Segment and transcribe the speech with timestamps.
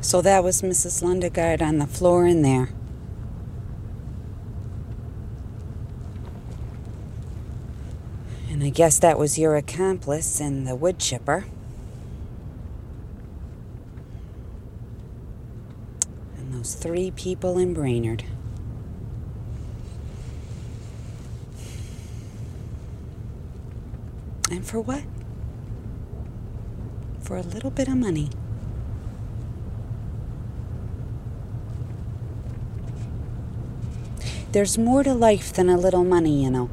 [0.00, 1.02] So that was Mrs.
[1.02, 2.70] Lundegaard on the floor in there.
[8.50, 11.44] And I guess that was your accomplice in the wood chipper.
[16.38, 18.24] And those three people in Brainerd.
[24.50, 25.02] And for what?
[27.20, 28.30] For a little bit of money.
[34.50, 36.70] There's more to life than a little money, you know.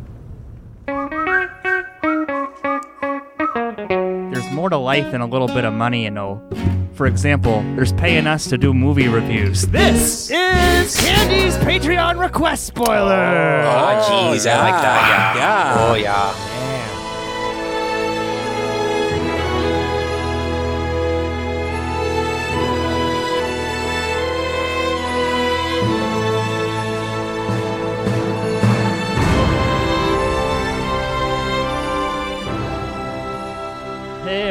[4.32, 6.42] There's more to life than a little bit of money, you know.
[6.94, 9.64] For example, there's paying us to do movie reviews.
[9.64, 13.64] This is Candy's Patreon request spoiler.
[13.66, 15.34] Oh, jeez, oh, I like that.
[15.36, 15.76] Yeah.
[15.78, 16.45] Oh, yeah.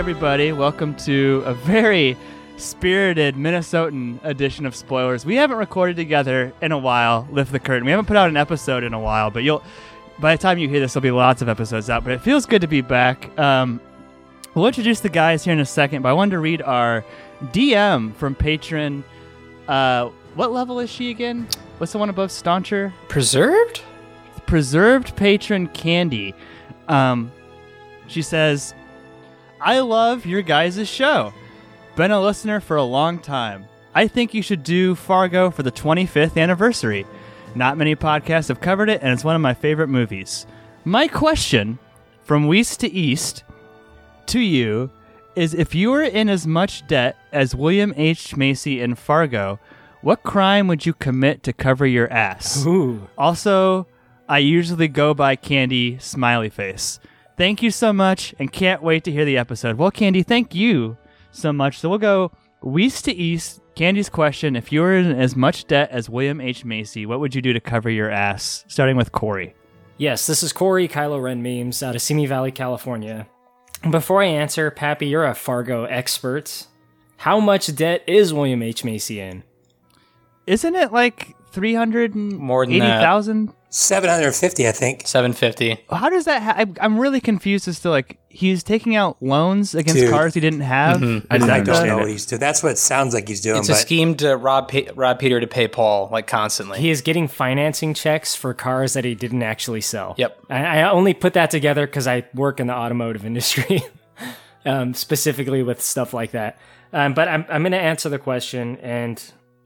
[0.04, 0.52] Everybody.
[0.52, 2.14] Welcome to a very
[2.58, 5.24] spirited Minnesotan edition of Spoilers.
[5.24, 7.86] We haven't recorded together in a while, Lift the Curtain.
[7.86, 9.64] We haven't put out an episode in a while, but you'll,
[10.18, 12.04] by the time you hear this, there'll be lots of episodes out.
[12.04, 13.30] But it feels good to be back.
[13.38, 13.80] Um,
[14.54, 17.02] we'll introduce the guys here in a second, but I wanted to read our
[17.44, 19.04] DM from patron.
[19.66, 21.48] Uh, what level is she again?
[21.78, 22.92] What's the one above Stauncher?
[23.08, 23.80] Preserved?
[24.44, 26.34] preserved patron candy.
[26.88, 27.32] Um,
[28.06, 28.74] she says,
[29.64, 31.32] I love your guys' show.
[31.96, 33.64] Been a listener for a long time.
[33.94, 37.06] I think you should do Fargo for the 25th anniversary.
[37.54, 40.46] Not many podcasts have covered it, and it's one of my favorite movies.
[40.84, 41.78] My question
[42.24, 43.42] from West to East
[44.26, 44.90] to you
[45.34, 48.36] is if you were in as much debt as William H.
[48.36, 49.58] Macy in Fargo,
[50.02, 52.66] what crime would you commit to cover your ass?
[52.66, 53.08] Ooh.
[53.16, 53.86] Also,
[54.28, 57.00] I usually go by Candy Smiley Face.
[57.36, 59.76] Thank you so much and can't wait to hear the episode.
[59.76, 60.96] Well, Candy, thank you
[61.32, 61.78] so much.
[61.78, 62.30] So we'll go
[62.62, 63.60] west to east.
[63.74, 66.64] Candy's question If you were in as much debt as William H.
[66.64, 68.64] Macy, what would you do to cover your ass?
[68.68, 69.54] Starting with Corey.
[69.96, 73.26] Yes, this is Corey Kylo Ren memes out of Simi Valley, California.
[73.90, 76.66] Before I answer, Pappy, you're a Fargo expert.
[77.18, 78.84] How much debt is William H.
[78.84, 79.44] Macy in?
[80.46, 83.00] Isn't it like More than that.
[83.00, 83.52] 380,000?
[83.70, 85.06] 750, I think.
[85.06, 85.84] 750.
[85.90, 89.74] How does that ha- I, I'm really confused as to like, he's taking out loans
[89.74, 90.10] against Dude.
[90.10, 91.00] cars he didn't have.
[91.00, 91.16] Mhm.
[91.18, 92.38] Is I that don't the- know what he's doing.
[92.38, 93.58] That's what it sounds like he's doing.
[93.58, 96.78] It's a but scheme to rob, Pe- rob Peter to pay Paul, like constantly.
[96.78, 100.14] He is getting financing checks for cars that he didn't actually sell.
[100.18, 100.38] Yep.
[100.50, 103.82] I, I only put that together because I work in the automotive industry,
[104.64, 106.58] um, specifically with stuff like that.
[106.92, 109.20] Um, but I'm, I'm going to answer the question, and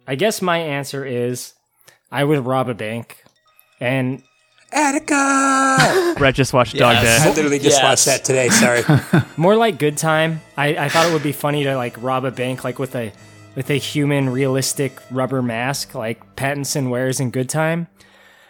[0.06, 1.52] I guess my answer is
[2.10, 3.22] I would rob a bank.
[3.80, 4.22] And
[4.72, 6.14] Attica!
[6.18, 7.24] Brett just watched Dog Yes.
[7.26, 7.82] I literally just Yes.
[7.82, 8.48] watched that today.
[8.48, 8.82] Sorry.
[9.36, 10.40] more like good time.
[10.56, 13.12] I, I thought it would be funny to like rob a bank like with a
[13.54, 17.88] with a human realistic rubber mask like Pattinson wears in Good Time.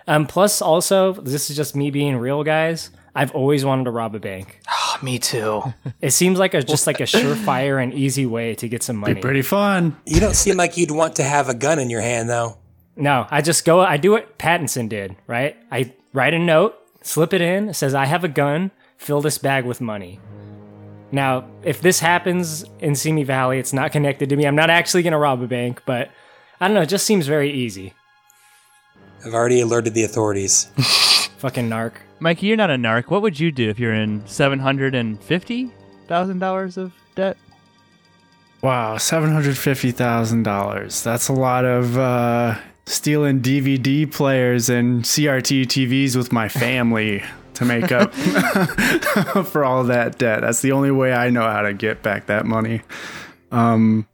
[0.07, 2.91] Um, plus also this is just me being real, guys.
[3.15, 4.61] I've always wanted to rob a bank.
[4.71, 5.63] Oh, me too.
[6.01, 9.21] It seems like a just like a surefire and easy way to get some money.
[9.21, 9.97] Pretty fun.
[10.05, 12.59] You don't seem like you'd want to have a gun in your hand, though.
[12.99, 13.81] No, I just go.
[13.81, 15.15] I do what Pattinson did.
[15.27, 15.57] Right.
[15.71, 17.69] I write a note, slip it in.
[17.71, 18.73] It says I have a gun.
[18.97, 20.19] Fill this bag with money.
[21.13, 24.47] Now, if this happens in Simi Valley, it's not connected to me.
[24.47, 26.11] I'm not actually going to rob a bank, but
[26.61, 26.83] I don't know.
[26.83, 27.95] It just seems very easy.
[29.25, 30.65] I've already alerted the authorities.
[31.39, 31.93] Fucking narc.
[32.21, 33.11] Mikey, you're not a narc.
[33.11, 37.37] What would you do if you're in $750,000 of debt?
[38.61, 41.05] Wow, seven hundred fifty thousand dollars.
[41.05, 42.57] That's a lot of uh,
[42.89, 47.23] stealing DVD players and CRT TVs with my family
[47.55, 48.15] to make up
[49.47, 50.41] for all that debt.
[50.41, 52.83] That's the only way I know how to get back that money.
[53.51, 54.07] Um,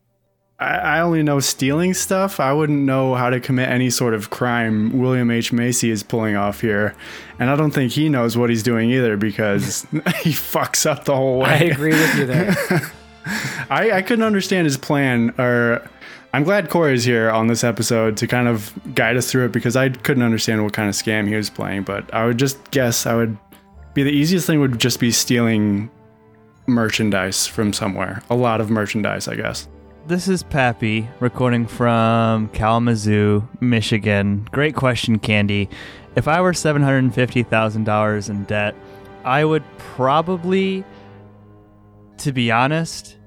[0.59, 2.41] I, I only know stealing stuff.
[2.41, 6.37] I wouldn't know how to commit any sort of crime William H Macy is pulling
[6.37, 6.95] off here,
[7.39, 9.83] and I don't think he knows what he's doing either because
[10.22, 11.51] he fucks up the whole way.
[11.51, 12.54] I agree with you there.
[13.71, 15.89] I, I couldn't understand his plan, or
[16.34, 19.77] I'm glad Corey's here on this episode to kind of guide us through it because
[19.77, 21.84] I couldn't understand what kind of scam he was playing.
[21.84, 23.39] But I would just guess I would
[23.95, 25.92] be the easiest thing would just be stealing
[26.66, 29.69] merchandise from somewhere, a lot of merchandise, I guess.
[30.09, 34.48] This is Pappy recording from Kalamazoo, Michigan.
[34.51, 35.69] Great question, Candy.
[36.16, 38.75] If I were $750,000 in debt,
[39.25, 40.83] I would probably,
[42.19, 43.19] to be honest,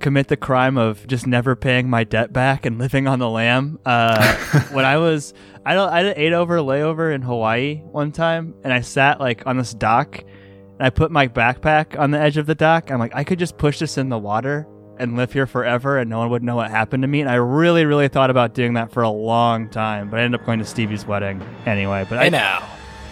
[0.00, 3.78] commit the crime of just never paying my debt back and living on the lam.
[3.84, 4.36] Uh,
[4.72, 8.72] when I was, I don't, I did eight over layover in Hawaii one time, and
[8.72, 12.46] I sat like on this dock, and I put my backpack on the edge of
[12.46, 12.90] the dock.
[12.90, 14.66] I'm like, I could just push this in the water
[14.98, 17.20] and live here forever, and no one would know what happened to me.
[17.20, 20.40] And I really, really thought about doing that for a long time, but I ended
[20.40, 22.06] up going to Stevie's wedding anyway.
[22.08, 22.60] But I know.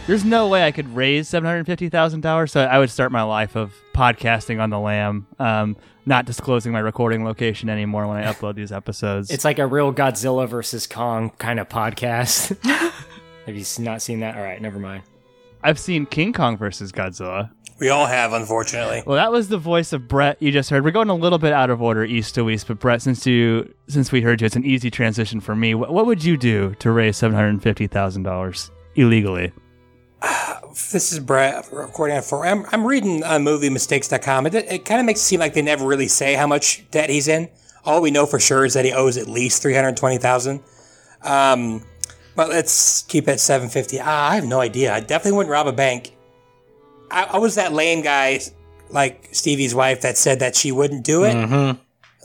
[0.08, 3.12] There's no way I could raise seven hundred fifty thousand dollars, so I would start
[3.12, 5.76] my life of podcasting on the lam, um,
[6.06, 9.30] not disclosing my recording location anymore when I upload these episodes.
[9.30, 12.56] It's like a real Godzilla versus Kong kind of podcast.
[13.46, 14.36] Have you not seen that?
[14.36, 15.02] All right, never mind.
[15.62, 17.50] I've seen King Kong versus Godzilla.
[17.78, 19.02] We all have, unfortunately.
[19.06, 20.84] Well, that was the voice of Brett you just heard.
[20.84, 23.72] We're going a little bit out of order, east to west, but Brett, since you
[23.88, 25.74] since we heard you, it's an easy transition for me.
[25.74, 29.52] What, what would you do to raise seven hundred fifty thousand dollars illegally?
[30.92, 32.46] This is Brett recording for.
[32.46, 34.46] I'm, I'm reading uh, MovieMistakes.com.
[34.46, 37.10] It, it kind of makes it seem like they never really say how much debt
[37.10, 37.48] he's in.
[37.84, 40.60] All we know for sure is that he owes at least three hundred twenty thousand.
[41.22, 41.84] Um,
[42.36, 43.98] but let's keep it at seven fifty.
[44.00, 44.94] Ah, I have no idea.
[44.94, 46.12] I definitely wouldn't rob a bank.
[47.10, 48.40] I, I was that lame guy,
[48.90, 51.34] like Stevie's wife, that said that she wouldn't do it.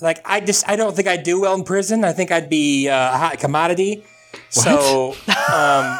[0.01, 2.03] Like I just, I don't think I'd do well in prison.
[2.03, 4.03] I think I'd be uh, a hot commodity.
[4.49, 5.15] So,
[5.51, 5.99] um,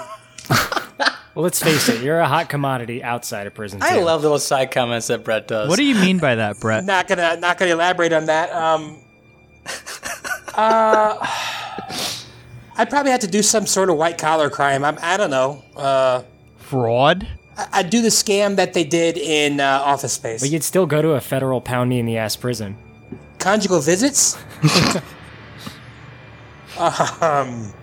[1.35, 3.81] Well, let's face it, you're a hot commodity outside of prison.
[3.81, 4.03] I too.
[4.05, 5.67] love those side comments that Brett does.
[5.67, 6.83] What do you mean by that, Brett?
[6.85, 8.51] not gonna not gonna elaborate on that.
[8.51, 8.99] Um,
[10.53, 11.17] uh,
[12.77, 14.83] I'd probably have to do some sort of white collar crime.
[14.85, 15.63] I'm, I don't know.
[15.75, 16.21] Uh,
[16.57, 17.27] Fraud?
[17.57, 20.41] I- I'd do the scam that they did in uh, Office Space.
[20.41, 22.77] But you'd still go to a federal pound me in the ass prison.
[23.39, 24.37] Conjugal visits.
[26.77, 27.73] um.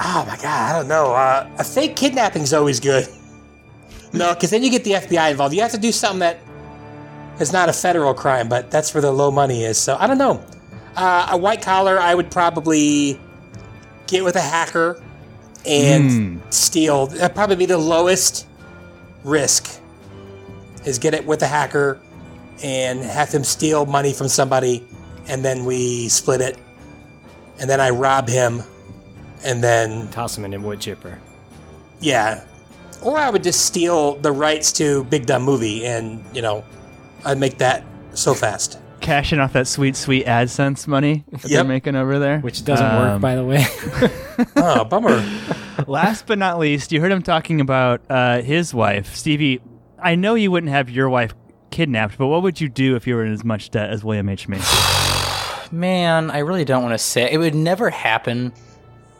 [0.00, 1.12] Oh my god, I don't know.
[1.12, 3.08] Uh, a fake kidnapping's always good.
[4.12, 5.54] No, because then you get the FBI involved.
[5.54, 6.38] You have to do something that
[7.40, 9.76] is not a federal crime, but that's where the low money is.
[9.78, 10.44] So I don't know.
[10.96, 13.20] Uh, a white collar, I would probably
[14.06, 15.02] get with a hacker
[15.66, 17.06] and steal.
[17.08, 18.46] That'd probably be the lowest
[19.24, 19.80] risk.
[20.84, 22.00] Is get it with a hacker
[22.62, 24.84] and have him steal money from somebody,
[25.28, 26.56] and then we split it,
[27.60, 28.62] and then I rob him,
[29.44, 31.18] and then Toss him in a wood chipper.
[32.00, 32.44] yeah,
[33.02, 36.64] or I would just steal the rights to Big Dumb Movie, and you know,
[37.24, 38.78] I'd make that so fast.
[39.00, 42.40] Cashing off that sweet, sweet AdSense money that they're making over there.
[42.40, 43.64] Which doesn't work, Um, by the way.
[44.56, 45.24] Oh, bummer.
[45.86, 49.60] Last but not least, you heard him talking about uh, his wife, Stevie.
[50.02, 51.32] I know you wouldn't have your wife
[51.70, 54.28] kidnapped, but what would you do if you were in as much debt as William
[54.28, 54.48] H.
[54.48, 54.66] Macy?
[55.72, 57.30] Man, I really don't want to say.
[57.30, 58.52] It would never happen,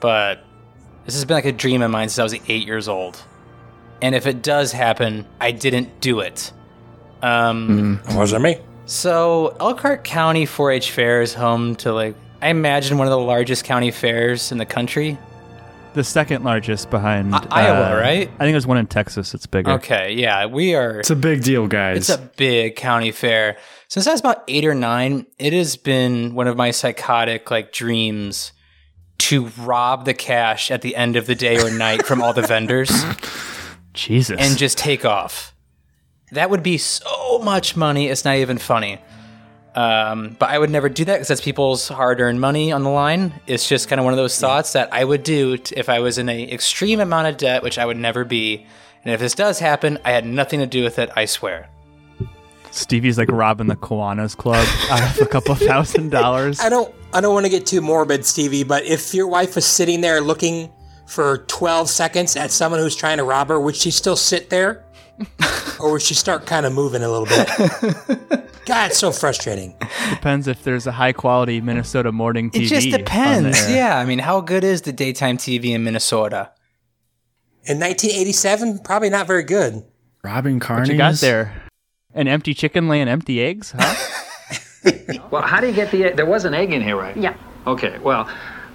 [0.00, 0.44] but
[1.04, 3.22] this has been like a dream of mine since I was eight years old.
[4.00, 6.52] And if it does happen, I didn't do it.
[7.22, 8.58] Um, Wasn't me.
[8.86, 13.64] So Elkhart County 4-H Fair is home to like I imagine one of the largest
[13.64, 15.18] county fairs in the country.
[15.94, 18.30] The second largest behind I- Iowa, uh, right?
[18.38, 19.34] I think there's one in Texas.
[19.34, 19.72] It's bigger.
[19.72, 21.00] Okay, yeah, we are.
[21.00, 21.96] It's a big deal, guys.
[21.96, 23.56] It's a big county fair.
[23.88, 27.72] Since I was about eight or nine, it has been one of my psychotic like
[27.72, 28.52] dreams
[29.18, 32.42] to rob the cash at the end of the day or night from all the
[32.42, 32.90] vendors
[33.92, 34.36] Jesus.
[34.40, 35.54] and just take off.
[36.32, 38.08] That would be so much money.
[38.08, 38.98] It's not even funny.
[39.74, 43.32] Um, but I would never do that because that's people's hard-earned money on the line.
[43.46, 46.00] It's just kind of one of those thoughts that I would do t- if I
[46.00, 48.66] was in an extreme amount of debt, which I would never be.
[49.04, 51.10] And if this does happen, I had nothing to do with it.
[51.16, 51.68] I swear.
[52.70, 56.60] Stevie's like robbing the Kiwanis Club out of a couple thousand dollars.
[56.62, 59.64] I don't I don't want to get too morbid, Stevie, but if your wife was
[59.64, 60.70] sitting there looking
[61.06, 64.84] for 12 seconds at someone who's trying to rob her, would she still sit there?
[65.80, 68.50] or would she start kind of moving a little bit?
[68.66, 69.74] God, it's so frustrating.
[70.10, 72.66] Depends if there's a high quality Minnesota morning TV.
[72.66, 73.70] It just depends.
[73.70, 76.52] Yeah, I mean, how good is the daytime TV in Minnesota?
[77.64, 79.84] In 1987, probably not very good.
[80.22, 80.80] Robbing carnies.
[80.80, 81.62] What you got there?
[82.14, 83.74] An empty chicken laying empty eggs?
[83.76, 84.24] Huh?
[85.30, 86.10] Well, how do you get the?
[86.10, 87.16] There was an egg in here, right?
[87.16, 87.36] Yeah.
[87.66, 87.98] Okay.
[87.98, 88.28] Well,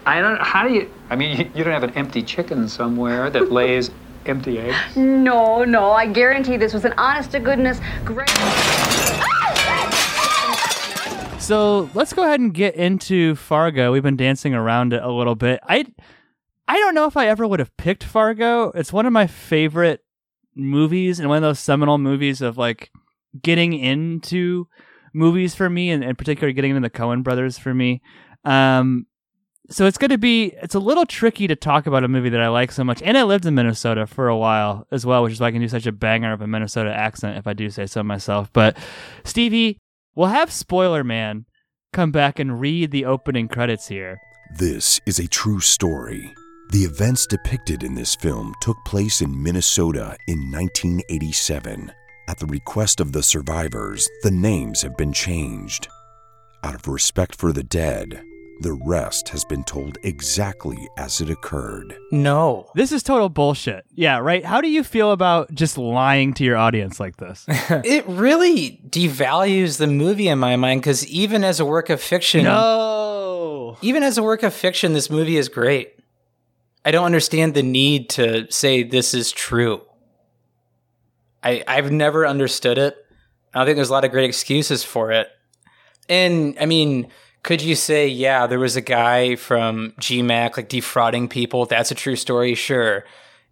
[0.05, 0.39] I don't.
[0.39, 0.91] How do you?
[1.09, 3.89] I mean, you, you don't have an empty chicken somewhere that lays
[4.25, 4.75] empty eggs.
[4.95, 8.29] No, no, I guarantee this was an honest to goodness great.
[11.39, 13.91] So let's go ahead and get into Fargo.
[13.91, 15.59] We've been dancing around it a little bit.
[15.67, 15.85] I
[16.67, 18.69] I don't know if I ever would have picked Fargo.
[18.71, 20.03] It's one of my favorite
[20.55, 22.91] movies and one of those seminal movies of like
[23.41, 24.67] getting into
[25.13, 28.01] movies for me and in particular getting into the Coen brothers for me.
[28.43, 29.07] Um
[29.69, 32.41] so it's going to be it's a little tricky to talk about a movie that
[32.41, 35.33] I like so much and I lived in Minnesota for a while as well, which
[35.33, 37.69] is why I can do such a banger of a Minnesota accent if I do
[37.69, 38.51] say so myself.
[38.51, 38.77] But
[39.23, 39.79] Stevie,
[40.15, 41.45] we'll have Spoiler Man
[41.93, 44.19] come back and read the opening credits here.
[44.57, 46.33] This is a true story.
[46.71, 51.91] The events depicted in this film took place in Minnesota in 1987.
[52.27, 55.89] At the request of the survivors, the names have been changed.
[56.63, 58.23] Out of respect for the dead,
[58.61, 61.97] the rest has been told exactly as it occurred.
[62.11, 62.69] No.
[62.75, 63.83] This is total bullshit.
[63.93, 64.45] Yeah, right?
[64.45, 67.45] How do you feel about just lying to your audience like this?
[67.83, 72.45] It really devalues the movie in my mind because even as a work of fiction,
[72.45, 73.77] no.
[73.81, 75.99] even as a work of fiction, this movie is great.
[76.85, 79.81] I don't understand the need to say this is true.
[81.43, 82.97] I I've never understood it.
[83.53, 85.27] I think there's a lot of great excuses for it.
[86.09, 87.07] And I mean,
[87.43, 91.65] could you say, yeah, there was a guy from GMAC like defrauding people?
[91.65, 93.05] That's a true story, sure.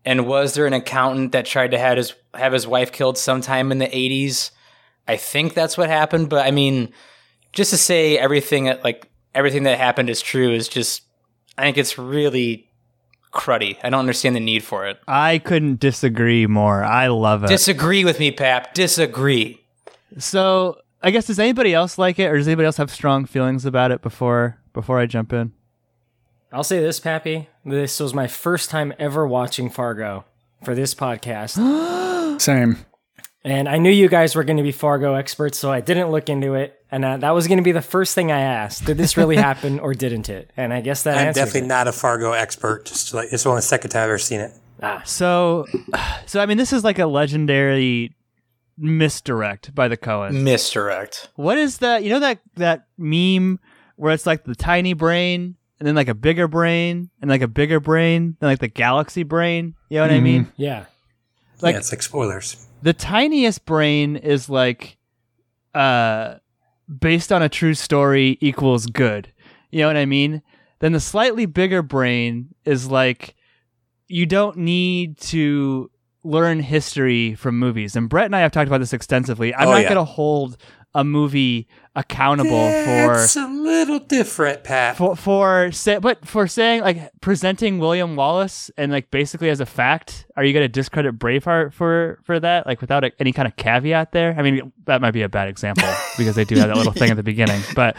[0.05, 3.71] And was there an accountant that tried to have his have his wife killed sometime
[3.71, 4.51] in the 80s?
[5.07, 6.93] I think that's what happened, but I mean,
[7.53, 11.03] just to say everything like everything that happened is true is just
[11.57, 12.70] I think it's really
[13.31, 13.77] cruddy.
[13.83, 14.99] I don't understand the need for it.
[15.07, 16.83] I couldn't disagree more.
[16.83, 17.47] I love it.
[17.47, 18.73] Disagree with me, Pap.
[18.73, 19.61] Disagree.
[20.17, 23.65] so, I guess does anybody else like it or does anybody else have strong feelings
[23.65, 25.53] about it before before I jump in?
[26.51, 27.47] I'll say this, Pappy.
[27.65, 30.25] This was my first time ever watching Fargo
[30.63, 32.39] for this podcast.
[32.41, 32.77] Same.
[33.43, 36.27] and I knew you guys were going to be Fargo experts, so I didn't look
[36.29, 36.80] into it.
[36.91, 38.85] And uh, that was going to be the first thing I asked.
[38.85, 40.51] Did this really happen or didn't it?
[40.57, 41.67] And I guess that I'm definitely it.
[41.67, 42.85] not a Fargo expert.
[42.85, 44.51] Just like it's only the second time I've ever seen it.
[44.83, 45.01] Ah.
[45.05, 45.65] So,
[46.25, 48.13] so I mean, this is like a legendary
[48.77, 50.33] misdirect by the Coens.
[50.33, 51.29] Misdirect.
[51.35, 52.03] What is that?
[52.03, 53.59] You know that that meme
[53.95, 57.47] where it's like the tiny brain and then like a bigger brain and like a
[57.47, 59.75] bigger brain and like the galaxy brain.
[59.89, 60.51] You know what I mean?
[60.57, 60.85] Yeah.
[61.61, 62.67] Like- yeah, it's like spoilers.
[62.81, 64.97] The tiniest brain is like
[65.73, 66.35] uh
[66.99, 69.31] based on a true story equals good.
[69.71, 70.41] You know what I mean?
[70.79, 73.35] Then the slightly bigger brain is like
[74.07, 75.89] you don't need to
[76.23, 77.95] learn history from movies.
[77.95, 79.55] And Brett and I have talked about this extensively.
[79.55, 79.89] I'm Oh, not yeah.
[79.93, 80.57] going to hold
[80.93, 84.97] a movie accountable for It's a little different, Pat.
[84.97, 89.59] for for for say, but for saying like presenting William Wallace and like basically as
[89.59, 92.65] a fact, are you going to discredit Braveheart for for that?
[92.65, 94.35] Like without a, any kind of caveat there?
[94.37, 97.11] I mean, that might be a bad example because they do have that little thing
[97.11, 97.61] at the beginning.
[97.75, 97.97] But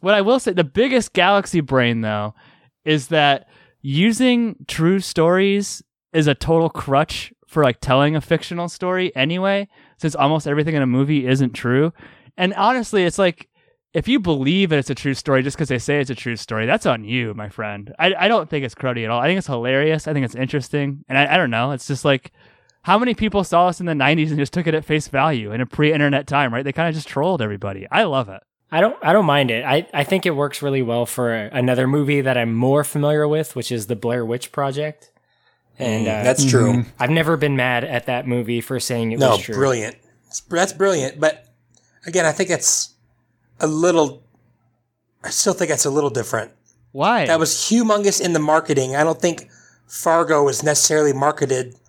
[0.00, 2.34] what I will say, the biggest galaxy brain though,
[2.84, 3.48] is that
[3.82, 9.68] using true stories is a total crutch for like telling a fictional story anyway,
[10.04, 11.90] since almost everything in a movie isn't true.
[12.36, 13.48] And honestly, it's like
[13.94, 16.36] if you believe that it's a true story just because they say it's a true
[16.36, 17.94] story, that's on you, my friend.
[17.98, 19.18] I, I don't think it's cruddy at all.
[19.18, 20.06] I think it's hilarious.
[20.06, 21.06] I think it's interesting.
[21.08, 21.70] And I, I don't know.
[21.70, 22.32] It's just like
[22.82, 25.52] how many people saw us in the 90s and just took it at face value
[25.52, 26.64] in a pre internet time, right?
[26.64, 27.86] They kind of just trolled everybody.
[27.90, 28.42] I love it.
[28.70, 29.64] I don't I don't mind it.
[29.64, 33.56] I, I think it works really well for another movie that I'm more familiar with,
[33.56, 35.12] which is the Blair Witch Project.
[35.78, 36.84] And uh, That's true.
[36.98, 39.54] I've never been mad at that movie for saying it No, was true.
[39.56, 39.94] brilliant.
[39.96, 41.18] It's- That's brilliant.
[41.20, 41.46] But
[42.06, 42.94] again, I think it's
[43.60, 44.22] a little.
[45.22, 46.52] I still think it's a little different.
[46.92, 47.26] Why?
[47.26, 48.94] That was humongous in the marketing.
[48.94, 49.48] I don't think
[49.88, 51.80] Fargo was necessarily marketed as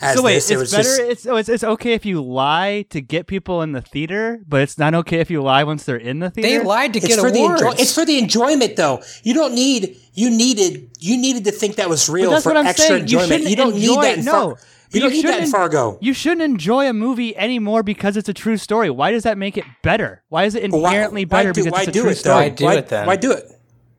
[0.00, 0.44] so wait, this.
[0.44, 0.82] it's it was better.
[0.82, 4.40] just it's, oh, it's it's okay if you lie to get people in the theater,
[4.46, 6.58] but it's not okay if you lie once they're in the theater.
[6.58, 7.60] They lied to it's get for awards.
[7.62, 9.02] the enjoy- it's for the enjoyment though.
[9.22, 13.02] You don't need you needed you needed to think that was real for extra saying.
[13.02, 13.28] Enjoyment.
[13.28, 14.32] shouldn't You, don't enjoy need that in no.
[14.32, 14.56] Fargo.
[14.92, 15.98] You don't need that in shouldn't- Fargo.
[16.00, 18.88] You shouldn't enjoy a movie anymore because it's a true story.
[18.88, 20.22] Why does that make it better?
[20.28, 22.10] Why is it But why- inherently why better do, because why it's a do true
[22.10, 22.34] it story?
[22.36, 23.06] Why do why, it then?
[23.06, 23.44] Why do it?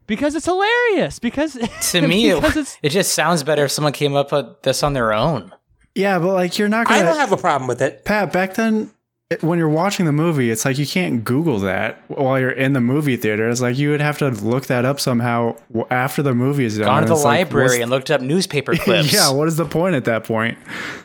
[0.07, 1.19] Because it's hilarious.
[1.19, 1.57] Because
[1.91, 4.93] To me, because it, it just sounds better if someone came up with this on
[4.93, 5.51] their own.
[5.97, 8.05] Yeah, but like you're not gonna I don't have a problem with it.
[8.05, 8.91] Pat, back then,
[9.29, 12.71] it- when you're watching the movie, it's like you can't Google that while you're in
[12.73, 13.49] the movie theater.
[13.49, 15.55] It's like you would have to look that up somehow
[15.91, 16.85] after the movie is done.
[16.87, 19.11] Gone to the it's like, library and looked up newspaper clips.
[19.11, 20.57] yeah, what is the point at that point?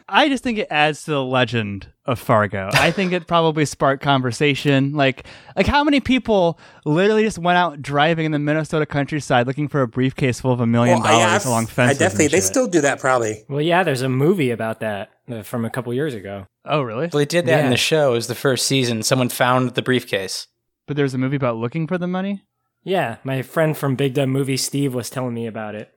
[0.08, 2.68] I just think it adds to the legend of Fargo.
[2.74, 4.92] I think it probably sparked conversation.
[4.92, 5.26] Like,
[5.56, 9.82] like how many people literally just went out driving in the Minnesota countryside looking for
[9.82, 11.98] a briefcase full of a million Well, dollars I've- along I fences?
[11.98, 13.44] definitely and they still do that probably.
[13.48, 16.46] Well, yeah, there's a movie about that Uh, from a couple years ago.
[16.64, 17.08] Oh, really?
[17.12, 18.10] Well, they did that in the show.
[18.10, 19.02] It was the first season.
[19.04, 20.48] Someone found the briefcase.
[20.86, 22.42] But there's a movie about looking for the money.
[22.82, 25.92] Yeah, my friend from Big Dumb Movie, Steve, was telling me about it.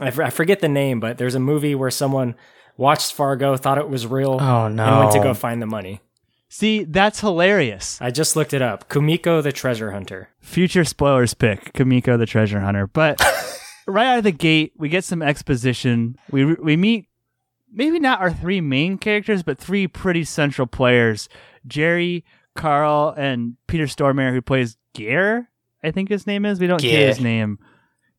[0.00, 2.34] I, f- I forget the name, but there's a movie where someone
[2.76, 4.84] watched Fargo, thought it was real, Oh, no.
[4.84, 6.00] and went to go find the money.
[6.48, 7.98] See, that's hilarious.
[8.00, 8.88] I just looked it up.
[8.88, 10.30] Kumiko the Treasure Hunter.
[10.40, 12.86] Future spoilers pick Kumiko the treasure hunter.
[12.88, 13.20] But
[13.86, 16.16] right out of the gate, we get some exposition.
[16.30, 17.06] We we meet
[17.76, 21.28] maybe not our three main characters, but three pretty central players:
[21.66, 22.24] Jerry,
[22.56, 25.48] Carl and Peter Stormare, who plays Gear,
[25.86, 26.58] I think his name is.
[26.58, 27.60] We don't hear his name,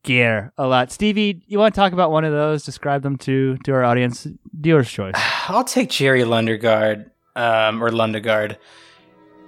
[0.02, 0.90] Gear, a lot.
[0.90, 2.64] Stevie, you want to talk about one of those?
[2.64, 4.26] Describe them to to our audience.
[4.58, 5.14] Dealer's choice.
[5.48, 8.56] I'll take Jerry Lundegaard, um, or Lundegaard.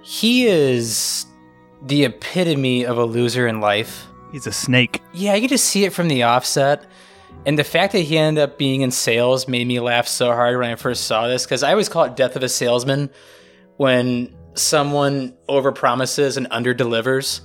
[0.03, 1.25] He is
[1.83, 4.05] the epitome of a loser in life.
[4.31, 5.01] He's a snake.
[5.13, 6.85] Yeah, you can just see it from the offset.
[7.45, 10.57] And the fact that he ended up being in sales made me laugh so hard
[10.59, 13.09] when I first saw this because I always call it death of a salesman
[13.77, 17.41] when someone overpromises and underdelivers.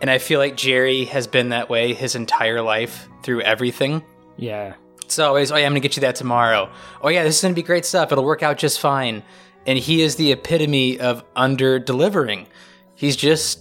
[0.00, 4.04] And I feel like Jerry has been that way his entire life through everything.
[4.36, 4.74] Yeah.
[5.02, 6.70] It's always, oh yeah, I'm gonna get you that tomorrow.
[7.00, 8.12] Oh yeah, this is gonna be great stuff.
[8.12, 9.22] It'll work out just fine.
[9.66, 12.46] And he is the epitome of under delivering.
[12.94, 13.60] He's just,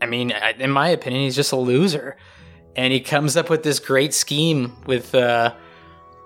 [0.00, 2.16] I mean, in my opinion, he's just a loser.
[2.76, 5.54] And he comes up with this great scheme with, uh,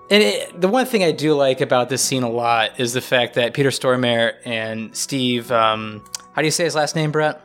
[0.09, 3.01] and it, the one thing I do like about this scene a lot is the
[3.01, 7.41] fact that Peter Stormare and Steve, um, how do you say his last name, Brett?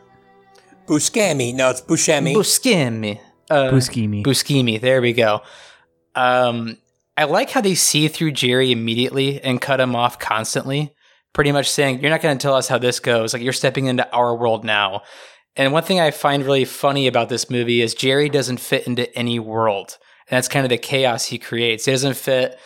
[0.86, 1.54] Buscemi.
[1.54, 2.34] No, it's Buscemi.
[2.34, 3.20] Buscemi.
[3.48, 4.24] Uh, Buscemi.
[4.24, 4.80] Buscemi.
[4.80, 5.42] There we go.
[6.14, 6.78] Um,
[7.16, 10.92] I like how they see through Jerry immediately and cut him off constantly,
[11.32, 13.32] pretty much saying, You're not going to tell us how this goes.
[13.32, 15.02] Like, you're stepping into our world now.
[15.56, 19.12] And one thing I find really funny about this movie is Jerry doesn't fit into
[19.16, 19.98] any world.
[20.28, 21.84] And that's kind of the chaos he creates.
[21.84, 22.58] He doesn't fit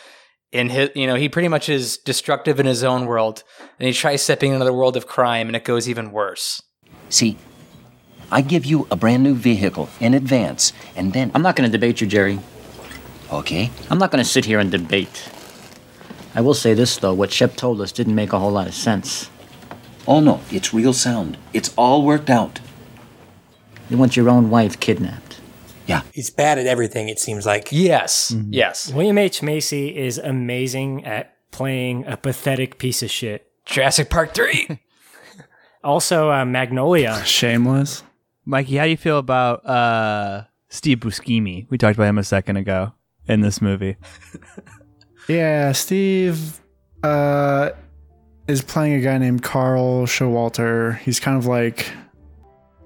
[0.51, 3.43] in his, you know, he pretty much is destructive in his own world.
[3.79, 6.61] And he tries stepping into the world of crime and it goes even worse.
[7.09, 7.37] See,
[8.31, 11.31] I give you a brand new vehicle in advance, and then.
[11.35, 12.39] I'm not going to debate you, Jerry.
[13.31, 13.69] Okay.
[13.89, 15.29] I'm not going to sit here and debate.
[16.33, 18.73] I will say this, though what Shep told us didn't make a whole lot of
[18.73, 19.29] sense.
[20.07, 21.37] Oh no, it's real sound.
[21.53, 22.59] It's all worked out.
[23.89, 25.39] You want your own wife kidnapped.
[25.87, 26.01] Yeah.
[26.13, 27.69] He's bad at everything, it seems like.
[27.71, 28.35] Yes.
[28.49, 28.91] Yes.
[28.91, 29.43] William H.
[29.43, 33.51] Macy is amazing at playing a pathetic piece of shit.
[33.65, 34.79] Jurassic Park 3.
[35.83, 37.23] Also, uh, Magnolia.
[37.25, 38.01] Shameless.
[38.43, 41.67] Mikey, how do you feel about uh, Steve Buscemi?
[41.69, 42.93] We talked about him a second ago
[43.27, 43.95] in this movie.
[45.27, 46.61] Yeah, Steve
[47.03, 47.71] uh,
[48.47, 50.99] is playing a guy named Carl Showalter.
[50.99, 51.91] He's kind of like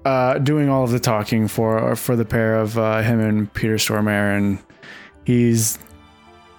[0.04, 3.76] uh, doing all of the talking for for the pair of uh, him and Peter
[3.76, 4.58] Stormare, and
[5.24, 5.78] he's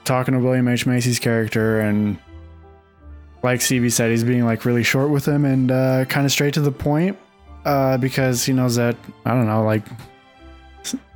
[0.03, 2.17] talking to William H Macy's character, and
[3.43, 6.53] like Stevie said, he's being like really short with him and uh, kind of straight
[6.53, 7.17] to the point
[7.65, 9.83] uh, because he knows that I don't know, like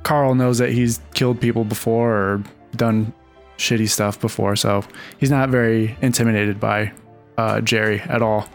[0.02, 2.44] Carl knows that he's killed people before or
[2.76, 3.12] done
[3.58, 4.84] shitty stuff before, so
[5.18, 6.92] he's not very intimidated by
[7.38, 8.48] uh, Jerry at all.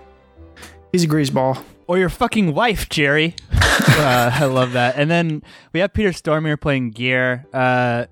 [0.92, 1.64] He's a greaseball.
[1.88, 3.36] Or your fucking wife, Jerry.
[3.88, 4.96] uh, I love that.
[4.98, 7.46] And then we have Peter Stormare playing Gear.
[7.54, 8.06] Uh,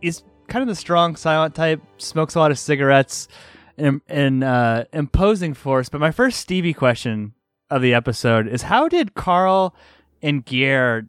[0.00, 3.28] he's kind of the strong, silent type, smokes a lot of cigarettes,
[3.76, 5.88] and, and uh, imposing force.
[5.88, 7.34] But my first Stevie question
[7.70, 9.74] of the episode is how did Carl
[10.22, 11.08] and Gear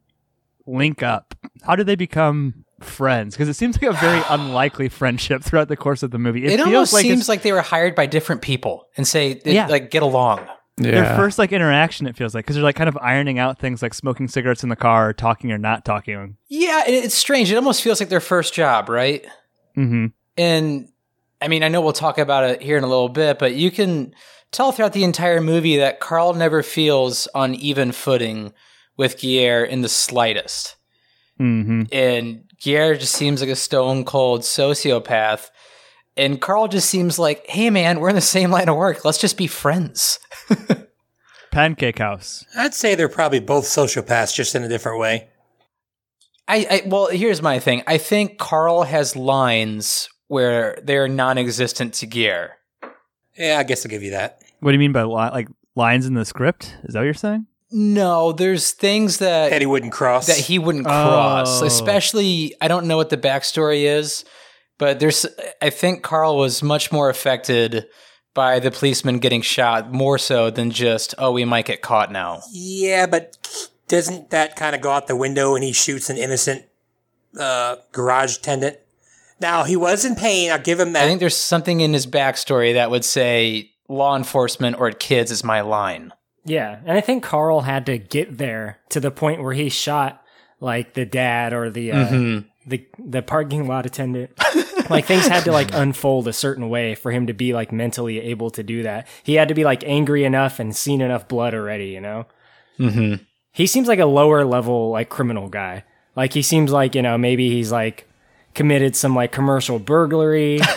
[0.65, 1.35] link up?
[1.63, 3.35] How did they become friends?
[3.35, 6.45] Because it seems like a very unlikely friendship throughout the course of the movie.
[6.45, 9.67] It, feels almost like seems like they were hired by different people and say, Yeah.
[9.67, 10.47] like, get along.
[10.77, 12.05] Their first like interaction.
[12.05, 14.69] It feels like because they're like kind of ironing out things like smoking cigarettes in
[14.69, 16.37] the car, or talking or not talking.
[16.49, 17.51] Yeah, and it's strange.
[17.51, 19.25] It almost feels like their first job, right?
[19.75, 20.07] Mm-hmm.
[20.37, 20.89] And
[21.41, 23.71] I mean, I know we'll talk about it here in a little bit, but you
[23.71, 24.13] can
[24.51, 28.53] tell throughout the entire movie that Carl never feels on even footing
[28.97, 30.75] with Gear in the slightest.
[31.39, 31.83] Mm-hmm.
[31.91, 35.49] And Gear just seems like a stone cold sociopath.
[36.15, 39.05] And Carl just seems like, hey man, we're in the same line of work.
[39.05, 40.19] Let's just be friends.
[41.51, 42.45] Pancake House.
[42.55, 45.29] I'd say they're probably both sociopaths, just in a different way.
[46.47, 47.83] I, I well, here's my thing.
[47.87, 52.53] I think Carl has lines where they're non-existent to Gear.
[53.37, 54.39] Yeah, I guess I'll give you that.
[54.59, 56.75] What do you mean by li- like lines in the script?
[56.83, 57.45] Is that what you're saying?
[57.69, 60.27] No, there's things that That he wouldn't cross.
[60.27, 61.61] that he wouldn't cross.
[61.61, 61.65] Oh.
[61.65, 64.23] Especially, I don't know what the backstory is,
[64.77, 65.25] but there's.
[65.61, 67.85] I think Carl was much more affected
[68.37, 72.41] by the policeman getting shot, more so than just, oh, we might get caught now.
[72.51, 73.35] Yeah, but
[73.87, 76.63] doesn't that kind of go out the window when he shoots an innocent
[77.39, 78.77] uh, garage attendant?
[79.41, 80.51] Now, he was in pain.
[80.51, 81.03] I'll give him that.
[81.03, 85.43] I think there's something in his backstory that would say law enforcement or kids is
[85.43, 86.13] my line.
[86.45, 90.23] Yeah, and I think Carl had to get there to the point where he shot
[90.59, 92.45] like the dad or the uh, Mhm.
[92.65, 94.31] the the parking lot attendant.
[94.89, 98.19] like things had to like unfold a certain way for him to be like mentally
[98.19, 99.07] able to do that.
[99.23, 102.25] He had to be like angry enough and seen enough blood already, you know.
[102.79, 103.23] Mm-hmm.
[103.51, 105.83] He seems like a lower level like criminal guy.
[106.15, 108.07] Like he seems like you know maybe he's like
[108.57, 110.59] committed some like commercial burglary.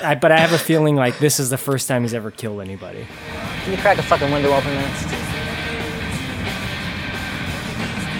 [0.00, 2.60] I, but I have a feeling like this is the first time he's ever killed
[2.60, 3.06] anybody.
[3.62, 5.34] Can you crack a fucking window open, man?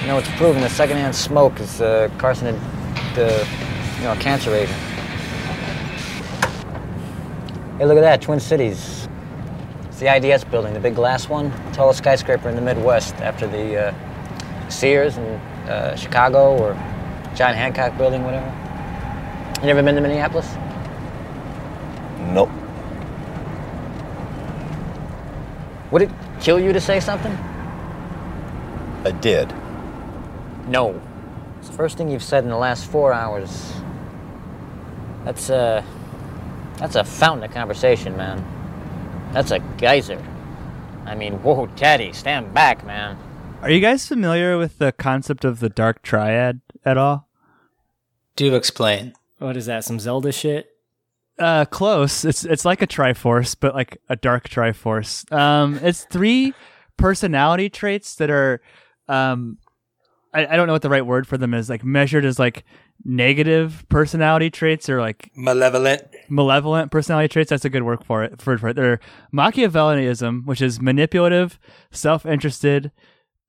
[0.01, 2.59] You know, it's proven that secondhand smoke is uh, carcinogen,
[3.15, 3.47] the,
[3.99, 4.79] you know, a cancer agent.
[7.77, 9.09] Hey, look at that, Twin Cities.
[9.89, 13.89] It's the IDS building, the big glass one, tallest skyscraper in the Midwest after the
[13.89, 16.75] uh, Sears in uh, Chicago or
[17.35, 18.47] John Hancock building, whatever.
[19.61, 20.55] You never been to Minneapolis?
[22.33, 22.49] Nope.
[25.91, 26.11] Would it
[26.41, 27.33] kill you to say something?
[29.05, 29.53] I did.
[30.69, 31.03] No.
[31.59, 33.73] It's the first thing you've said in the last four hours.
[35.25, 35.85] That's a.
[36.77, 38.45] That's a fountain of conversation, man.
[39.33, 40.23] That's a geyser.
[41.07, 43.19] I mean, whoa, Teddy, stand back, man.
[43.63, 47.29] Are you guys familiar with the concept of the dark triad at all?
[48.37, 49.15] Do explain.
[49.39, 49.85] What is that?
[49.85, 50.71] Some Zelda shit?
[51.39, 52.25] Uh, close.
[52.25, 55.31] It's it's like a Triforce, but like a dark Triforce.
[55.33, 56.55] Um, it's three
[56.97, 58.61] personality traits that are,
[59.09, 59.59] um,
[60.33, 61.69] I, I don't know what the right word for them is.
[61.69, 62.65] Like measured as like
[63.05, 66.03] negative personality traits or like Malevolent.
[66.29, 67.51] Malevolent personality traits.
[67.51, 68.41] That's a good word for it.
[68.41, 68.77] For, for it.
[68.77, 69.01] They're
[69.33, 71.59] Machiavellianism, which is manipulative,
[71.91, 72.91] self-interested,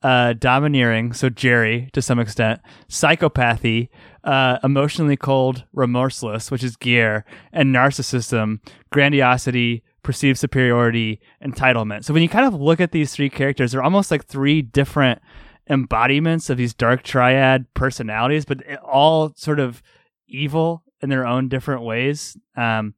[0.01, 1.13] uh, domineering.
[1.13, 3.89] So Jerry, to some extent, psychopathy,
[4.23, 8.59] uh, emotionally cold, remorseless, which is Gear, and narcissism,
[8.91, 12.03] grandiosity, perceived superiority, entitlement.
[12.03, 15.19] So when you kind of look at these three characters, they're almost like three different
[15.67, 19.81] embodiments of these dark triad personalities, but all sort of
[20.27, 22.38] evil in their own different ways.
[22.55, 22.93] Um,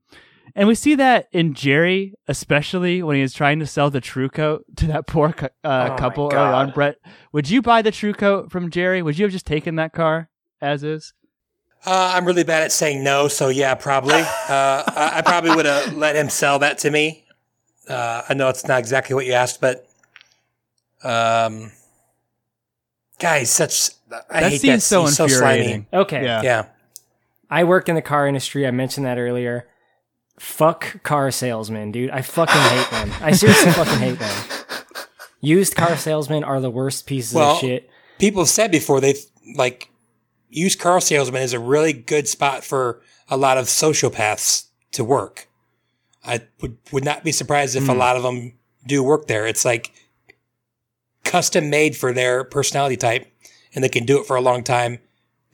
[0.55, 4.29] and we see that in Jerry, especially when he is trying to sell the true
[4.29, 6.71] coat to that poor cou- uh, Oh couple early on.
[6.71, 6.95] Brett,
[7.31, 9.01] would you buy the true coat from Jerry?
[9.03, 10.29] Would you have just taken that car
[10.61, 11.13] as is?
[11.85, 14.13] Uh, I'm really bad at saying no, so yeah, probably.
[14.49, 17.25] Uh, I, I probably would have let him sell that to me.
[17.87, 19.85] Uh, I know it's not exactly what you asked, but
[21.03, 21.71] um,
[23.19, 23.91] guys, such
[24.29, 24.81] I That hate scene's that.
[24.81, 25.57] so He's so slimy.
[25.59, 25.87] infuriating.
[25.93, 26.23] Okay.
[26.23, 26.41] Yeah.
[26.41, 26.65] Yeah.
[27.49, 28.67] I work in the car industry.
[28.67, 29.67] I mentioned that earlier.
[30.39, 32.09] Fuck car salesmen, dude.
[32.11, 33.11] I fucking hate them.
[33.21, 34.35] I seriously fucking hate them.
[35.41, 37.89] Used car salesmen are the worst pieces Well, of shit.
[38.19, 39.15] people have said before they
[39.55, 39.89] like
[40.49, 45.47] used car salesman is a really good spot for a lot of sociopaths to work.
[46.25, 47.99] I would would not be surprised if a Hmm.
[47.99, 48.53] lot of them
[48.85, 49.45] do work there.
[49.47, 49.91] It's like
[51.23, 53.27] custom made for their personality type,
[53.73, 54.99] and they can do it for a long time.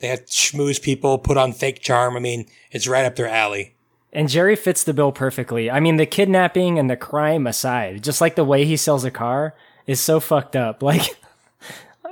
[0.00, 2.16] They have schmooze people, put on fake charm.
[2.16, 3.74] I mean, it's right up their alley.
[4.12, 5.70] And Jerry fits the bill perfectly.
[5.70, 9.10] I mean, the kidnapping and the crime aside, just like the way he sells a
[9.10, 9.54] car
[9.86, 10.82] is so fucked up.
[10.82, 11.16] Like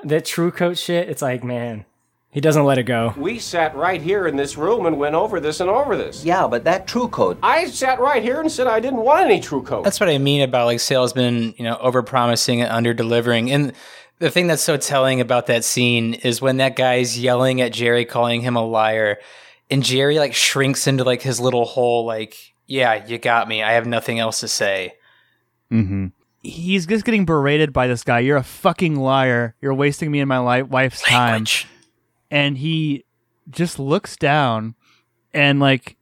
[0.05, 1.85] that true coat shit, it's like, man,
[2.33, 3.13] he doesn't let it go.
[3.17, 6.25] We sat right here in this room and went over this and over this.
[6.25, 7.39] Yeah, but that true coat.
[7.43, 9.85] I sat right here and said I didn't want any true coat.
[9.85, 13.53] That's what I mean about like salesmen, you know, over promising and under delivering.
[13.53, 13.75] And
[14.19, 18.05] the thing that's so telling about that scene is when that guy's yelling at Jerry,
[18.05, 19.19] calling him a liar,
[19.71, 23.63] and Jerry like shrinks into like his little hole, like, yeah, you got me.
[23.63, 24.95] I have nothing else to say.
[25.71, 26.09] Mm-hmm.
[26.43, 28.21] He's just getting berated by this guy.
[28.21, 29.55] You're a fucking liar.
[29.61, 31.47] You're wasting me and my li- wife's time.
[32.31, 33.05] And he
[33.51, 34.75] just looks down
[35.35, 35.97] and like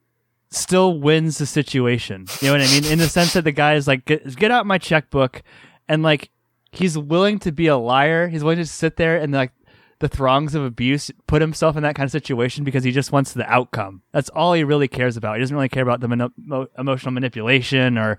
[0.51, 2.27] still wins the situation.
[2.41, 2.85] You know what I mean?
[2.85, 5.43] In the sense that the guy is like, get, get out my checkbook,
[5.89, 6.31] and like
[6.71, 8.29] he's willing to be a liar.
[8.29, 9.53] He's willing to sit there and like
[10.01, 13.35] the throngs of abuse, put himself in that kind of situation because he just wants
[13.35, 14.03] the outcome.
[14.13, 15.37] That's all he really cares about.
[15.37, 18.19] He doesn't really care about the emotional manipulation or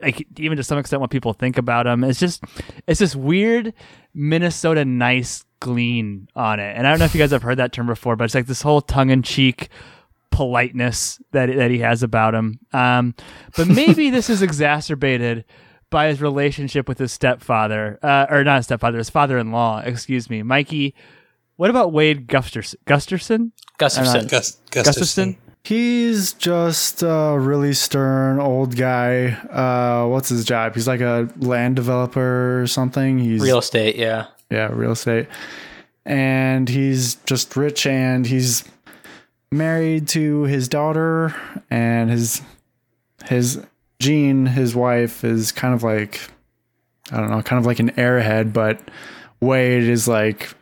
[0.00, 2.04] like even to some extent what people think about him.
[2.04, 2.44] It's just
[2.86, 3.74] it's this weird
[4.14, 6.76] Minnesota nice glean on it.
[6.76, 8.46] And I don't know if you guys have heard that term before, but it's like
[8.46, 9.70] this whole tongue in cheek
[10.30, 12.60] politeness that that he has about him.
[12.72, 13.14] Um,
[13.56, 15.44] but maybe this is exacerbated
[15.90, 19.80] by his relationship with his stepfather, uh, or not his stepfather, his father-in-law.
[19.84, 20.94] Excuse me, Mikey.
[21.56, 22.76] What about Wade Gusterson?
[22.86, 23.50] Gusterson?
[23.78, 24.26] Gustafson.
[24.26, 25.36] Uh, Gus- Gustafson.
[25.64, 29.32] He's just a really stern old guy.
[29.32, 30.74] Uh, what's his job?
[30.74, 33.18] He's like a land developer or something.
[33.18, 34.26] He's Real estate, yeah.
[34.50, 35.26] yeah, real estate.
[36.06, 38.64] And he's just rich and he's
[39.50, 41.34] married to his daughter
[41.70, 42.40] and his
[43.26, 43.60] his
[44.00, 46.20] Jean, his wife, is kind of like
[47.10, 48.80] I don't know, kind of like an airhead, but
[49.40, 50.54] Wade is like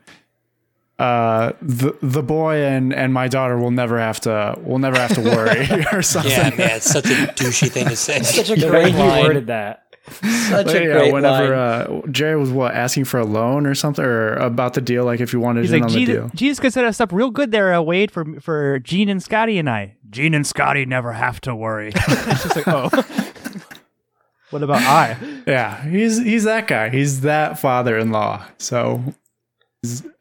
[0.98, 5.12] uh the the boy and and my daughter will never have to will never have
[5.14, 6.30] to worry or something.
[6.32, 8.20] Yeah, man, it's such a douchey thing to say.
[8.22, 9.24] Such a The way great he line.
[9.24, 9.82] worded that.
[10.08, 12.02] Such But a yeah, great whenever line.
[12.04, 15.20] uh, Jerry was what asking for a loan or something or about the deal, like
[15.20, 16.30] if you wanted He's in like, on the deal.
[16.34, 19.58] Jesus could set us up real good there, uh, Wade, for for Jean and Scotty
[19.58, 19.95] and I.
[20.10, 21.88] Jean and Scotty never have to worry.
[21.94, 22.88] it's just like, oh.
[24.50, 25.16] what about I?
[25.46, 26.88] Yeah, he's he's that guy.
[26.88, 28.44] He's that father-in-law.
[28.58, 29.02] So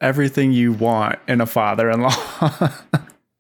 [0.01, 2.71] everything you want in a father-in-law.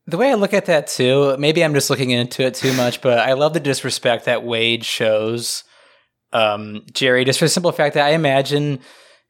[0.07, 3.01] The way I look at that too, maybe I'm just looking into it too much,
[3.01, 5.63] but I love the disrespect that Wade shows
[6.31, 8.79] um, Jerry, just for the simple fact that I imagine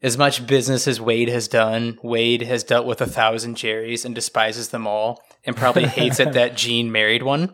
[0.02, 4.16] as much business as Wade has done, Wade has dealt with a thousand Jerrys and
[4.16, 7.54] despises them all, and probably hates it that Jean married one.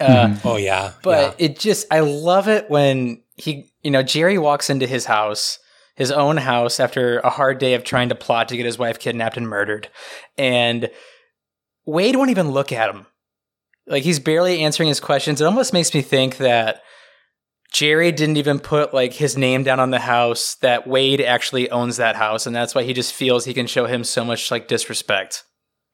[0.00, 4.68] Uh, oh yeah, but it just I love it when he you know Jerry walks
[4.68, 5.58] into his house
[5.94, 8.98] his own house after a hard day of trying to plot to get his wife
[8.98, 9.88] kidnapped and murdered.
[10.38, 10.90] And
[11.84, 13.06] Wade won't even look at him.
[13.86, 15.40] Like he's barely answering his questions.
[15.40, 16.82] It almost makes me think that
[17.72, 21.96] Jerry didn't even put like his name down on the house that Wade actually owns
[21.96, 24.68] that house and that's why he just feels he can show him so much like
[24.68, 25.44] disrespect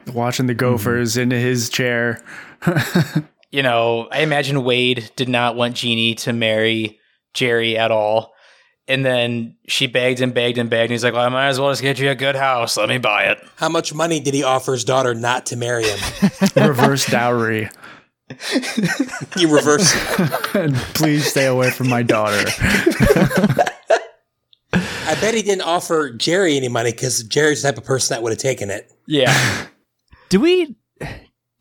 [0.07, 0.73] Watching the mm-hmm.
[0.73, 2.23] Gophers into his chair.
[3.51, 6.99] you know, I imagine Wade did not want Jeannie to marry
[7.35, 8.33] Jerry at all.
[8.87, 10.85] And then she begged and begged and begged.
[10.85, 12.79] And he's like, well, I might as well just get you a good house.
[12.79, 13.39] Let me buy it.
[13.57, 15.99] How much money did he offer his daughter not to marry him?
[16.57, 17.69] Reverse dowry.
[19.37, 19.95] you reverse.
[20.95, 22.45] Please stay away from my daughter.
[25.09, 28.23] I bet he didn't offer Jerry any money because Jerry's the type of person that
[28.23, 28.93] would have taken it.
[29.07, 29.33] Yeah.
[30.29, 30.77] Do we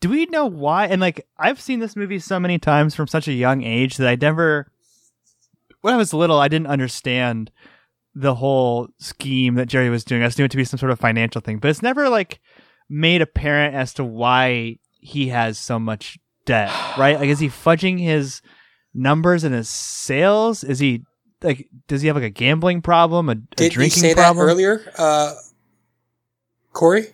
[0.00, 0.86] do we know why?
[0.86, 4.08] And like i've seen this movie so many times from such a young age that
[4.08, 4.70] i never
[5.80, 7.50] when i was little i didn't understand
[8.14, 10.22] the whole scheme that jerry was doing.
[10.22, 12.40] I just knew it to be some sort of financial thing but it's never like
[12.88, 17.18] made apparent as to why he has so much debt right?
[17.18, 18.42] Like is he fudging his
[18.94, 20.64] numbers and his sales?
[20.64, 21.04] Is he
[21.42, 24.44] like does he have like a gambling problem a, a Did you drinking say problem?
[24.46, 25.34] that earlier, uh,
[26.72, 27.06] Corey?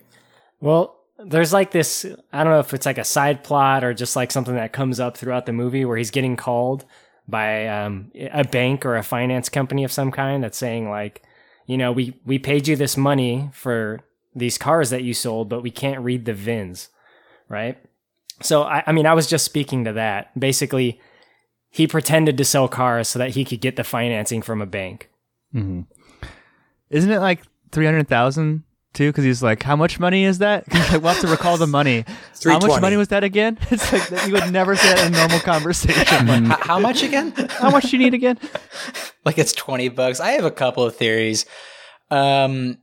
[0.59, 4.15] Well, there's like this I don't know if it's like a side plot or just
[4.15, 6.85] like something that comes up throughout the movie where he's getting called
[7.27, 11.23] by um, a bank or a finance company of some kind that's saying like,
[11.65, 14.01] you know, we we paid you this money for
[14.35, 16.89] these cars that you sold, but we can't read the VINs,
[17.47, 17.77] right?
[18.41, 20.37] So I, I mean, I was just speaking to that.
[20.37, 20.99] Basically,
[21.69, 25.09] he pretended to sell cars so that he could get the financing from a bank.
[25.53, 25.81] Mm-hmm.
[26.89, 28.64] Isn't it like three hundred thousand
[28.95, 29.09] too?
[29.09, 32.05] Because he's like, "How much money is that?" like, we'll have to recall the money.
[32.43, 33.57] How much money was that again?
[33.69, 36.27] It's like that you would never say that in a normal conversation.
[36.27, 37.33] Like, H- how much again?
[37.49, 38.39] how much do you need again?
[39.25, 40.19] like it's 20 bucks.
[40.19, 41.45] I have a couple of theories.
[42.09, 42.77] Um,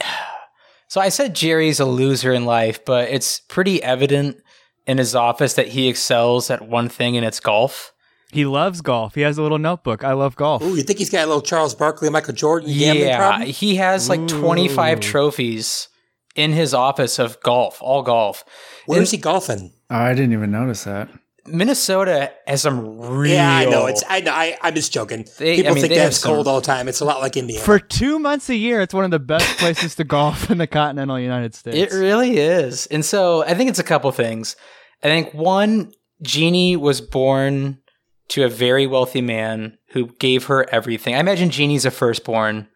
[0.88, 4.38] so I said Jerry's a loser in life, but it's pretty evident
[4.86, 7.92] in his office that he excels at one thing and it's golf.
[8.36, 9.14] He loves golf.
[9.14, 10.04] He has a little notebook.
[10.04, 10.62] I love golf.
[10.62, 13.48] Ooh, you think he's got a little Charles Barkley, Michael Jordan gambling Yeah, problem?
[13.48, 15.88] he has like 25 trophies
[16.34, 18.44] in his office of golf, all golf.
[18.86, 19.72] Where And is he golfing?
[19.90, 21.08] Oh, I didn't even notice that.
[21.46, 23.32] Minnesota has some real.
[23.34, 23.86] Yeah, I know.
[23.86, 24.32] It's I know.
[24.32, 25.24] I, I'm just joking.
[25.38, 26.88] They- People I mean, think they have that's cold all the time.
[26.88, 27.64] It's a lot like Indiana.
[27.64, 30.66] For two months a year, it's one of the best places to golf in the
[30.66, 31.76] continental United States.
[31.94, 32.86] It really is.
[32.86, 34.56] And so I think it's a couple things.
[35.02, 37.78] I think one, Jeannie was born
[38.28, 41.14] to a very wealthy man who gave her everything.
[41.14, 42.68] I imagine Jeannie's a firstborn.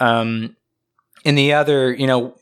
[0.00, 0.56] Um,
[1.24, 2.34] and the other, you know,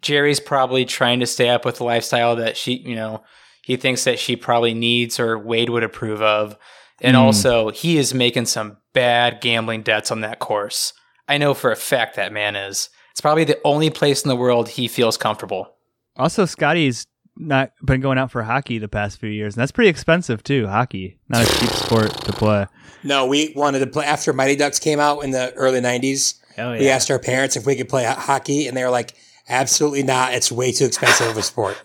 [0.00, 3.22] Jerry's probably trying to stay up with the lifestyle that she, you know,
[3.64, 6.56] he thinks that she probably needs or Wade would approve of.
[7.00, 7.20] And Mm.
[7.20, 10.92] also, he is making some bad gambling debts on that course.
[11.28, 12.88] I know for a fact that man is.
[13.12, 15.74] It's probably the only place in the world he feels comfortable.
[16.16, 17.06] Also, Scotty's
[17.40, 20.66] not been going out for hockey the past few years, and that's pretty expensive too.
[20.66, 22.66] Hockey, not a cheap sport to play.
[23.02, 26.34] no, we wanted to play after Mighty Ducks came out in the early '90s.
[26.56, 29.14] Hell We asked our parents if we could play hockey, and they were like,
[29.48, 30.34] "Absolutely not!
[30.34, 31.80] It's way too expensive of a sport."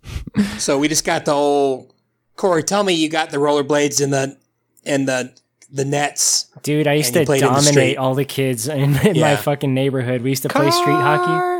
[0.58, 1.92] so we just got the old
[2.36, 2.62] Corey.
[2.62, 4.36] Tell me you got the rollerblades in the
[4.84, 5.32] in the
[5.70, 6.50] the nets.
[6.62, 9.74] Dude, I used to played in the dominate all the kids in, in my fucking
[9.74, 10.22] neighborhood.
[10.22, 11.53] We used to play street hockey.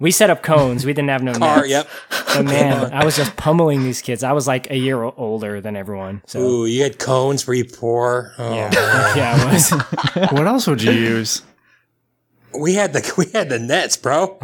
[0.00, 0.84] We set up cones.
[0.84, 1.68] We didn't have no Car, nets.
[1.68, 1.88] yep.
[2.34, 4.22] But man, I was just pummeling these kids.
[4.24, 6.22] I was like a year older than everyone.
[6.26, 8.32] So Ooh, you had cones where you poor?
[8.38, 8.70] Oh, yeah,
[9.16, 9.70] yeah, I was.
[10.32, 11.42] What else would you use?
[12.58, 14.38] we had the we had the nets, bro.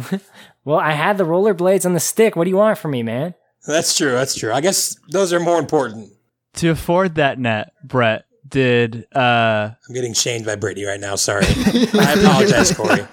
[0.65, 2.35] well, I had the rollerblades on the stick.
[2.35, 3.35] What do you want from me, man?
[3.67, 4.11] That's true.
[4.11, 4.51] That's true.
[4.51, 6.11] I guess those are more important.
[6.55, 9.05] To afford that net, Brett did.
[9.15, 11.15] uh I'm getting shamed by Brittany right now.
[11.15, 11.45] Sorry.
[11.47, 13.07] I apologize, Corey.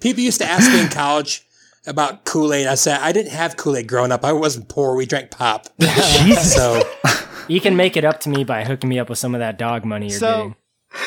[0.00, 1.46] People used to ask me in college
[1.86, 2.66] about Kool Aid.
[2.66, 4.24] I said I didn't have Kool Aid growing up.
[4.24, 4.94] I wasn't poor.
[4.96, 5.68] We drank pop.
[6.40, 6.82] so
[7.48, 9.58] You can make it up to me by hooking me up with some of that
[9.58, 10.54] dog money you're So- getting.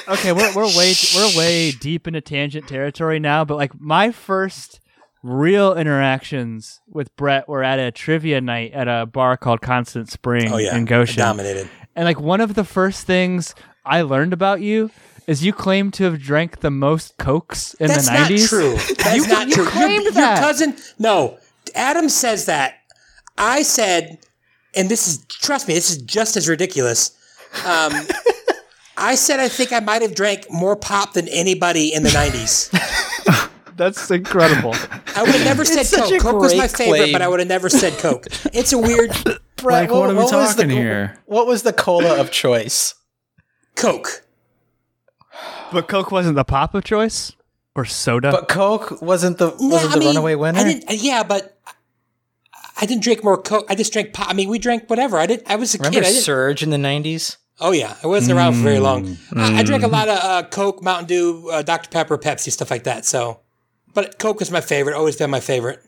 [0.08, 4.80] okay, we're we're way we're way deep into tangent territory now, but like my first
[5.22, 10.52] real interactions with Brett were at a trivia night at a bar called Constant Spring
[10.52, 11.18] Oh yeah, in Goshen.
[11.20, 11.70] dominated.
[11.96, 13.54] And like one of the first things
[13.86, 14.90] I learned about you
[15.28, 18.50] is you claim to have drank the most cokes in That's the not 90s.
[18.50, 18.74] true.
[19.04, 19.64] That's You- not you true.
[19.64, 20.40] Your, claimed your that.
[20.40, 21.38] cousin, no.
[21.76, 22.76] Adam says that.
[23.38, 24.20] I said,
[24.76, 27.18] and this is, trust me, this is just as ridiculous.
[27.66, 27.94] Um,
[28.98, 32.70] I said I think I might have drank more pop than anybody in the 90s.
[33.76, 34.76] That's incredible.
[35.16, 36.22] I would have never said It's Coke.
[36.22, 37.12] Coke was my favorite, claim.
[37.12, 38.28] but I would have never said Coke.
[38.54, 39.10] It's a weird
[39.58, 41.18] Brett, Like, what are we was talking the, here?
[41.26, 42.94] What was the cola of choice?
[43.76, 44.23] Coke.
[45.74, 47.34] But Coke wasn't the pop of choice?
[47.76, 48.32] Or soda?
[48.32, 50.60] But Coke wasn't the No, wasn't I the mean, runaway winner.
[50.60, 51.58] I didn't, yeah, but
[52.80, 53.66] I didn't drink more Coke.
[53.70, 54.30] I just drank pop.
[54.30, 55.18] I mean, we drank whatever.
[55.18, 55.50] I didn't.
[55.50, 56.06] I was a Remember kid.
[56.06, 57.38] I didn't, Surge in the nineties?
[57.60, 59.06] Oh yeah, I wasn't around for very long.
[59.06, 59.92] Mm, I, I drank a mm.
[59.92, 63.06] lot of uh, Coke, Mountain Dew, uh, Dr Pepper, Pepsi, stuff like that.
[63.06, 63.40] So,
[63.94, 64.96] but Coke is my favorite.
[64.96, 65.84] Always been my favorite.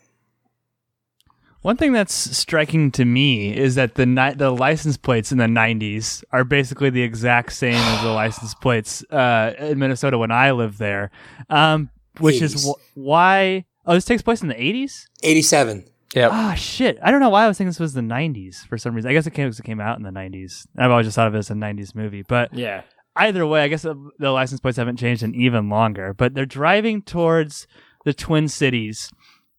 [1.66, 5.46] One thing that's striking to me is that the ni- the license plates in the
[5.48, 10.52] 90s are basically the exact same as the license plates uh, in Minnesota when I
[10.52, 11.10] lived there,
[11.50, 13.66] um, which is wh- why.
[13.88, 15.08] Oh, this takes place in the 80s.
[15.24, 15.86] Eighty-seven.
[16.14, 16.30] Yeah.
[16.32, 17.00] Ah, shit.
[17.02, 19.10] I don't know why I was thinking this was the 90s for some reason.
[19.10, 20.68] I guess it came, 'cause it came out in the 90s.
[20.78, 22.82] I've always just thought of it as a 90s movie, but Yeah.
[23.16, 26.14] either way, I guess the, the license plates haven't changed in even longer.
[26.14, 27.66] But they're driving towards
[28.06, 29.10] the Twin Cities,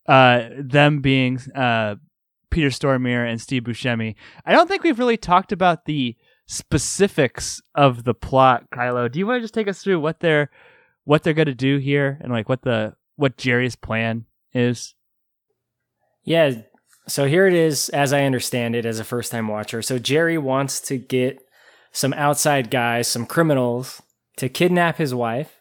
[0.08, 1.96] uh, them being uh,
[2.50, 4.14] Peter Stormare and Steve Buscemi.
[4.44, 6.16] I don't think we've really talked about the
[6.46, 9.10] specifics of the plot, Kylo.
[9.10, 10.50] Do you want to just take us through what they're
[11.04, 14.94] what they're going to do here and like what the what Jerry's plan is?
[16.24, 16.62] Yeah.
[17.08, 19.80] So here it is, as I understand it, as a first time watcher.
[19.82, 21.38] So Jerry wants to get
[21.92, 24.02] some outside guys, some criminals,
[24.36, 25.60] to kidnap his wife,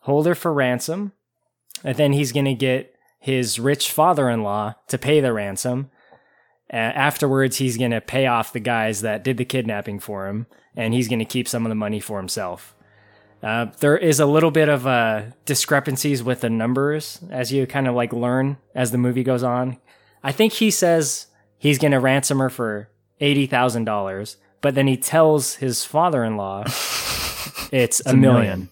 [0.00, 1.12] hold her for ransom,
[1.82, 2.93] and then he's going to get
[3.24, 5.90] his rich father in law to pay the ransom.
[6.70, 10.46] Uh, afterwards, he's going to pay off the guys that did the kidnapping for him,
[10.76, 12.76] and he's going to keep some of the money for himself.
[13.42, 17.88] Uh, there is a little bit of uh, discrepancies with the numbers as you kind
[17.88, 19.78] of like learn as the movie goes on.
[20.22, 24.86] I think he says he's going to ransom her for eighty thousand dollars, but then
[24.86, 26.64] he tells his father-in-law
[27.72, 28.42] it's, a a million.
[28.42, 28.70] million.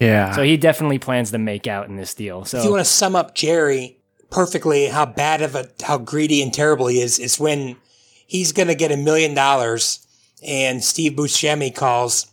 [0.00, 0.32] Yeah.
[0.32, 2.44] So he definitely plans to make out in this deal.
[2.44, 3.98] So if you want to sum up Jerry
[4.30, 7.76] perfectly, how bad of a how greedy and terrible he is, is when
[8.26, 10.06] he's going to get a million dollars,
[10.46, 12.26] and Steve Buscemi calls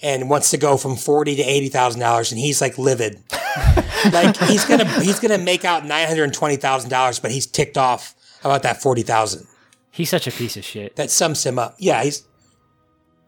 [0.00, 3.20] and wants to go from forty to eighty thousand dollars, and he's like livid,
[4.12, 7.46] like he's gonna he's gonna make out nine hundred and twenty thousand dollars, but he's
[7.46, 9.44] ticked off about that forty thousand.
[9.90, 10.94] he's such a piece of shit.
[10.94, 11.74] That sums him up.
[11.78, 12.24] Yeah, he's.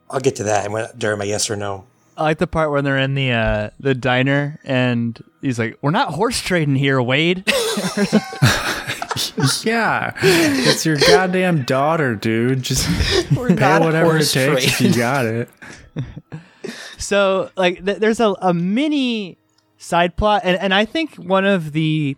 [0.08, 1.86] I'll get to that during my yes or no.
[2.20, 5.90] I like the part when they're in the uh, the diner and he's like, "We're
[5.90, 7.44] not horse trading here, Wade."
[9.64, 10.12] yeah.
[10.22, 12.60] It's your goddamn daughter, dude.
[12.62, 12.86] Just
[13.30, 15.48] pay whatever it takes if you got it.
[16.98, 19.38] so like th- there's a, a mini
[19.78, 22.14] side plot and, and i think one of the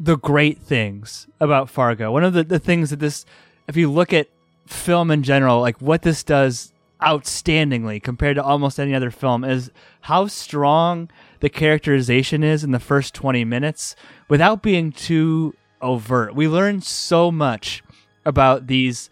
[0.00, 3.24] the great things about fargo one of the, the things that this
[3.68, 4.28] if you look at
[4.66, 9.70] film in general like what this does outstandingly compared to almost any other film is
[10.02, 13.94] how strong the characterization is in the first 20 minutes
[14.28, 17.82] without being too overt we learn so much
[18.24, 19.10] about these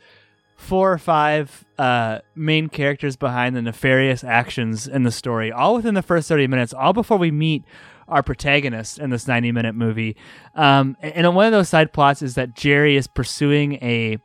[0.65, 5.95] four or five uh, main characters behind the nefarious actions in the story, all within
[5.95, 7.63] the first 30 minutes, all before we meet
[8.09, 10.17] our protagonist in this 90 minute movie.
[10.55, 14.19] Um, and one of those side plots is that Jerry is pursuing a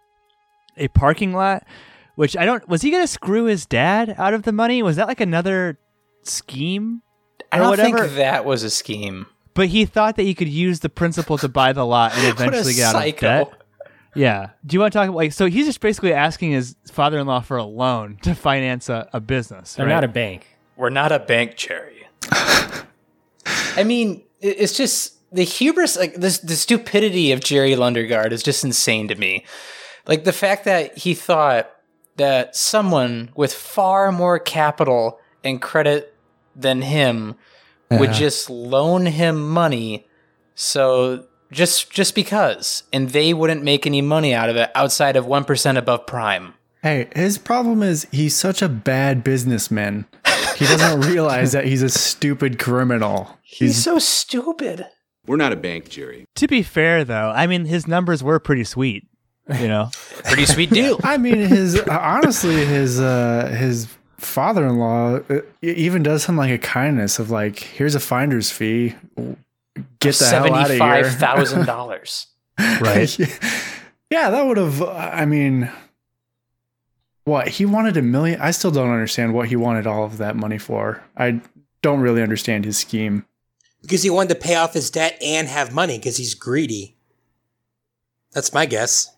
[0.78, 1.66] a parking lot,
[2.20, 2.68] which I don't.
[2.68, 4.84] Was he going to screw his dad out of the money?
[4.84, 5.80] Was that like another
[6.24, 7.02] scheme?
[7.50, 8.00] I don't whatever?
[8.00, 9.28] think that was a scheme.
[9.54, 12.74] But he thought that he could use the principal to buy the lot and eventually
[12.74, 13.42] get out psycho.
[13.44, 13.62] of debt.
[14.16, 14.50] Yeah.
[14.66, 17.56] Do you want to talk about like so he's just basically asking his father-in-law for
[17.56, 19.76] a loan to finance a, a business.
[19.76, 19.94] They're right?
[19.94, 20.46] not a bank.
[20.76, 22.06] We're not a bank, Jerry.
[22.32, 28.66] I mean, it's just the hubris, like this, the stupidity of Jerry Lundergaard is just
[28.66, 29.46] insane to me.
[30.06, 31.72] Like the fact that he thought
[32.20, 36.14] that someone with far more capital and credit
[36.56, 37.36] than him
[37.90, 40.06] would just loan him money,
[40.54, 45.26] so just just because, and they wouldn't make any money out of it outside of
[45.26, 46.54] one percent above prime.
[46.84, 50.06] Hey, his problem is he's such a bad businessman.
[50.56, 53.38] He doesn't realize that he's a stupid criminal.
[53.42, 54.86] He's so stupid.
[55.26, 56.26] We're not a bank, Jerry.
[56.36, 59.09] To be fair though, I mean his numbers were pretty sweet.
[59.58, 59.90] You know?
[60.26, 61.00] Pretty sweet deal.
[61.04, 63.88] I mean, his honestly, his uh, his
[64.18, 68.96] father-in-law uh, even does him like a kindness of like, here's a finder's fee.
[70.00, 70.78] Get the hell out of here.
[70.78, 72.28] Seventy-five thousand dollars.
[72.82, 73.18] right.
[74.10, 74.82] Yeah, that would have.
[74.82, 75.72] I mean,
[77.24, 78.42] what he wanted a million.
[78.42, 81.02] I still don't understand what he wanted all of that money for.
[81.16, 81.42] I
[81.82, 83.26] don't really understand his scheme.
[83.82, 86.98] Because he wanted to pay off his debt and have money because he's greedy.
[88.34, 89.16] That's my guess.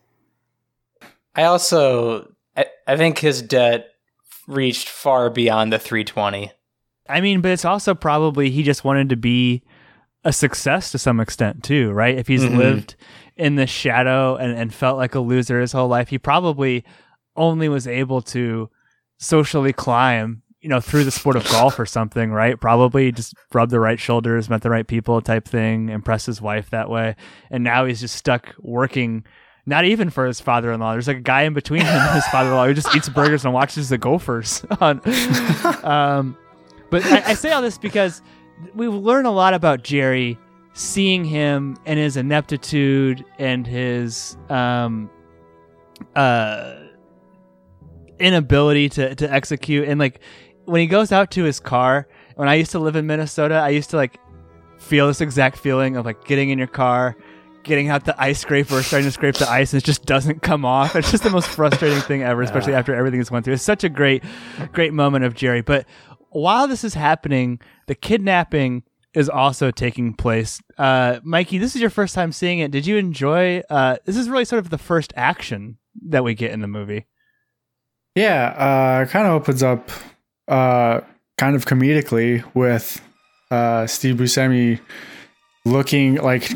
[1.36, 3.88] I also I, I think his debt
[4.47, 6.51] reached far beyond the 320.
[7.09, 9.63] I mean, but it's also probably he just wanted to be
[10.23, 12.17] a success to some extent too, right?
[12.17, 12.57] If he's Mhm.
[12.57, 12.95] lived
[13.36, 16.84] in the shadow and, and felt like a loser his whole life, he probably
[17.36, 18.69] only was able to
[19.17, 22.59] socially climb, you know, through the sport of golf or something, right?
[22.59, 26.69] Probably just rubbed the right shoulders, met the right people type thing, impressed his wife
[26.69, 27.15] that way.
[27.49, 29.23] And now he's just stuck working
[29.66, 30.93] not even for his father-in-law.
[30.93, 33.53] There's like a guy in between him and his father-in-law who just eats burgers and
[33.53, 35.01] watches the Gophers on.
[35.84, 36.38] um,
[36.89, 38.22] but I, I say all this because
[38.76, 40.38] we learn a lot about Jerry,
[40.74, 45.09] seeing him and his ineptitude and his um,
[46.16, 46.76] uh,
[48.20, 49.88] inability to to execute.
[49.88, 50.22] And like
[50.66, 53.70] when he goes out to his car, when I used to live in Minnesota, I
[53.70, 54.18] used to like
[54.78, 57.16] feel this exact feeling of like getting in your car,
[57.64, 60.66] getting out the ice scraper, starting to scrape the ice, and it just doesn't come
[60.66, 60.95] off.
[60.95, 63.55] It's just the most frustrating thing ever, especially after everything that's went through.
[63.55, 64.24] It's such a great,
[64.74, 65.62] great moment of Jerry.
[65.62, 65.86] But
[66.30, 68.84] while this is happening, the kidnapping
[69.14, 70.62] is also taking place.
[70.78, 72.72] Uh, Mikey, this is your first time seeing it.
[72.72, 73.62] Did you enjoy?
[73.70, 77.07] Uh, this is really sort of the first action that we get in the movie.
[78.16, 79.89] Yeah, uh, kind of opens up
[80.47, 81.01] uh,
[81.38, 83.01] kind of comedically with
[83.49, 84.80] uh, Steve Buscemi
[85.66, 86.49] looking like.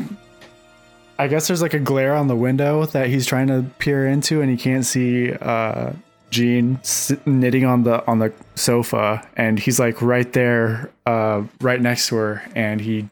[1.18, 4.42] I guess there's like a glare on the window that he's trying to peer into,
[4.42, 5.92] and he can't see uh,
[7.26, 12.16] knitting on the on the sofa, and he's like right there, uh, right next to
[12.16, 13.08] her, and he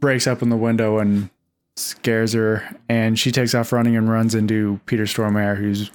[0.00, 1.30] breaks up in the window and
[1.76, 5.90] scares her, and she takes off running and runs into Peter Stormare, who's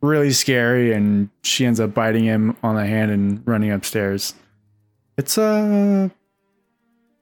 [0.00, 4.34] really scary, and she ends up biting him on the hand and running upstairs.
[5.18, 6.08] It's uh,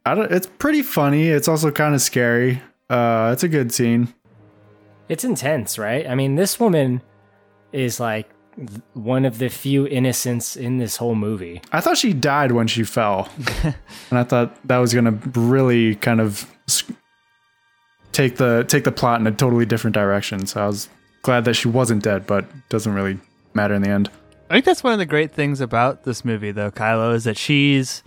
[0.04, 0.30] I don't.
[0.30, 1.28] It's pretty funny.
[1.28, 2.62] It's also kind of scary.
[2.89, 4.12] Uh, it's a good scene.
[5.09, 6.07] It's intense, right?
[6.07, 7.03] I mean, this woman
[7.72, 8.28] is like
[8.95, 11.61] one of the few innocents in this whole movie.
[11.72, 13.28] I thought she died when she fell,
[13.64, 16.51] and I thought that was gonna really kind of
[18.12, 20.47] take the take the plot in a totally different direction.
[20.47, 20.89] So I was
[21.22, 23.18] glad that she wasn't dead, but doesn't really
[23.53, 24.11] matter in the end.
[24.49, 27.37] I think that's one of the great things about this movie, though, Kylo, is that
[27.37, 28.05] she's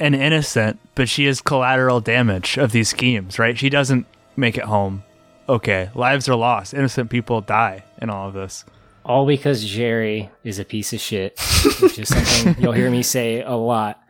[0.00, 3.56] an innocent, but she is collateral damage of these schemes, right?
[3.56, 5.04] She doesn't make it home.
[5.48, 6.74] Okay, lives are lost.
[6.74, 8.64] Innocent people die in all of this.
[9.04, 11.38] All because Jerry is a piece of shit,
[11.80, 14.02] which is something you'll hear me say a lot.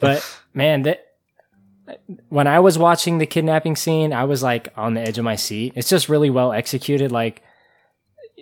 [0.00, 0.24] But
[0.54, 1.04] man, that
[2.28, 5.36] when I was watching the kidnapping scene, I was like on the edge of my
[5.36, 5.72] seat.
[5.76, 7.12] It's just really well executed.
[7.12, 7.42] Like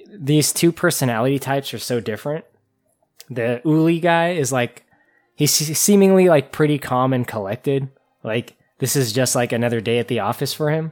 [0.08, 2.44] these two personality types are so different.
[3.28, 4.85] The Uli guy is like
[5.36, 7.88] he's seemingly like pretty calm and collected.
[8.24, 10.90] Like this is just like another day at the office for him.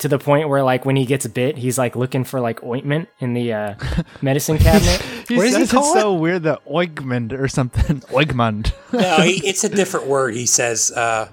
[0.00, 3.08] To the point where like when he gets bit, he's like looking for like ointment
[3.18, 3.74] in the uh,
[4.22, 5.02] medicine cabinet.
[5.26, 7.98] He What does he says call it's so weird that oigmund or something.
[8.12, 8.72] Oigmund.
[8.92, 10.36] no, he, it's a different word.
[10.36, 11.28] He says, uh,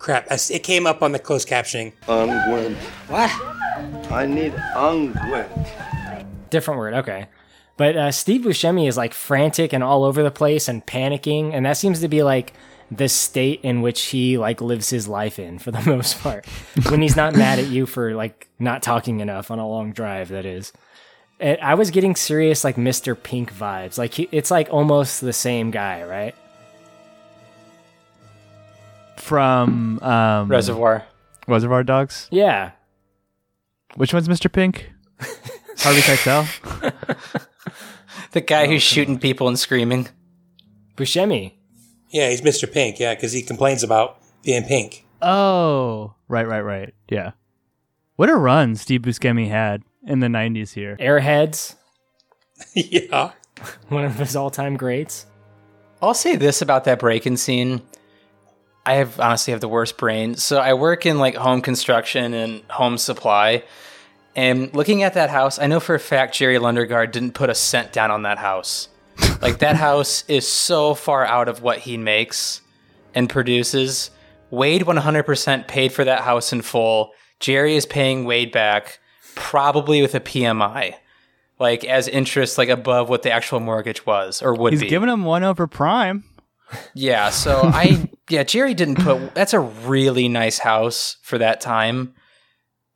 [0.00, 0.26] crap.
[0.30, 1.92] It came up on the closed captioning.
[2.08, 2.74] Unguent.
[3.06, 3.30] What?
[4.10, 5.68] I need unguent.
[6.50, 7.28] Different word, okay.
[7.76, 11.66] But uh, Steve Buscemi is like frantic and all over the place and panicking, and
[11.66, 12.52] that seems to be like
[12.90, 16.46] the state in which he like lives his life in for the most part.
[16.88, 20.28] when he's not mad at you for like not talking enough on a long drive,
[20.28, 20.72] that is.
[21.40, 23.20] And I was getting serious like Mr.
[23.20, 23.98] Pink vibes.
[23.98, 26.34] Like he, it's like almost the same guy, right?
[29.16, 31.04] From um, Reservoir.
[31.48, 32.28] Reservoir Dogs.
[32.30, 32.72] Yeah.
[33.96, 34.50] Which one's Mr.
[34.50, 34.92] Pink?
[35.78, 37.46] Harvey Keitel.
[38.34, 40.08] The guy oh, who's shooting people and screaming.
[40.96, 41.52] Buscemi.
[42.10, 42.70] Yeah, he's Mr.
[42.70, 42.98] Pink.
[42.98, 45.06] Yeah, because he complains about being pink.
[45.22, 46.94] Oh, right, right, right.
[47.08, 47.32] Yeah.
[48.16, 50.96] What a run Steve Buscemi had in the 90s here.
[50.98, 51.76] Airheads.
[52.74, 53.30] yeah.
[53.88, 55.26] One of his all time greats.
[56.02, 57.82] I'll say this about that break-in scene.
[58.84, 60.34] I have honestly have the worst brain.
[60.34, 63.62] So I work in like home construction and home supply.
[64.36, 67.54] And looking at that house, I know for a fact Jerry Lundergaard didn't put a
[67.54, 68.88] cent down on that house.
[69.40, 72.60] like that house is so far out of what he makes
[73.14, 74.10] and produces.
[74.50, 77.12] Wade 100% paid for that house in full.
[77.40, 78.98] Jerry is paying Wade back,
[79.34, 80.94] probably with a PMI,
[81.58, 84.86] like as interest, like above what the actual mortgage was or would He's be.
[84.86, 86.24] He's giving him one over prime.
[86.94, 92.14] Yeah, so I yeah, Jerry didn't put that's a really nice house for that time.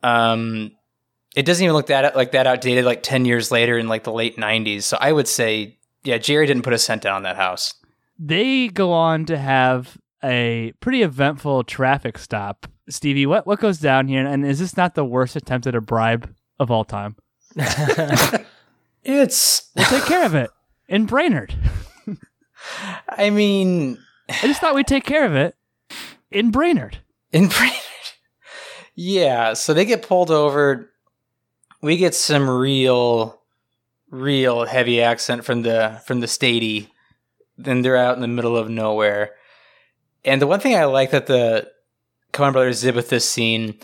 [0.01, 0.71] Um
[1.39, 4.11] it doesn't even look that like that outdated like 10 years later in like the
[4.11, 4.83] late 90s.
[4.83, 7.73] So I would say yeah, Jerry didn't put a cent down on that house.
[8.17, 12.67] they go on to have a pretty eventful traffic stop.
[12.89, 14.25] Stevie, what what goes down here?
[14.25, 17.15] And is this not the worst attempt at a bribe of all time?
[19.01, 20.49] It's we'll take care of it
[20.89, 21.55] in Brainerd.
[23.07, 25.55] I mean, I just thought we'd take care of it
[26.31, 26.97] in Brainerd.
[27.31, 27.75] In Brainerd.
[29.01, 30.91] Yeah, so they get pulled over.
[31.81, 33.41] We get some real,
[34.09, 36.87] real heavy accent from the from the statey.
[37.57, 39.31] Then they're out in the middle of nowhere.
[40.25, 41.69] And the one thing I like that the
[42.33, 43.79] Coen brothers did with this scene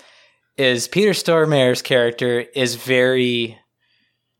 [0.58, 3.58] is Peter Stormare's character is very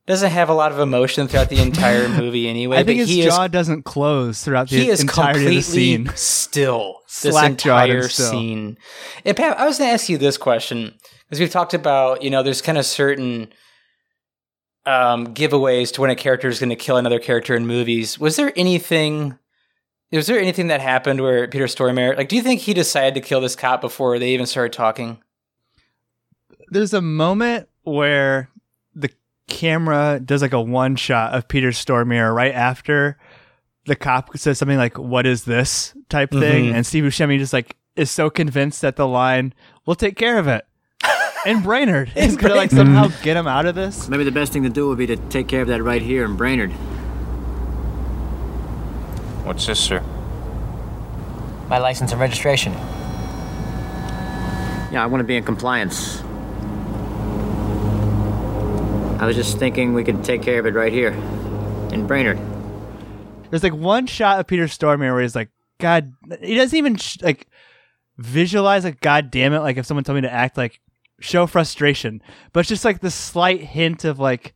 [0.06, 2.78] doesn't have a lot of emotion throughout the entire movie anyway.
[2.78, 5.72] I think his jaw is doesn't close throughout the he is entirety completely of the
[5.72, 6.12] scene.
[6.16, 8.32] still this Slack-jawed and entire still.
[8.32, 8.78] scene.
[9.24, 10.94] And Pat, I was going to ask you this question
[11.26, 13.52] because we've talked about you know there's kind of certain
[14.86, 18.20] um, giveaways to when a character is going to kill another character in movies.
[18.20, 19.38] Was there anything?
[20.12, 23.22] Was there anything that happened where Peter Stormare, like, do you think he decided to
[23.28, 25.18] kill this cop before they even started talking?
[26.70, 28.50] There's a moment where
[28.94, 29.10] the
[29.50, 33.18] camera does like a one shot of Peter Stormare right after
[33.88, 36.76] the cop says something like "What is this?" type thing, Mhm.
[36.76, 39.54] and Steve Buscemi just like is so convinced that the line
[39.86, 40.66] "We'll take care of it."
[41.46, 44.10] And Brainerd is gonna like somehow get him out of this.
[44.10, 46.26] Maybe the best thing to do would be to take care of that right here
[46.26, 46.72] in Brainerd.
[49.46, 50.02] What's this, sir?
[51.70, 52.74] My license and registration.
[54.92, 56.22] Yeah, I want to be in compliance.
[59.22, 61.12] I was just thinking we could take care of it right here
[61.92, 62.40] in Brainerd.
[63.50, 67.18] There's like one shot of Peter Stormare where he's like, God, he doesn't even sh-
[67.22, 67.48] like
[68.18, 70.80] visualize like, God damn it, like if someone told me to act like
[71.20, 72.22] show frustration,
[72.54, 74.54] but it's just like the slight hint of like,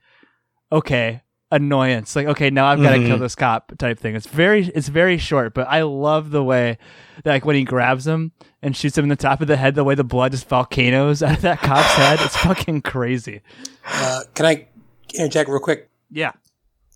[0.71, 3.07] okay, annoyance, like okay, now I've got to Mhm.
[3.07, 4.15] kill this cop type thing.
[4.15, 6.77] It's very, it's very short, but I love the way
[7.23, 9.73] that like when he grabs him and shoots him in the top of the head,
[9.75, 13.41] the way the blood just volcanoes out of that cop's head, it's fucking crazy.
[13.85, 14.67] Uh, can I
[15.15, 15.89] interject real quick?
[16.11, 16.33] Yeah.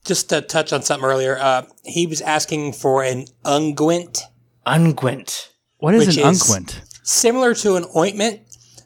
[0.06, 4.20] Just to touch on something earlier, uh, he was asking for an unguent.
[4.68, 5.48] Unguent.
[5.80, 6.82] What is an unguent?
[7.04, 8.42] Similar to an ointment,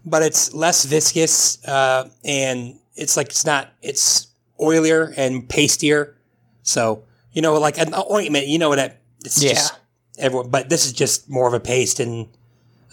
[0.08, 4.28] but it's less viscous uh, and it's like it's not it's
[4.60, 6.16] oilier and pastier.
[6.64, 7.03] So
[7.34, 9.53] you know, like an ointment, you know what that it's Yeah.
[9.53, 9.74] just
[10.18, 10.49] everyone.
[10.49, 12.28] But this is just more of a paste and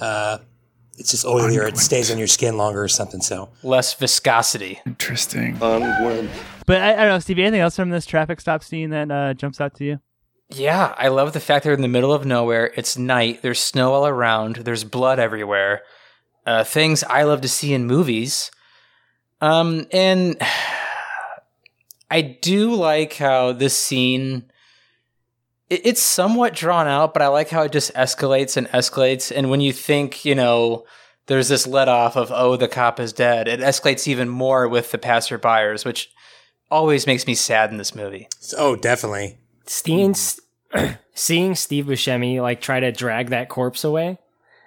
[0.01, 0.39] uh,
[0.99, 1.67] it's just oilier.
[1.69, 3.21] It stays on your skin longer or something.
[3.21, 4.81] So Less viscosity.
[4.87, 5.57] Interesting.
[5.57, 6.29] Unguent.
[6.67, 7.43] But I, I don't know, Stevie.
[7.43, 10.01] Anything else from this traffic stop scene that uh, jumps out to you?
[10.51, 12.71] Yeah, I love the fact they're in the middle of nowhere.
[12.77, 13.41] It's night.
[13.43, 14.57] There's snow all around.
[14.57, 15.83] There's blood everywhere.
[16.47, 18.51] Uh, things I love to see in movies.
[19.40, 20.36] Um, and
[22.11, 24.45] I do like how this scene.
[25.70, 29.32] it- It's somewhat drawn out, but I like how it just escalates and escalates.
[29.34, 30.84] And when you think, you know,
[31.26, 34.90] there's this let off of, oh, the cop is dead, it escalates even more with
[34.92, 36.11] the passerbyers, which
[36.70, 38.28] always makes me sad in this movie.
[38.59, 39.38] oh, definitely.
[39.66, 40.14] Seeing,
[41.14, 44.18] seeing Steve Buscemi like try to drag that corpse away,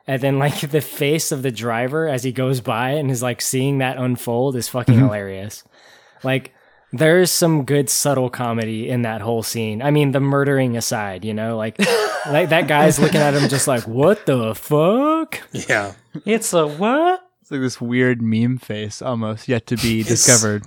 [0.07, 3.41] and then like the face of the driver as he goes by and is like
[3.41, 5.05] seeing that unfold is fucking Mm-hmm.
[5.05, 5.63] hilarious.
[6.23, 6.53] Like
[6.93, 9.81] there's some good subtle comedy in that whole scene.
[9.81, 11.77] I mean, the murdering aside, you know, like
[12.27, 15.41] like that guy's looking at him just like, what the fuck?
[15.51, 15.93] Yeah.
[16.25, 17.23] It's a what?
[17.41, 20.63] It's like this weird meme face almost yet to be discovered.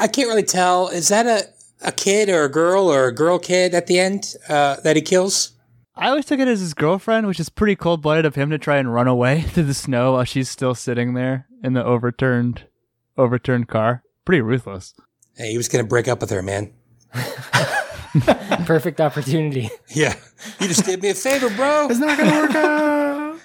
[0.00, 0.88] I can't really tell.
[0.88, 1.42] Is that a,
[1.86, 5.02] a kid or a girl or a girl kid at the end uh, that he
[5.02, 5.52] kills?
[5.98, 8.58] I always took it as his girlfriend, which is pretty cold blooded of him to
[8.58, 12.66] try and run away through the snow while she's still sitting there in the overturned
[13.16, 14.04] overturned car.
[14.24, 14.94] Pretty ruthless.
[15.36, 16.72] Hey, he was going to break up with her, man.
[18.64, 19.70] Perfect opportunity.
[19.88, 20.14] Yeah.
[20.60, 21.86] You just did me a favor, bro.
[21.90, 23.38] It's not gonna work out.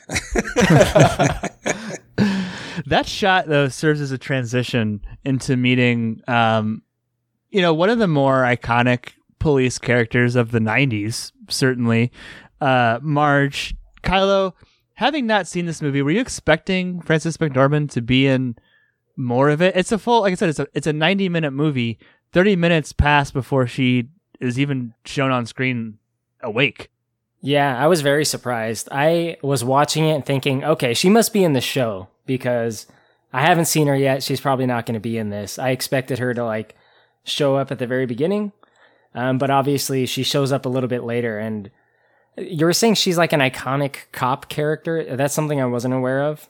[2.87, 6.81] That shot though serves as a transition into meeting um
[7.51, 12.11] you know, one of the more iconic police characters of the 90s, certainly.
[12.63, 14.53] Uh Marge, Kylo,
[14.93, 18.55] having not seen this movie, were you expecting Frances McDormand to be in
[19.17, 19.75] more of it?
[19.75, 21.99] It's a full like I said it's a it's a 90 minute movie.
[22.31, 24.07] 30 minutes pass before she
[24.39, 25.97] is even shown on screen
[26.41, 26.89] awake.
[27.41, 28.87] Yeah, I was very surprised.
[28.91, 32.87] I was watching it and thinking, okay, she must be in the show because
[33.33, 34.23] I haven't seen her yet.
[34.23, 35.59] She's probably not going to be in this.
[35.59, 36.75] I expected her to like
[37.25, 38.53] show up at the very beginning,
[39.13, 41.37] um, but obviously she shows up a little bit later.
[41.37, 41.69] And
[42.37, 45.15] you were saying she's like an iconic cop character.
[45.15, 46.47] That's something I wasn't aware of.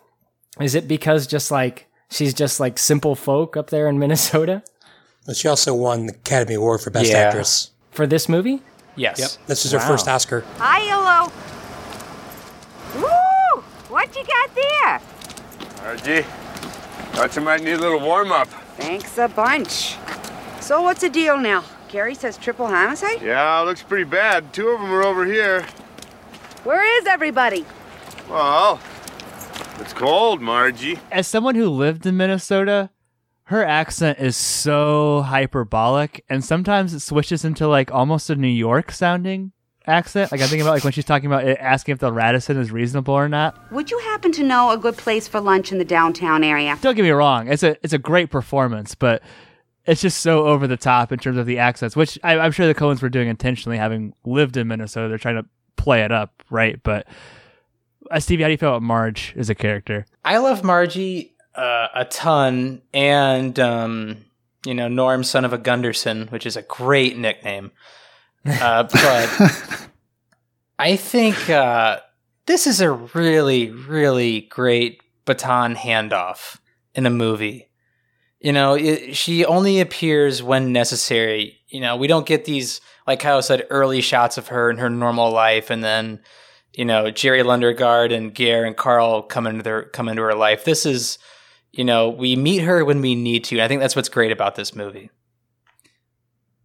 [0.61, 4.63] Is it because just like she's just like simple folk up there in Minnesota
[5.25, 7.17] But she also won the Academy Award for Best Yeah.
[7.19, 7.71] Actress.
[7.91, 8.61] for this movie?
[8.95, 9.19] Yes.
[9.19, 9.47] Yep.
[9.47, 10.43] This is her first Oscar.
[10.59, 11.31] Hi, Yellow.
[12.95, 13.61] Woo!
[13.89, 15.01] What you got there?
[15.83, 16.21] Margie,
[17.13, 18.47] thought you might need a little warm up.
[18.77, 19.95] Thanks a bunch.
[20.61, 21.63] So what's the deal now?
[21.93, 23.21] Gary says triple homicide?
[23.21, 24.51] Yeah, looks pretty bad.
[24.51, 25.61] Two of them are over here.
[26.63, 27.67] Where is everybody?
[28.27, 28.79] Well,
[29.77, 30.97] it's cold, Margie.
[31.11, 32.89] As someone who lived in Minnesota,
[33.43, 38.91] her accent is so hyperbolic, and sometimes it switches into like almost a New York
[38.91, 39.51] sounding
[39.85, 40.31] accent.
[40.31, 42.71] Like I'm thinking about like when she's talking about it, asking if the Radisson is
[42.71, 43.71] reasonable or not.
[43.71, 46.75] Would you happen to know a good place for lunch in the downtown area?
[46.81, 49.21] Don't get me wrong; it's a it's a great performance, but
[49.85, 52.67] it's just so over the top in terms of the accents, which I, I'm sure
[52.67, 55.09] the Coens were doing intentionally, having lived in Minnesota.
[55.09, 56.81] They're trying to play it up, right?
[56.83, 57.07] But
[58.09, 60.05] uh, Stevie, how do you feel about Marge as a character?
[60.23, 64.25] I love Margie uh, a ton, and um,
[64.65, 67.71] you know Norm, son of a Gunderson, which is a great nickname.
[68.45, 69.89] Uh, but
[70.79, 71.99] I think uh,
[72.45, 76.57] this is a really, really great baton handoff
[76.95, 77.69] in a movie.
[78.43, 81.59] You know, it, she only appears when necessary.
[81.69, 84.89] You know, we don't get these, like Kyle said, early shots of her in her
[84.89, 86.19] normal life, and then,
[86.73, 90.65] you know, Jerry Lundergaard and Gear and Carl come into their come into her life.
[90.65, 91.17] This is,
[91.71, 93.55] you know, we meet her when we need to.
[93.55, 95.09] And I think that's what's great about this movie.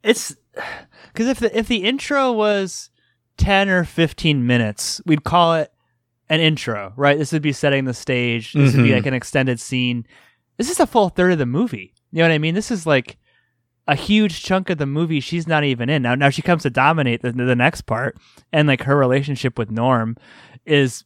[0.02, 0.34] It's
[1.12, 2.90] because if the if the intro was
[3.36, 5.72] ten or fifteen minutes, we'd call it
[6.28, 7.16] an intro, right?
[7.16, 8.52] This would be setting the stage.
[8.52, 8.94] This would be Mhm.
[8.96, 10.06] like an extended scene.
[10.58, 11.94] This is a full third of the movie.
[12.10, 12.54] You know what I mean?
[12.54, 13.16] This is like
[13.86, 16.02] a huge chunk of the movie she's not even in.
[16.02, 18.18] Now now she comes to dominate the, the next part
[18.52, 20.16] and like her relationship with Norm
[20.66, 21.04] is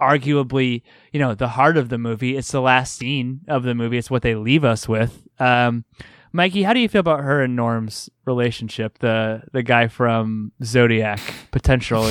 [0.00, 0.82] arguably,
[1.12, 2.36] you know, the heart of the movie.
[2.36, 3.96] It's the last scene of the movie.
[3.96, 5.26] It's what they leave us with.
[5.38, 5.84] Um
[6.32, 8.98] Mikey, how do you feel about her and Norm's relationship?
[8.98, 11.20] The the guy from Zodiac,
[11.52, 12.08] potential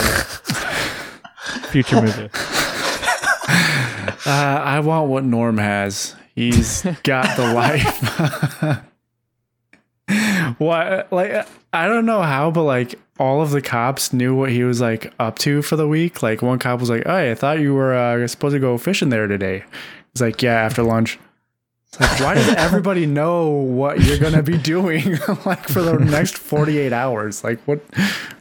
[1.70, 2.30] future movie.
[4.26, 6.16] Uh, I want what Norm has.
[6.40, 8.00] He's got the life.
[10.58, 11.12] what?
[11.12, 14.80] Like, I don't know how, but like, all of the cops knew what he was
[14.80, 16.24] like up to for the week.
[16.24, 19.10] Like, one cop was like, "Hey, I thought you were uh, supposed to go fishing
[19.10, 19.66] there today."
[20.14, 21.20] He's like, "Yeah, after lunch."
[21.88, 26.38] It's like, why does everybody know what you're gonna be doing like for the next
[26.38, 27.44] 48 hours?
[27.44, 27.82] Like, what?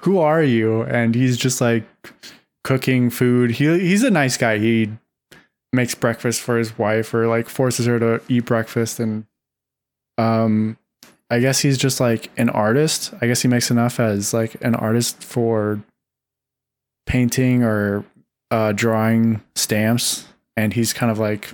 [0.02, 0.82] Who are you?
[0.82, 1.82] And he's just like
[2.62, 3.50] cooking food.
[3.50, 4.58] He he's a nice guy.
[4.58, 4.92] He
[5.72, 9.26] makes breakfast for his wife or like forces her to eat breakfast and
[10.16, 10.76] um
[11.30, 13.12] I guess he's just like an artist.
[13.20, 15.82] I guess he makes enough as like an artist for
[17.06, 18.04] painting or
[18.50, 21.52] uh drawing stamps and he's kind of like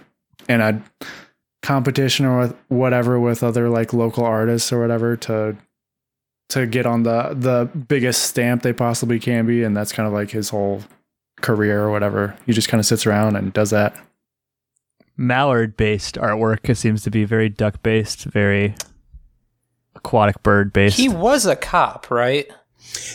[0.49, 0.83] in a
[1.63, 5.57] competition or whatever with other like local artists or whatever to
[6.51, 10.13] to get on the the biggest stamp they possibly can be and that's kind of
[10.13, 10.83] like his whole
[11.45, 12.37] career or whatever.
[12.47, 13.95] He just kind of sits around and does that.
[15.17, 18.75] Mallard based artwork seems to be very duck based, very
[19.95, 20.97] aquatic bird based.
[20.97, 22.47] He was a cop, right?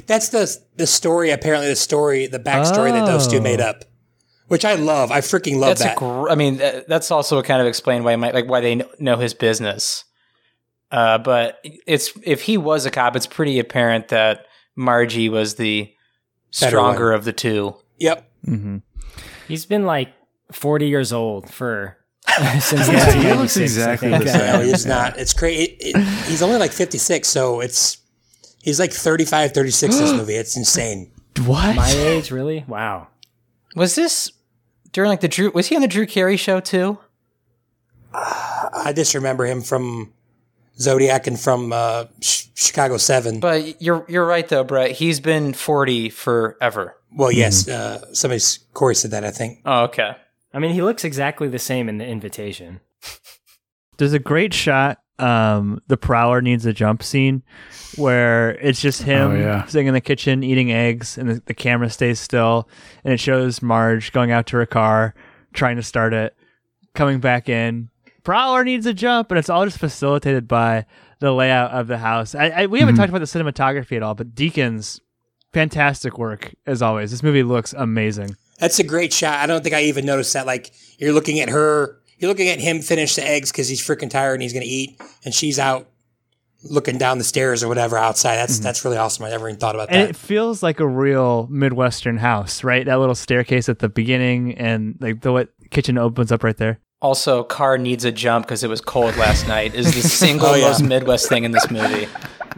[0.07, 1.31] That's the the story.
[1.31, 3.83] Apparently, the story, the backstory that those two made up,
[4.47, 5.11] which I love.
[5.11, 5.97] I freaking love that's that.
[5.97, 8.81] a gr- I mean, that- that's also kind of explained why my, like why they
[8.99, 10.05] know his business.
[10.91, 15.91] Uh, but it's if he was a cop, it's pretty apparent that Margie was the
[16.51, 17.75] stronger of the two.
[17.99, 18.29] Yep.
[18.47, 18.77] Mm-hmm.
[19.47, 20.09] He's been like
[20.51, 21.97] 40 years old for
[22.59, 24.23] since Yeah, he looks exactly think.
[24.23, 24.53] the same.
[24.53, 25.17] no, he's not.
[25.17, 25.63] It's crazy.
[25.63, 27.97] It, it, he's only like 56, so it's
[28.63, 30.35] he's like 35, 36 this movie.
[30.35, 31.11] It's insane.
[31.45, 31.75] What?
[31.75, 32.65] My age, really?
[32.67, 33.07] Wow.
[33.75, 34.31] Was this
[34.91, 35.51] during like the Drew?
[35.51, 36.97] Was he on the Drew Carey show too?
[38.13, 40.11] I just remember him from
[40.79, 43.39] Zodiac and from uh, Ch- Chicago Seven.
[43.39, 44.91] But you're you're right though, Brett.
[44.91, 46.95] He's been forty forever.
[47.15, 49.23] Well, yes, uh, somebody's Corey said that.
[49.25, 49.59] I think.
[49.65, 50.15] Oh, okay.
[50.53, 52.79] I mean, he looks exactly the same in the invitation.
[53.97, 54.99] There's a great shot.
[55.19, 57.43] Um, the prowler needs a jump scene
[57.97, 59.65] where it's just him Oh, yeah.
[59.65, 62.69] sitting in the kitchen eating eggs, and the, the camera stays still,
[63.03, 65.13] and it shows Marge going out to her car,
[65.51, 66.33] trying to start it,
[66.95, 67.89] coming back in.
[68.23, 70.85] Prowler needs a jump, and it's all just facilitated by
[71.19, 72.33] the layout of the house.
[72.33, 72.99] I, I we haven't Mhm.
[72.99, 75.01] talked about the cinematography at all, but Deakins'
[75.53, 77.11] fantastic work as always.
[77.11, 78.35] This movie looks amazing.
[78.59, 79.39] That's a great shot.
[79.39, 80.45] I don't think I even noticed that.
[80.45, 84.09] Like you're looking at her, you're looking at him finish the eggs because he's freaking
[84.09, 85.87] tired and he's gonna eat, and she's out
[86.63, 88.35] looking down the stairs or whatever outside.
[88.35, 88.63] That's mm-hmm.
[88.63, 89.25] that's really awesome.
[89.25, 90.09] I never even thought about and that.
[90.09, 92.85] it feels like a real midwestern house, right?
[92.85, 96.79] That little staircase at the beginning, and like the what kitchen opens up right there.
[97.01, 99.73] Also, car needs a jump because it was cold last night.
[99.73, 100.67] Is the single Oh, yeah.
[100.67, 102.09] most Midwest thing in this movie.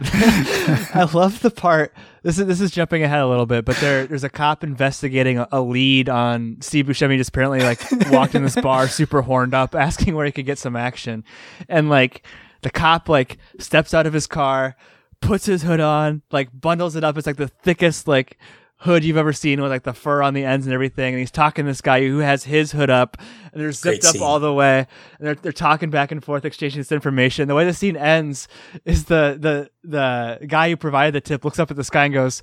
[0.94, 1.94] I love the part.
[2.22, 5.38] This is this is jumping ahead a little bit, but there there's a cop investigating
[5.38, 7.16] a, a lead on Steve Buscemi.
[7.16, 10.58] Just apparently like walked in this bar super horned up, asking where he could get
[10.58, 11.24] some action,
[11.68, 12.24] and like
[12.62, 14.76] the cop like steps out of his car,
[15.20, 17.18] puts his hood on, like bundles it up.
[17.18, 18.38] It's like the thickest like
[18.82, 21.14] hood you've ever seen with like the fur on the ends and everything.
[21.14, 23.16] And he's talking to this guy who has his hood up
[23.52, 24.22] and they're zipped Great up scene.
[24.22, 24.86] all the way.
[25.18, 27.46] And they're, they're talking back and forth, exchanging this information.
[27.48, 28.48] The way the scene ends
[28.84, 32.14] is the, the, the guy who provided the tip looks up at the sky and
[32.14, 32.42] goes,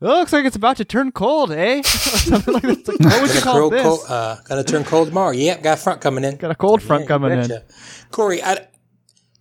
[0.00, 1.82] Oh, looks like it's about to turn cold, eh?
[1.84, 2.88] Something like that.
[2.88, 3.82] Like, what would you call this?
[3.82, 5.32] cold- uh, gonna turn cold tomorrow.
[5.32, 6.36] Yep, got a front coming in.
[6.36, 7.50] Got a cold front Yeah, coming in.
[8.12, 8.68] Corey, I,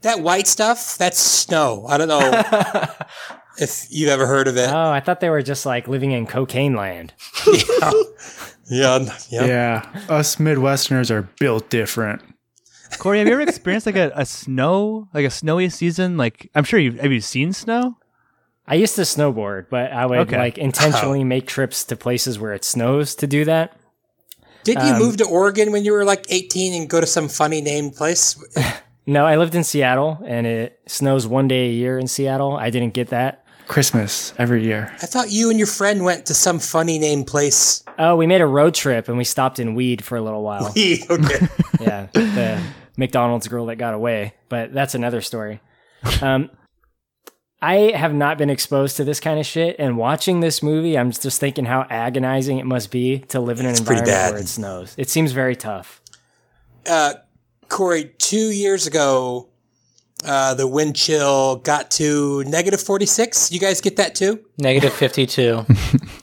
[0.02, 1.86] that white stuff, that's snow.
[1.88, 2.20] I don't know
[3.60, 4.70] if you've ever heard of it.
[4.70, 7.14] Oh, I thought they were just like living in cocaine land.
[8.70, 9.00] Yeah,
[9.30, 9.46] yeah.
[9.46, 12.22] Yeah, us Midwesterners are built different.
[13.00, 16.18] Corey, have you ever experienced like a, a snow, like a snowy season?
[16.18, 17.98] Like, I'm sure you've, have you seen snow?
[18.68, 20.38] I used to snowboard, but I would Okay.
[20.38, 23.78] like intentionally make trips to places where it snows to do that.
[24.66, 27.30] Did you Um, move to Oregon when you were like 18 and go to some
[27.30, 28.36] funny named place?
[29.10, 32.58] No, I lived in Seattle and it snows one day a year in Seattle.
[32.58, 33.46] I didn't get that.
[33.68, 34.92] Christmas every year.
[35.02, 37.84] I thought you and your friend went to some funny named place.
[38.00, 40.72] Oh, we made a road trip and we stopped in Weed for a little while.
[40.76, 41.48] Weed, okay.
[41.80, 42.62] yeah, the
[42.98, 45.60] McDonald's girl that got away, but that's another story.
[46.22, 46.50] Um,
[47.62, 51.12] I have not been exposed to this kind of shit, and watching this movie, I'm
[51.12, 54.34] just thinking how agonizing it must be to live in an It's pretty environment bad.
[54.34, 54.94] where it snows.
[54.98, 56.02] It seems very tough.
[56.86, 57.16] Uh,
[57.68, 59.50] Corey, two years ago,
[60.26, 63.52] uh, the wind chill got to negative 46.
[63.52, 64.44] You guys get that too?
[64.58, 65.66] Negative 52.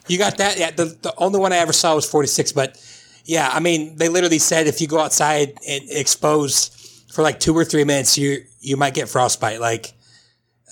[0.07, 0.59] You got that?
[0.59, 2.51] Yeah, the, the only one I ever saw was 46.
[2.51, 2.79] But
[3.25, 6.73] yeah, I mean, they literally said if you go outside and exposed
[7.11, 9.59] for like two or three minutes, you you might get frostbite.
[9.59, 9.93] Like,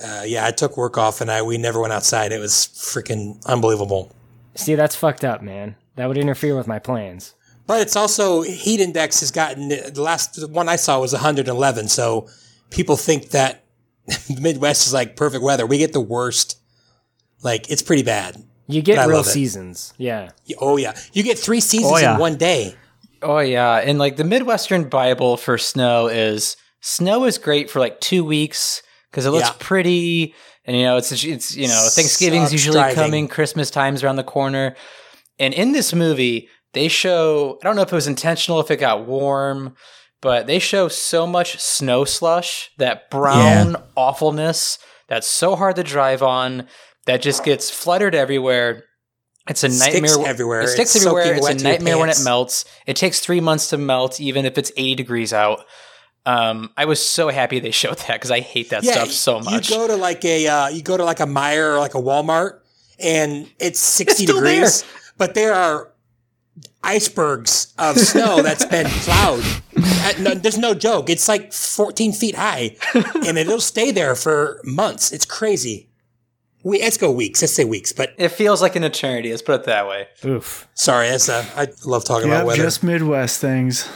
[0.04, 2.32] uh, yeah, I took work off and I we never went outside.
[2.32, 4.12] It was freaking unbelievable.
[4.56, 5.76] See, that's fucked up, man.
[5.96, 7.34] That would interfere with my plans.
[7.66, 11.88] But it's also heat index has gotten the last one I saw was 111.
[11.88, 12.28] So
[12.74, 13.64] people think that
[14.08, 15.66] the Midwest is like perfect weather.
[15.66, 16.60] We get the worst.
[17.44, 18.42] Like it's pretty bad.
[18.68, 19.30] You get real love it.
[19.30, 19.94] seasons.
[19.98, 20.32] Yeah.
[20.60, 22.14] Oh yeah, you get three seasons Oh, yeah.
[22.16, 22.76] in one day.
[23.22, 28.00] Oh yeah, and like the Midwestern Bible for snow is snow is great for like
[28.00, 29.56] two weeks because it looks Yeah.
[29.60, 30.34] pretty,
[30.66, 32.96] and you know it's it's you know Thanksgiving's Sucks usually driving.
[32.96, 34.76] coming, Christmas time's around the corner,
[35.40, 38.78] and in this movie they show I don't know if it was intentional if it
[38.78, 39.76] got warm,
[40.24, 46.24] but they show so much snow slush that brown awfulness that's so hard to drive
[46.24, 46.66] on
[47.06, 48.86] that just gets fluttered everywhere.
[49.50, 50.62] It's a Sticks nightmare everywhere.
[50.62, 51.36] It sticks It's everywhere.
[51.36, 52.64] It's a nightmare when it melts.
[52.88, 55.66] It takes three months to melt, even if it's 80 degrees out.
[56.26, 59.70] Um, I was so happy they showed that because I hate that stuff so much.
[59.70, 62.02] You go to like a uh, you go to like a Meijer or like a
[62.02, 62.60] Walmart,
[62.98, 64.86] and it's sixty still degrees,
[65.18, 65.93] but there are
[66.84, 69.44] icebergs of snow that's been plowed.
[69.78, 71.10] Uh, no, there's no joke.
[71.10, 72.76] It's like fourteen feet high,
[73.26, 75.12] and it'll stay there for months.
[75.12, 75.90] It's crazy.
[76.64, 77.42] We let's go weeks.
[77.42, 77.92] Let's say weeks.
[77.92, 79.30] But it feels like an eternity.
[79.32, 80.08] Let's put it that way.
[80.26, 80.68] Oof.
[80.74, 82.64] sorry, that's uh, I love talking Yep, about weather.
[82.64, 83.90] just Midwest things.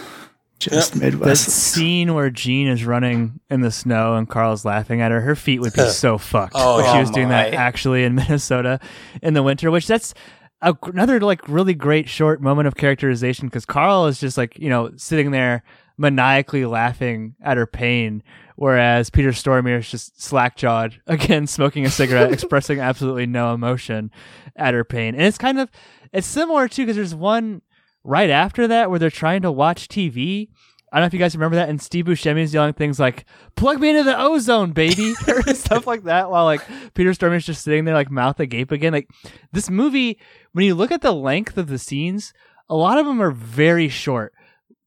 [0.60, 1.46] Just Midwest.
[1.46, 5.36] The scene where Jean is running in the snow and Carl's laughing at her, her
[5.36, 8.80] feet would be so fucked Oh, if she was oh doing that actually in Minnesota
[9.22, 10.16] in the winter, which that's a,
[10.62, 14.92] another like really great short moment of characterization because Carl is just like, you know,
[14.96, 15.64] sitting there
[15.98, 18.24] maniacally laughing at her pain,
[18.56, 24.12] whereas Peter Stormare is just slack jawed, again, smoking a cigarette, expressing absolutely no emotion
[24.56, 25.16] at her pain.
[25.16, 25.70] And it's kind of,
[26.14, 27.62] it's similar too because there's one
[28.04, 30.50] right after that where they're trying to watch TV.
[30.92, 33.26] I don't know if you guys remember that, and Steve Buscemi's yelling things like
[33.56, 36.62] "plug me into the ozone, baby" or stuff like that, while like
[36.94, 38.94] Peter Stormare's just sitting there like mouth agape again.
[38.94, 39.10] Like
[39.52, 40.18] this movie,
[40.54, 42.34] when you look at the length of the scenes,
[42.70, 44.34] a lot of them are very short,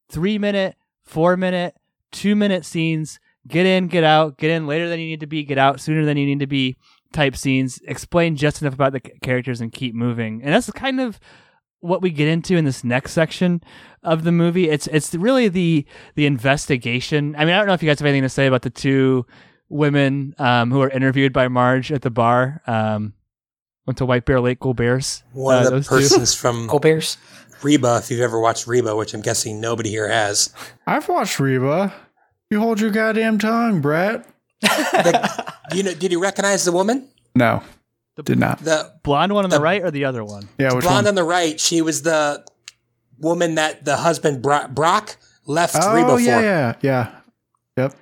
[0.08, 1.74] three minute, four minute,
[2.12, 3.20] two minute scenes.
[3.46, 6.04] Get in, get out, get in later than you need to be, get out sooner
[6.04, 6.76] than you need to be.
[7.12, 11.18] Type scenes, explain just enough about the characters and keep moving, and that's kind of
[11.80, 13.62] what we get into in this next section
[14.02, 14.68] of the movie.
[14.68, 17.34] It's it's really the the investigation.
[17.36, 19.26] I mean, I don't know if you guys have anything to say about the two
[19.68, 22.62] women um, who are interviewed by Marge at the bar.
[22.66, 23.14] Um,
[23.86, 25.22] went to White Bear Lake Gold Bears.
[25.32, 25.94] One uh, of the those two.
[25.96, 27.16] persons from Bears.
[27.62, 30.52] Reba, if you've ever watched Reba, which I'm guessing nobody here has.
[30.86, 31.92] I've watched Reba.
[32.50, 34.26] You hold your goddamn tongue, Brett.
[34.62, 37.08] The- you know, did you recognize the woman?
[37.36, 37.62] No,
[38.24, 38.58] did not.
[38.58, 40.48] The blonde one on the, right or the other one?
[40.58, 41.08] Yeah, which blonde one?
[41.08, 41.58] on the right.
[41.58, 42.44] She was the
[43.18, 46.20] woman that the husband Bro- Brock left oh, Reba Oh for.
[46.20, 47.10] yeah, yeah, yeah.
[47.76, 47.94] Yep.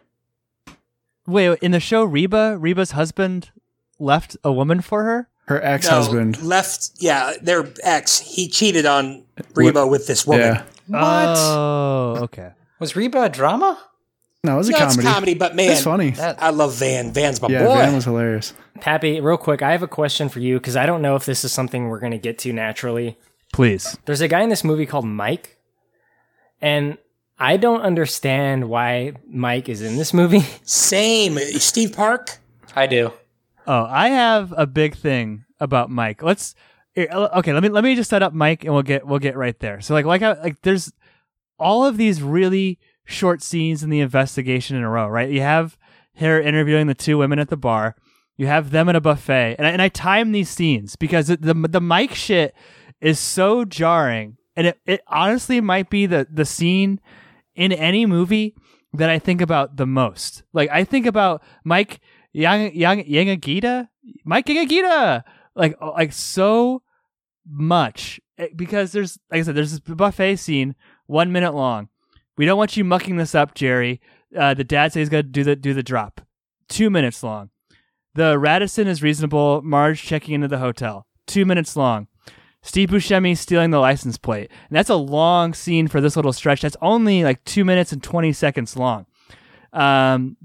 [1.26, 3.50] Wait, in the show Reba, Reba's husband
[3.98, 5.28] left a woman for her?
[5.46, 6.42] Her ex-husband.
[6.42, 6.90] No, left.
[6.98, 8.18] Yeah, their ex.
[8.18, 10.56] He cheated on Reba with this woman.
[10.56, 10.62] Yeah.
[10.92, 11.38] Oh, what?
[11.38, 12.52] Oh, okay.
[12.80, 13.78] Was Reba a drama?
[14.44, 14.98] No, it was a No, comedy.
[15.00, 16.14] it's comedy, but man, It's funny.
[16.18, 17.12] I love Van.
[17.12, 17.74] Van's my yeah, boy.
[17.74, 18.54] Van was hilarious.
[18.80, 21.44] Pappy, real quick, I have a question for you because I don't know if this
[21.44, 23.18] is something we're going to get to naturally.
[23.52, 23.98] Please.
[24.04, 25.58] There's a guy in this movie called Mike,
[26.60, 26.98] and
[27.38, 30.40] I don't understand why Mike is in this movie.
[30.62, 31.38] Same.
[31.38, 32.38] Steve Park.
[32.76, 33.12] I do.
[33.66, 36.22] Oh, I have a big thing about Mike.
[36.22, 36.54] Let's
[36.94, 37.52] eh, okay.
[37.52, 39.80] Let me let me just set up Mike, and we'll get we'll get right there.
[39.80, 40.92] So like like I, like there's
[41.58, 42.78] all of these really
[43.08, 45.30] short scenes in the investigation in a row, right?
[45.30, 45.76] You have
[46.16, 47.96] her interviewing the two women at the bar.
[48.36, 51.42] You have them at a buffet, and I, and I time these scenes because it,
[51.42, 52.54] the the Mike shit
[53.00, 57.00] is so jarring, and it, it honestly might be the the scene
[57.56, 58.54] in any movie
[58.92, 60.44] that I think about the most.
[60.52, 62.00] Like I think about Mike
[62.32, 63.88] Yang Yang Yangagita,
[64.24, 65.24] Mike Yangagita,
[65.56, 66.82] like oh, like so
[67.44, 70.74] much Eh, because there's like I said, there's this buffet scene,
[71.06, 71.88] one minute long.
[72.38, 74.00] We don't want you mucking this up, Jerry.
[74.34, 76.22] Uh, the dad says he's gonna do the do the drop,
[76.68, 77.50] two minutes long.
[78.14, 79.60] The Radisson is reasonable.
[79.62, 82.06] Marge checking into the hotel, two minutes long.
[82.62, 84.50] Steve Buscemi stealing the license plate.
[84.68, 86.60] And that's a long scene for this little stretch.
[86.60, 89.06] That's only like two minutes and 20 seconds long.
[89.72, 90.36] Um,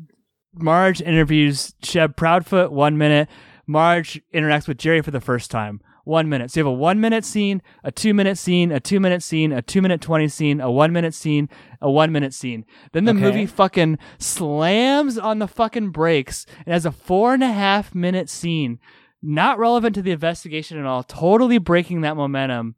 [0.54, 3.30] Marge interviews Shep Proudfoot, one minute.
[3.66, 6.52] Marge interacts with Jerry for the first time, one minute.
[6.52, 9.52] So you have a one minute scene, a two minute scene, a two minute scene,
[9.52, 11.48] a two minute 20 scene, a one minute scene,
[11.82, 12.66] a one minute scene.
[12.92, 13.22] Then the Okay.
[13.22, 18.30] movie fucking slams on the fucking brakes and has a four and a half minute
[18.30, 18.80] scene
[19.22, 22.76] not relevant to the investigation at all, totally breaking that momentum.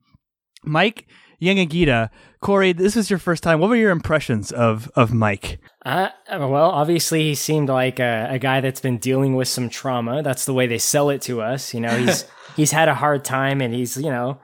[0.63, 1.07] Mike
[1.41, 2.09] Yangagita,
[2.39, 3.59] Corey, this was your first time.
[3.59, 5.59] What were your impressions of of Mike?
[5.85, 10.21] Uh, well, obviously, he seemed like a, a guy that's been dealing with some trauma.
[10.23, 11.73] That's the way they sell it to us.
[11.73, 14.39] You know, he's he's had a hard time, and he's you know,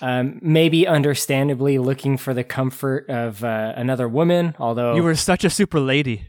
[0.00, 4.54] um, maybe understandably looking for the comfort of uh, another woman.
[4.58, 6.28] Although You were such a super lady.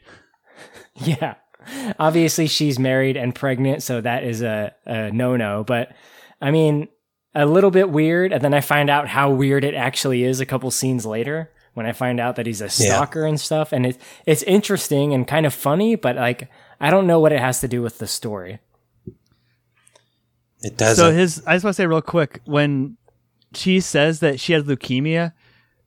[0.96, 1.36] yeah,
[2.00, 5.64] obviously she's married and pregnant, so that is a, a no no.
[5.64, 5.94] But
[6.42, 6.88] I mean,
[7.38, 8.34] a little bit weird.
[8.34, 11.86] And then I find out how weird it actually is a couple scenes later when
[11.86, 13.72] I find out that he's a stalker and stuff.
[13.72, 16.50] And it, it's interesting and kind of funny, but like,
[16.80, 18.60] I don't know what it has to do with the story.
[20.62, 20.98] It does.
[20.98, 22.98] So his, I just want to say real quick, when
[23.54, 25.34] she says that she has leukemia,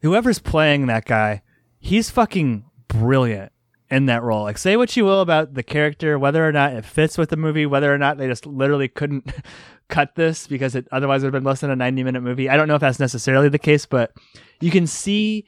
[0.02, 1.42] whoever's playing that guy,
[1.78, 3.52] he's fucking brilliant
[3.90, 4.44] in that role.
[4.44, 7.36] Like, say what you will about the character, whether or not it fits with the
[7.36, 9.32] movie, whether or not they just literally couldn't
[9.88, 12.48] cut this because it otherwise would have been less than a 90 minute movie.
[12.48, 14.12] I don't know if that's necessarily the case, but
[14.60, 15.44] you can see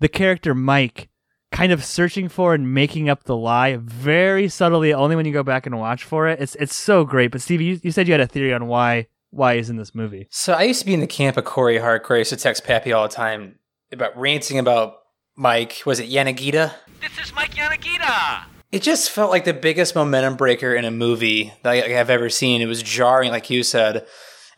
[0.00, 1.08] the character Mike
[1.52, 5.42] kind of searching for and making up the lie very subtly only when you go
[5.42, 6.40] back and watch for it.
[6.40, 7.30] It's it's so great.
[7.32, 9.94] But Steve, you, you said you had a theory on why why he's in this
[9.94, 10.26] movie.
[10.30, 12.16] So I used to be in the camp of Corey Hardcore.
[12.16, 13.58] I used to text Pappy all the time
[13.92, 14.94] about ranting about
[15.36, 15.82] Mike.
[15.86, 16.72] Was it Yanagita?
[17.00, 18.44] This is Mike Yanagita.
[18.72, 22.28] It just felt like the biggest momentum breaker in a movie that I- I've ever
[22.30, 22.60] seen.
[22.60, 24.06] It was jarring, like you said.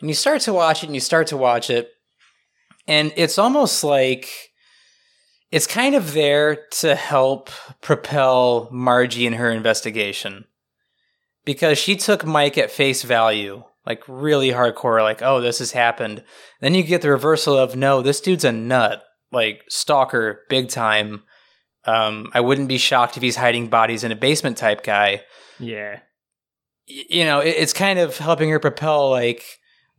[0.00, 1.90] And you start to watch it and you start to watch it.
[2.86, 4.28] And it's almost like
[5.52, 7.50] it's kind of there to help
[7.82, 10.46] propel Margie in her investigation.
[11.44, 16.24] Because she took Mike at face value, like really hardcore, like, oh, this has happened.
[16.60, 21.24] Then you get the reversal of, no, this dude's a nut, like stalker, big time.
[21.84, 25.22] Um, I wouldn't be shocked if he's hiding bodies in a basement type guy.
[25.58, 25.98] Yeah.
[26.88, 29.42] Y- you know, it, it's kind of helping her propel, like,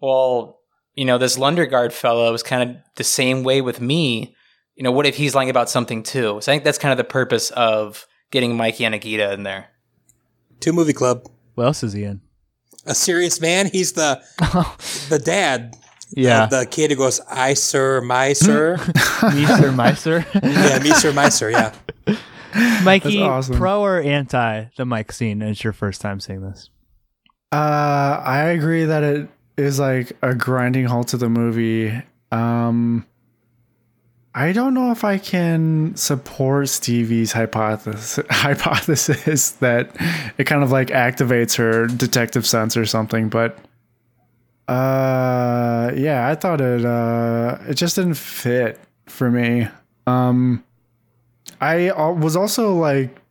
[0.01, 0.59] well,
[0.95, 4.33] you know, this Lundergaard fellow is kind of the same way with me.
[4.75, 6.39] You know, what if he's lying about something too?
[6.41, 9.67] So I think that's kind of the purpose of getting Mikey and Yanagita in there.
[10.59, 11.27] Two movie club.
[11.55, 12.21] What else is he in?
[12.85, 13.67] A serious man.
[13.67, 14.21] He's the
[15.09, 15.77] the dad.
[16.15, 16.45] Yeah.
[16.47, 18.77] The, the kid who goes, "I sir, my sir."
[19.33, 20.25] Me sir, my sir.
[20.43, 21.49] yeah, me sir, my sir.
[21.51, 21.73] Yeah.
[22.83, 23.55] Mikey, That's awesome.
[23.57, 25.41] pro or anti the Mike scene?
[25.41, 26.69] It's your first time seeing this.
[27.51, 31.91] Uh, I agree that it is like a grinding halt to the movie.
[32.31, 33.05] Um,
[34.35, 39.95] I don't know if I can support Stevie's hypothesis hypothesis that
[40.37, 43.57] it kind of like activates her detective sense or something, but
[44.67, 49.67] uh yeah, I thought it uh it just didn't fit for me.
[50.07, 50.63] Um
[51.61, 53.21] I was also like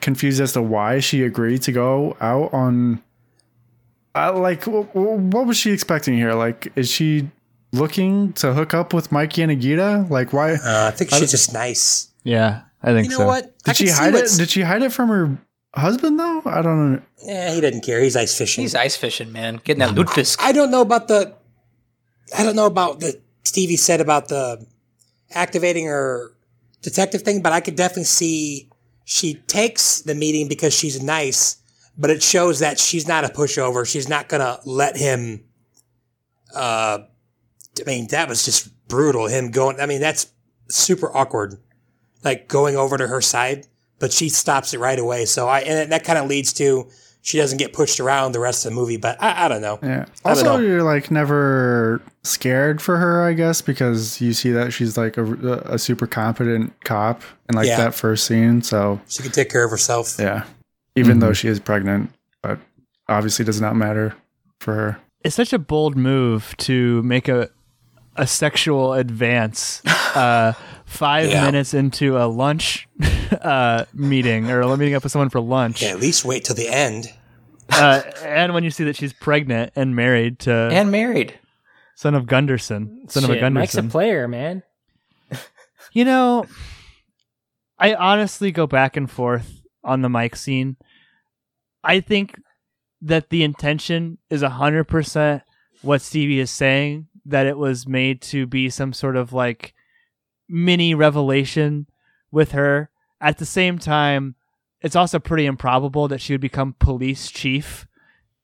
[0.00, 3.02] confused as to why she agreed to go out on
[4.14, 6.34] uh, like what was she expecting here?
[6.34, 7.30] Like is she
[7.72, 10.08] looking to hook up with Mike Yanagita?
[10.10, 10.52] Like why?
[10.54, 12.08] Uh, I think I she's don't- just nice.
[12.22, 13.26] Yeah, I think You know so.
[13.26, 13.44] what?
[13.66, 14.30] I Did she hide it?
[14.36, 15.38] Did she hide it from her
[15.74, 16.42] husband though?
[16.44, 17.02] I don't know.
[17.22, 18.00] Yeah, he doesn't care.
[18.02, 18.62] He's ice fishing.
[18.62, 19.60] He's ice fishing, man.
[19.64, 20.36] Getting that lutefisk.
[20.40, 21.34] I don't know about the.
[22.36, 24.64] I don't know about the Stevie said about the
[25.32, 26.32] activating her
[26.82, 28.68] detective thing, but I could definitely see
[29.04, 31.56] she takes the meeting because she's nice,
[31.96, 33.86] but it shows that she's not a pushover.
[33.90, 35.44] She's not gonna let him.
[36.54, 36.98] Uh,
[37.80, 39.26] I mean, that was just brutal.
[39.26, 39.80] Him going.
[39.80, 40.28] I mean, that's
[40.68, 41.58] super awkward.
[42.24, 43.66] Like going over to her side,
[43.98, 45.24] but she stops it right away.
[45.24, 46.88] So I and that kind of leads to
[47.22, 48.96] she doesn't get pushed around the rest of the movie.
[48.96, 49.78] But I, I don't know.
[49.82, 50.06] Yeah.
[50.24, 50.58] I Also, know.
[50.58, 55.24] you're like never scared for her, I guess, because you see that she's like a,
[55.66, 57.76] a super competent cop in like Yeah.
[57.78, 58.62] that first scene.
[58.62, 60.16] So She can take care of herself.
[60.18, 60.44] yeah,
[60.96, 61.20] even Mm-hmm.
[61.20, 62.10] though she is pregnant,
[62.42, 62.58] but
[63.08, 64.14] obviously does not matter
[64.60, 65.00] for her.
[65.22, 67.50] It's such a bold move to make a
[68.20, 69.80] a sexual advance
[70.14, 70.52] uh,
[70.84, 71.44] five Yeah.
[71.44, 72.86] minutes into a lunch
[73.40, 75.82] uh, meeting or a meeting up with someone for lunch.
[75.82, 77.06] Yeah, at least wait till the end.
[77.72, 81.38] uh, and when you see that she's pregnant and married to And married.
[81.96, 83.54] son of Gunderson, son of a Shit, Gunderson.
[83.54, 84.62] Mike's a player, man.
[85.92, 86.46] You know,
[87.78, 90.76] I honestly go back and forth on the Mike scene.
[91.82, 92.34] I think
[93.02, 95.42] that the intention is 100%
[95.82, 99.74] what Stevie is saying, that it was made to be some sort of like
[100.48, 101.86] mini revelation
[102.30, 102.90] with her.
[103.20, 104.34] At the same time,
[104.80, 107.86] it's also pretty improbable that she would become police chief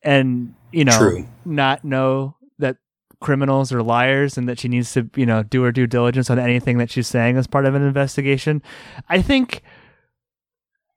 [0.03, 1.27] and, you know, True.
[1.45, 2.77] not know that
[3.21, 6.39] criminals are liars and that she needs to, you know, do her due diligence on
[6.39, 8.63] anything that she's saying as part of an investigation.
[9.09, 9.63] I think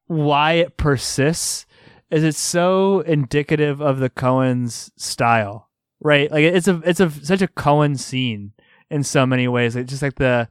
[0.07, 1.65] why it persists
[2.09, 5.68] is it's so indicative of the Coen's style,
[6.01, 6.31] right?
[6.31, 8.53] Like it's a it's a such a Coen scene
[8.89, 9.75] in so many ways.
[9.75, 10.47] It's just like the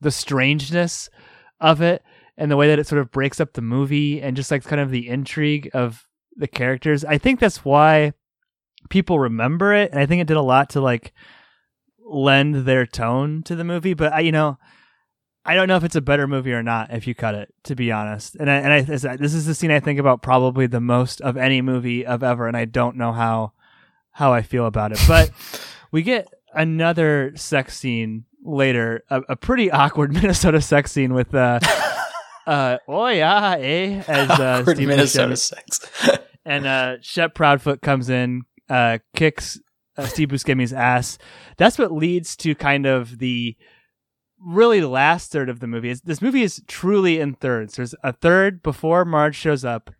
[0.00, 1.10] the strangeness
[1.60, 2.02] of it
[2.36, 4.80] and the way that it sort of breaks up the movie and just like kind
[4.80, 7.04] of the intrigue of the characters.
[7.04, 8.12] I think that's why
[8.90, 11.12] people remember it, and I think it did a lot to like
[12.04, 13.94] lend their tone to the movie.
[13.94, 14.58] But I, you know,
[15.44, 17.74] I don't know if it's a better movie or not if you cut it, to
[17.74, 18.36] be honest.
[18.36, 21.36] And I, and I, this is the scene I think about probably the most of
[21.36, 23.52] any movie of ever, and I don't know how
[24.18, 24.98] how I feel about it.
[25.06, 25.30] But
[25.92, 31.60] we get another sex scene later, a, a pretty awkward Minnesota sex scene with uh,
[32.46, 35.80] uh, oh yeah, eh, as uh, Awkward Steve Minnesota sex.
[36.44, 39.60] and uh, Shep Proudfoot comes in, uh, kicks
[39.96, 41.16] uh, Steve Buscemi's ass.
[41.56, 43.56] That's what leads to kind of the
[44.44, 45.90] really last third of the movie.
[45.90, 47.76] Is this movie is truly in thirds.
[47.76, 49.90] There's a third before Marge shows up.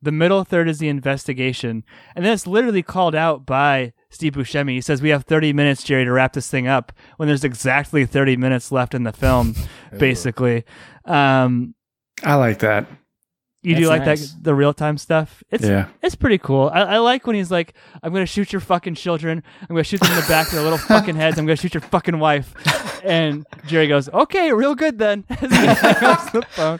[0.00, 1.82] The middle third is the investigation,
[2.14, 4.70] and then it's literally called out by Steve Buscemi.
[4.72, 8.06] He says, "We have 30 minutes, Jerry, to wrap this thing up." When there's exactly
[8.06, 9.56] 30 minutes left in the film,
[9.98, 10.64] basically.
[11.04, 11.74] Um,
[12.22, 12.86] I like that.
[13.62, 14.30] you do like nice.
[14.32, 15.42] that the real time stuff?
[15.50, 15.86] It's Yeah.
[16.00, 16.70] it's pretty cool.
[16.72, 19.42] I, I like when he's like, "I'm gonna shoot your fucking children.
[19.62, 21.38] I'm gonna shoot them in the back of their little fucking heads.
[21.38, 22.54] I'm gonna shoot your fucking wife."
[23.04, 25.48] And Jerry goes, "Okay, real good then." As he
[26.38, 26.78] the phone.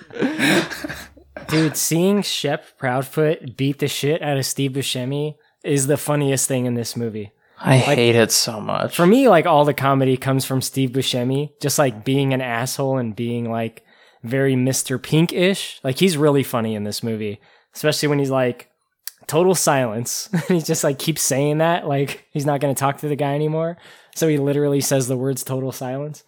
[1.46, 6.66] Dude, seeing Shep Proudfoot beat the shit out of Steve Buscemi is the funniest thing
[6.66, 7.32] in this movie.
[7.60, 8.94] I Like- hate it so much.
[8.96, 12.98] For me, like all the comedy comes from Steve Buscemi, just like being an asshole
[12.98, 13.82] and being like
[14.22, 15.00] very Mr.
[15.02, 15.80] Pink ish.
[15.82, 17.40] Like he's really funny in this movie,
[17.74, 18.70] especially when he's like
[19.26, 20.28] total silence.
[20.48, 23.34] he just like keeps saying that, like he's not going to talk to the guy
[23.34, 23.76] anymore.
[24.14, 26.24] So he literally says the words total silence.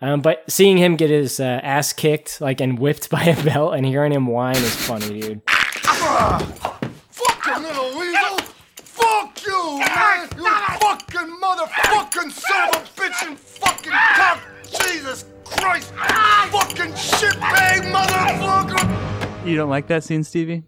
[0.00, 3.74] Um, but seeing him get his uh, ass kicked, like and whipped by a belt,
[3.74, 5.42] and hearing him whine is funny, dude.
[5.48, 8.38] Fucking little weasel!
[8.76, 10.28] Fuck you, man!
[10.36, 10.44] You
[10.80, 14.40] fucking motherfucking son of a bitch and fucking cop!
[14.82, 15.92] Jesus Christ!
[15.94, 19.46] Fucking shitbag motherfucker!
[19.46, 20.64] You don't like that scene, Stevie?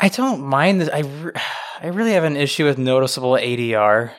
[0.00, 0.88] I don't mind this.
[0.88, 1.32] I, re-
[1.82, 4.12] I really have an issue with noticeable ADR.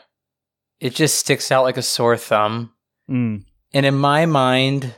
[0.80, 2.72] It just sticks out like a sore thumb.
[3.10, 3.46] Mm.
[3.74, 4.96] And in my mind,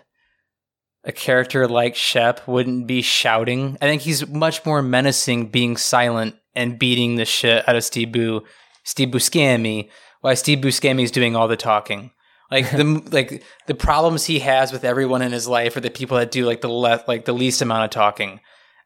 [1.04, 3.78] a character like Shep wouldn't be shouting.
[3.82, 8.12] I think he's much more menacing being silent and beating the shit out of Steve
[8.12, 8.42] Bu,
[8.84, 9.90] Steve Buscemi,
[10.22, 12.12] while Steve Buscemi is doing all the talking.
[12.50, 16.18] Like the like the problems he has with everyone in his life are the people
[16.18, 18.40] that do like the le- like the least amount of talking.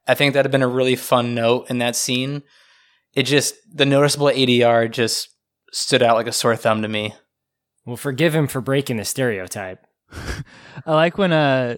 [0.07, 2.43] I think that'd have been a really fun note in that scene.
[3.13, 5.29] It just the noticeable ADR just
[5.71, 7.13] stood out like a sore thumb to me.
[7.85, 9.85] Well, forgive him for breaking the stereotype.
[10.85, 11.77] I like when uh,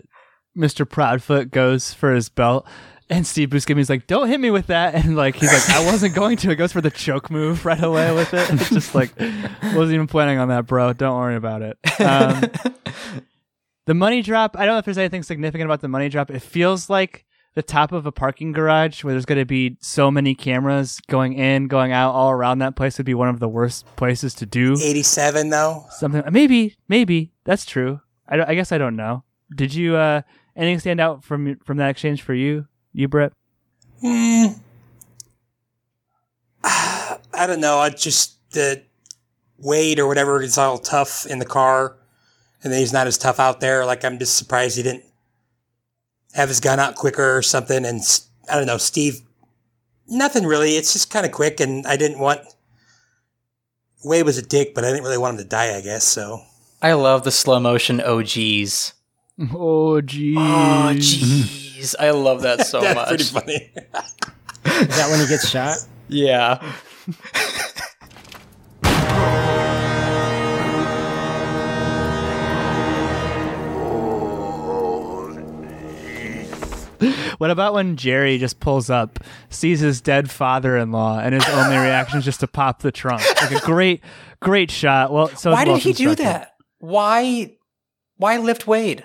[0.57, 0.85] Mr.
[0.85, 2.67] Proudfoot goes for his belt.
[3.09, 6.13] And Steve Buscemi's like, "Don't hit me with that," and like he's like, "I wasn't
[6.13, 8.49] going to." It goes for the choke move right away with it.
[8.49, 9.17] It's just like,
[9.63, 10.91] wasn't even planning on that, bro.
[10.91, 11.77] Don't worry about it.
[12.01, 12.43] Um,
[13.85, 14.57] the money drop.
[14.57, 16.29] I don't know if there's anything significant about the money drop.
[16.29, 17.23] It feels like
[17.57, 21.33] the top of a parking garage where there's going to be so many cameras going
[21.33, 24.45] in, going out all around that place would be one of the worst places to
[24.45, 25.83] do 87 though.
[25.89, 26.21] something.
[26.29, 27.99] Maybe, maybe that's true.
[28.29, 29.23] I, I guess I don't know.
[29.55, 30.21] Did you uh
[30.55, 33.33] anything stand out from from that exchange for you, you Brett?
[34.01, 34.49] Hmm.
[36.63, 37.79] I don't know.
[37.79, 38.83] I just the
[39.57, 41.97] Wade or whatever is all tough in the car,
[42.63, 43.83] and then he's not as tough out there.
[43.83, 45.05] Like I'm just surprised he didn't
[46.37, 47.83] have his gun out quicker or something.
[47.83, 47.99] And
[48.49, 49.21] I don't know, Steve.
[50.07, 50.77] Nothing really.
[50.77, 52.39] It's just kind of quick, and I didn't want.
[54.05, 55.75] Wade was a dick, but I didn't really want him to die.
[55.75, 56.43] I guess so.
[56.81, 58.93] I love the slow motion OGs.
[59.53, 60.37] Oh geez.
[60.37, 61.95] Oh jeez.
[61.99, 62.95] I love that so much.
[62.95, 63.43] That's much.
[63.43, 63.71] pretty funny.
[64.89, 65.77] Is that when he gets shot?
[66.09, 66.63] Yeah.
[77.37, 79.19] What about when Jerry just pulls up,
[79.49, 83.21] sees his dead father-in-law, and his only reaction is just to pop the trunk?
[83.41, 84.01] Like a great,
[84.41, 85.11] great shot.
[85.11, 86.55] Well, so why did he do that?
[86.79, 87.55] Why
[88.17, 89.03] why lift Wade?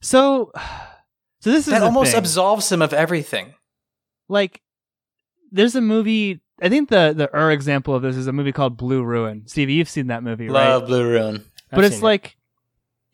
[0.00, 0.52] So,
[1.40, 2.18] so this is That the almost thing.
[2.18, 3.54] absolves him of everything.
[4.28, 4.62] like
[5.50, 8.76] there's a movie I think the the er example of this is a movie called
[8.76, 9.44] Blue Ruin.
[9.46, 10.68] Stevie, you've seen that movie, right?
[10.68, 11.44] Love Blue Ruin.
[11.70, 12.36] but it's like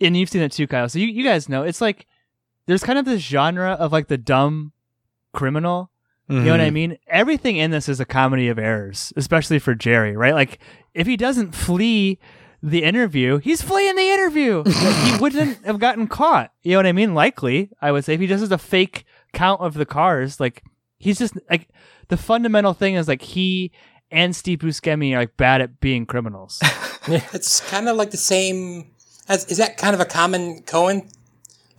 [0.01, 0.89] and you've seen it too, Kyle.
[0.89, 2.07] So you, you guys know it's like
[2.67, 4.73] there's kind of this genre of like the dumb
[5.33, 5.91] criminal.
[6.27, 6.73] You know what I Mhm.
[6.73, 6.99] mean?
[7.07, 10.33] Everything in this is a comedy of errors, especially for Jerry, right?
[10.33, 10.59] Like
[10.95, 12.19] if he doesn't flee
[12.63, 14.65] the interview, he's fleeing the interview.
[14.67, 16.51] he wouldn't have gotten caught.
[16.63, 17.13] You know what I mean?
[17.13, 19.05] Likely, I would say if he just has a fake
[19.35, 20.63] count of the cars, like
[20.97, 21.69] he's just like
[22.09, 23.71] the fundamental thing is like he
[24.11, 26.59] and Steve Buscemi are like bad at being criminals.
[27.07, 28.87] It's kind of like the same.
[29.29, 31.13] As, is that kind of a common Coen?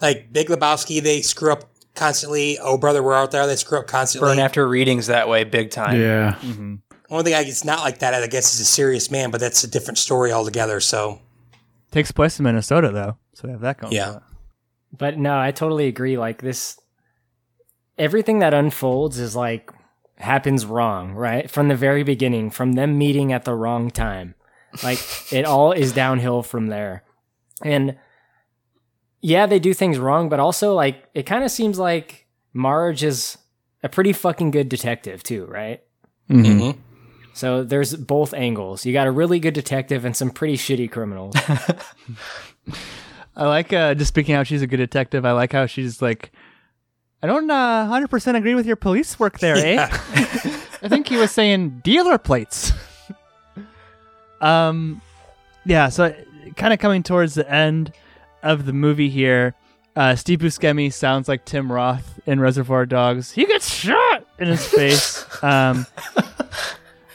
[0.05, 1.63] Like Big Lebowski, they screw up
[1.95, 2.59] constantly.
[2.59, 3.47] Oh, brother, we're out there.
[3.47, 4.29] They screw up constantly.
[4.29, 5.99] Burn after readings that way, big time.
[5.99, 6.35] Yeah.
[6.41, 6.75] Mm-hmm.
[7.07, 8.13] One thing I, it's not like that.
[8.13, 10.79] I guess is a serious man, but that's a different story altogether.
[10.79, 11.21] So
[11.91, 13.93] Takes place in Minnesota though, so they have that going.
[13.93, 14.19] Yeah.
[14.91, 16.17] But no, I totally agree.
[16.17, 16.77] Like this,
[17.97, 19.71] everything that unfolds is like
[20.17, 21.49] happens wrong, right?
[21.49, 24.35] From the very beginning, from them meeting at the wrong time.
[24.83, 24.99] Like
[25.31, 27.03] it all is downhill from there.
[27.63, 27.95] And
[29.25, 33.39] yeah, they do things wrong, but also like it kind of seems like Marge is
[33.81, 35.81] a pretty fucking good detective too, right?
[36.29, 36.77] Mhm.
[37.33, 38.85] So there's both angles.
[38.85, 41.33] You got a really good detective and some pretty shitty criminals.
[43.35, 45.25] I like uh just speaking out she's a good detective.
[45.25, 46.31] I like how she's like
[47.23, 49.77] I don't uh 100% agree with your police work there, eh?
[50.83, 52.73] I think he was saying dealer plates.
[54.39, 55.01] um
[55.65, 56.13] yeah, so
[56.57, 57.91] kind of coming towards the end
[58.45, 59.55] of the movie here.
[59.95, 63.31] Uh, Steve Buscemi sounds like Tim Roth in Reservoir Dogs.
[63.31, 65.25] He gets shot in his face.
[65.43, 65.85] um,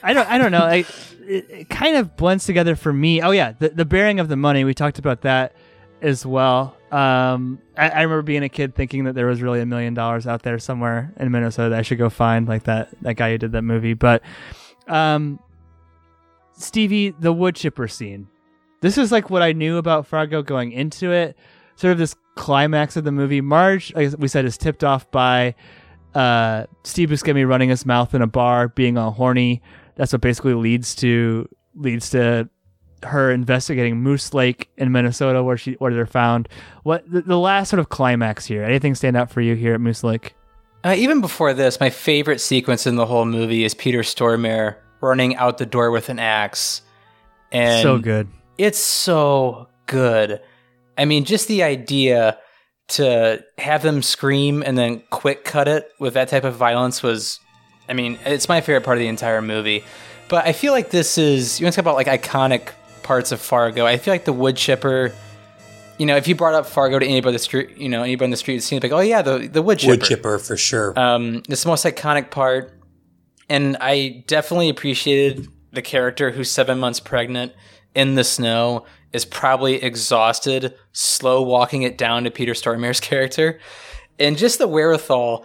[0.03, 0.29] I don't.
[0.29, 0.65] I don't know.
[0.65, 0.85] I,
[1.23, 3.23] it, it kind of blends together for me.
[3.23, 4.65] Oh yeah, the the bearing of the money.
[4.65, 5.55] We talked about that
[6.03, 6.77] as well.
[6.91, 10.27] Um, I, I remember being a kid thinking that there was really a million dollars
[10.27, 13.39] out there somewhere in Minnesota that I should go find, like that that guy who
[13.39, 13.95] did that movie.
[13.95, 14.23] But
[14.89, 15.39] um,
[16.57, 18.29] Stevie, the wood chipper scene.
[18.81, 21.37] This is like what I knew about Fargo going into it.
[21.77, 23.41] Sort of this climax of the movie.
[23.41, 25.55] Marge, like we said, is tipped off by
[26.15, 29.63] uh, Steve Buscemi running his mouth in a bar, being all horny.
[29.97, 32.49] That's what basically leads to leads to
[33.03, 36.49] her investigating Moose Lake in Minnesota, where she where they're found.
[36.83, 38.63] What the, the last sort of climax here?
[38.63, 40.35] Anything stand out for you here at Moose Lake?
[40.83, 45.37] Uh, even before this, my favorite sequence in the whole movie is Peter Stormare running
[45.37, 46.83] out the door with an axe.
[47.53, 48.29] And So good.
[48.61, 50.43] It's so good.
[50.99, 52.37] I mean, just the idea
[52.89, 57.41] to have them scream and then quick cut it with that type of violence was,
[57.89, 59.83] I mean, it's my favorite part of the entire movie.
[60.29, 62.73] But I feel like this is, you want to talk about like iconic
[63.03, 63.87] parts of Fargo.
[63.87, 65.15] I feel like the wood chipper,
[65.97, 68.27] you know, if you brought up Fargo to anybody on the street, you know, anybody
[68.27, 69.93] on the street, it seems like, oh yeah, the, the wood chipper.
[69.93, 70.93] wood chipper for sure.
[70.99, 72.79] Um, it's the most iconic part,
[73.49, 77.55] and I definitely appreciated the character who's seven months pregnant
[77.95, 83.59] in the snow is probably exhausted, slow walking it down to Peter Stormare's character,
[84.19, 85.45] and just the wherewithal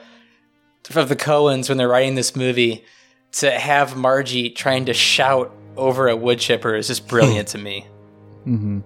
[0.96, 2.86] of the Coens when they're writing this movie
[3.32, 7.88] to have Margie trying to shout over a wood chipper is just brilliant to me.
[8.46, 8.80] Mm-hmm.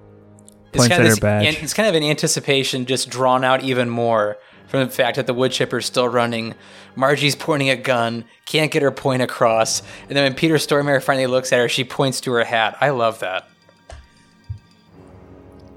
[0.71, 3.63] It's Points kind, at of this, an- it's kind of an anticipation just drawn out
[3.63, 4.37] even more
[4.69, 6.55] from the fact that the wood chipper's still running.
[6.95, 11.27] Margie's pointing a gun, can't get her point across, and then when Peter Stormare finally
[11.27, 12.77] looks at her, she points to her hat.
[12.79, 13.49] I love that.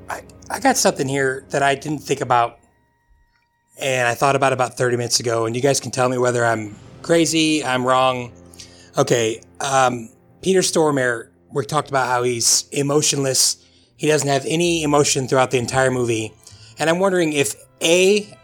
[0.09, 2.59] I I got something here that I didn't think about
[3.79, 6.45] and I thought about about 30 minutes ago, and you guys can tell me whether
[6.45, 8.33] I'm crazy, I'm wrong.
[8.97, 10.11] Okay, um,
[10.43, 13.65] Peter Stormare, we talked about how he's emotionless.
[13.97, 16.35] He doesn't have any emotion throughout the entire movie.
[16.79, 18.37] And I'm wondering if A,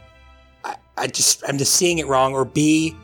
[0.99, 2.95] I, just, I'm just seeing it wrong, or B,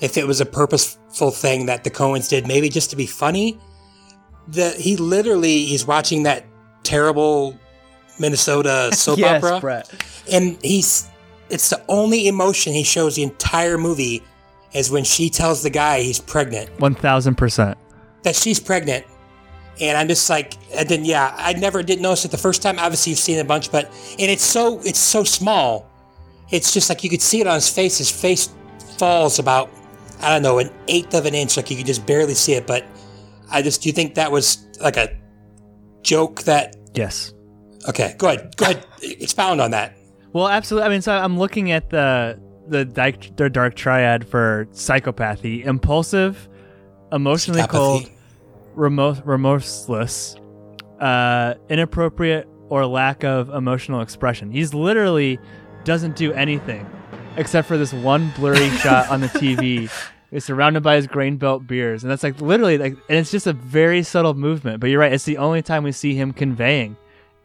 [0.00, 3.58] if it was a purposeful thing that the Coens did, maybe just to be funny.
[4.48, 6.44] The, he literally, he's watching that
[6.82, 7.58] terrible
[8.18, 9.60] Minnesota soap Yes, opera.
[9.60, 9.90] Brett.
[10.32, 11.08] And he's,
[11.50, 14.22] it's the only emotion he shows the entire movie
[14.72, 17.78] is when she tells the guy he's pregnant One thousand percent.
[18.24, 19.06] that she's pregnant.
[19.80, 22.78] And I'm just like, and then yeah, I never did notice it the first time.
[22.78, 23.84] Obviously, you've seen it a bunch, but
[24.18, 25.86] and it's so it's so small.
[26.50, 27.98] It's just like you could see it on his face.
[27.98, 28.54] His face
[28.98, 29.70] falls about
[30.20, 32.66] I don't know an eighth of an inch, like you could just barely see it.
[32.66, 32.84] But
[33.50, 35.16] I just do you think that was like a
[36.02, 36.76] joke that?
[36.94, 37.32] Yes.
[37.88, 39.96] Okay, go ahead, go ahead, expound on that.
[40.32, 40.86] Well, absolutely.
[40.86, 46.48] I mean, so I'm looking at the the dark, the dark triad for psychopathy: impulsive,
[47.12, 48.10] emotionally cold,
[48.74, 50.36] remo- remorseless,
[51.00, 54.50] uh, inappropriate, or lack of emotional expression.
[54.50, 55.38] He's literally
[55.86, 56.84] doesn't do anything
[57.38, 59.90] except for this one blurry shot on the TV.
[60.30, 63.46] He's surrounded by his grain belt beers, and that's like literally like, and it's just
[63.46, 64.80] a very subtle movement.
[64.80, 66.96] But you're right; it's the only time we see him conveying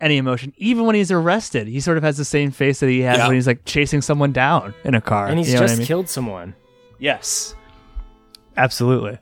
[0.01, 0.51] any emotion.
[0.57, 3.27] Even when he's arrested, he sort of has the same face that he has Yeah.
[3.27, 5.27] when he's like chasing someone down in a car.
[5.27, 5.85] And he's You know just I mean?
[5.85, 6.55] killed someone.
[6.97, 7.53] Yes,
[8.57, 9.19] absolutely.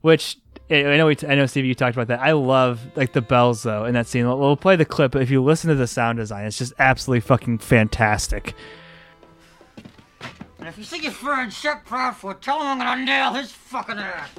[0.00, 0.38] Which
[0.72, 2.20] I I know, we t- I know, Stevie, you talked about that.
[2.20, 4.26] I love like the bells though in that scene.
[4.26, 6.72] We'll, we'll play the clip, but if you listen to the sound design, it's just
[6.78, 8.54] absolutely fucking fantastic.
[10.58, 13.98] And if you see your friend Shep Proudfoot, tell him I'm gonna nail his fucking
[13.98, 14.30] ass.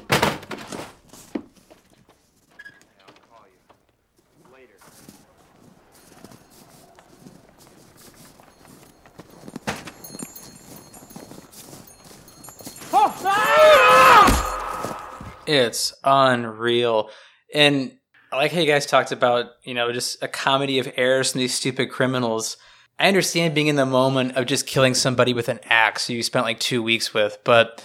[15.47, 17.09] It's unreal.
[17.53, 17.97] And
[18.31, 21.39] I like how you guys talked about, you know, just a comedy of errors from
[21.39, 22.57] these stupid criminals.
[22.99, 26.45] I understand being in the moment of just killing somebody with an axe you spent
[26.45, 27.83] like two weeks with, but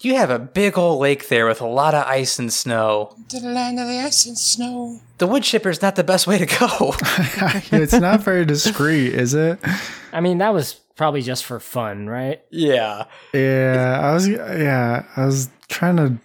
[0.00, 3.16] you have a big old lake there with a lot of ice and snow.
[3.28, 5.00] To the land of the ice and snow.
[5.18, 6.94] The wood chipper's not the best way to go.
[7.72, 9.58] it's not very discreet, is it?
[10.12, 12.42] I mean, that was probably just for fun, right?
[12.50, 13.04] Yeah.
[13.32, 16.18] Yeah, I was yeah, I was trying to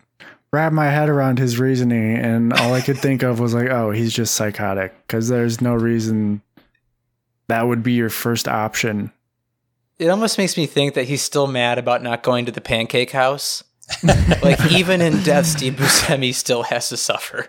[0.52, 3.91] wrap my head around his reasoning and all I could think of was like, oh,
[3.91, 6.41] he's just psychotic cuz there's no reason
[7.48, 9.11] that would be your first option.
[9.99, 13.11] It almost makes me think that he's still mad about not going to the pancake
[13.11, 13.64] house.
[14.41, 17.48] like even in death, Steve Buscemi still has to suffer.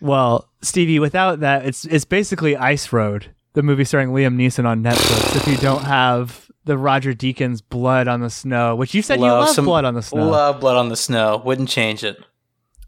[0.00, 4.82] Well, Stevie, without that, it's it's basically Ice Road, the movie starring Liam Neeson on
[4.82, 5.34] Netflix.
[5.34, 9.26] If you don't have the Roger Deakins blood on the snow, which you said you
[9.26, 10.28] love some- blood on the snow.
[10.28, 11.40] Love blood on the snow.
[11.44, 12.18] Wouldn't change it.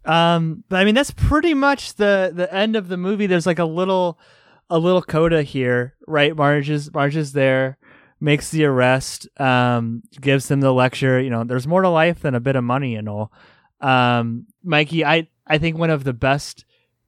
[0.04, 3.26] Um, but I mean that's pretty much the the end of the movie.
[3.26, 4.18] There's like a little
[4.70, 6.34] a little coda here, right?
[6.36, 7.76] Marge is Marge is there,
[8.20, 11.20] makes the arrest, um, gives them the lecture.
[11.20, 13.32] You know, there's more to life than a bit of money and all.
[13.80, 16.64] Um, Mikey, I I think one of the best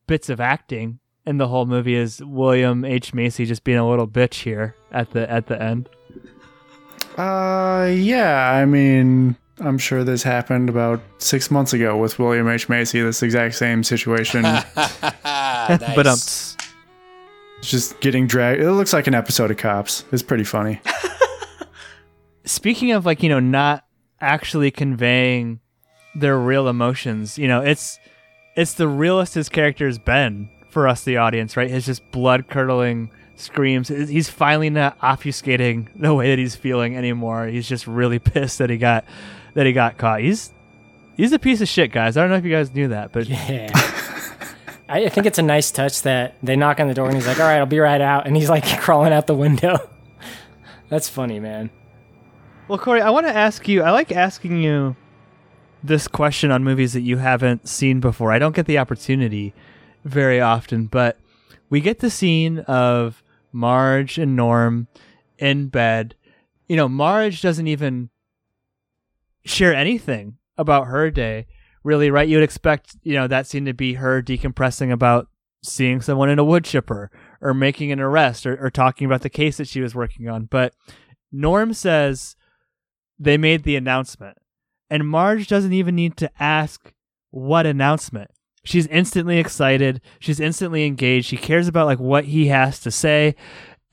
[0.08, 4.08] bits of acting in the whole movie is William H Macy just being a little
[4.08, 5.88] bitch here at the at the end.
[7.18, 12.68] Uh yeah, I mean, I'm sure this happened about 6 months ago with William H
[12.68, 14.44] Macy, this exact same situation.
[15.68, 16.16] But um,
[17.60, 18.62] just getting dragged.
[18.62, 20.04] It looks like an episode of Cops.
[20.12, 20.80] It's pretty funny.
[22.44, 23.84] speaking of like you know not
[24.20, 25.60] actually conveying
[26.14, 27.98] their real emotions you know it's
[28.56, 33.10] it's the realest his character's been for us the audience right his just blood curdling
[33.40, 38.58] screams he's finally not obfuscating the way that he's feeling anymore he's just really pissed
[38.58, 39.04] that he got
[39.54, 40.52] that he got caught he's
[41.16, 43.26] he's a piece of shit guys i don't know if you guys knew that but
[43.28, 43.70] Yeah.
[44.88, 47.26] I I think it's a nice touch that they knock on the door and he's
[47.26, 49.78] like, "All right, I'll be right out," and he's like crawling out the window.
[50.88, 51.68] That's funny, man.
[52.68, 53.82] Well, Corey, I want to ask you.
[53.82, 54.96] I like asking you
[55.84, 58.32] this question on movies that you haven't seen before.
[58.32, 59.52] I don't get the opportunity
[60.06, 61.18] very often, but
[61.68, 63.22] we get the scene of
[63.52, 64.88] Marge and Norm
[65.38, 66.14] in bed.
[66.68, 68.10] You know, Marge doesn't even
[69.44, 71.46] share anything about her day,
[71.82, 72.28] really, right?
[72.28, 75.28] You'd expect, you know, that scene to be her decompressing about
[75.62, 77.10] seeing someone in a wood chipper
[77.40, 80.44] or making an arrest or, or talking about the case that she was working on.
[80.44, 80.74] But
[81.32, 82.36] Norm says
[83.18, 84.38] they made the announcement,
[84.90, 86.92] and Marge doesn't even need to ask
[87.30, 88.30] what announcement.
[88.68, 90.02] She's instantly excited.
[90.20, 91.26] She's instantly engaged.
[91.26, 93.34] She cares about like what he has to say.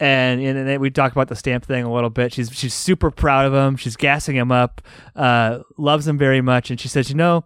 [0.02, 2.34] and and then we talked about the stamp thing a little bit.
[2.34, 3.78] She's she's super proud of him.
[3.78, 4.82] She's gassing him up,
[5.16, 7.46] uh, loves him very much, and she says, you know,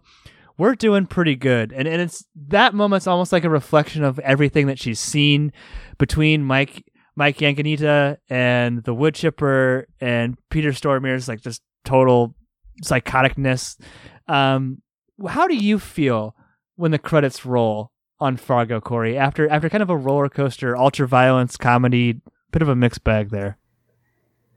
[0.58, 1.72] we're doing pretty good.
[1.72, 5.52] And and it's that moment's almost like a reflection of everything that she's seen
[5.98, 6.84] between Mike
[7.14, 12.34] Mike Yanagita and the wood chipper and Peter Stormare's like just total
[12.82, 13.78] psychoticness.
[14.26, 14.82] Um,
[15.28, 16.34] how do you feel
[16.80, 19.16] when the credits roll on Fargo, Corey?
[19.16, 22.20] After after kind of a roller coaster, ultra violence comedy,
[22.50, 23.58] bit of a mixed bag there.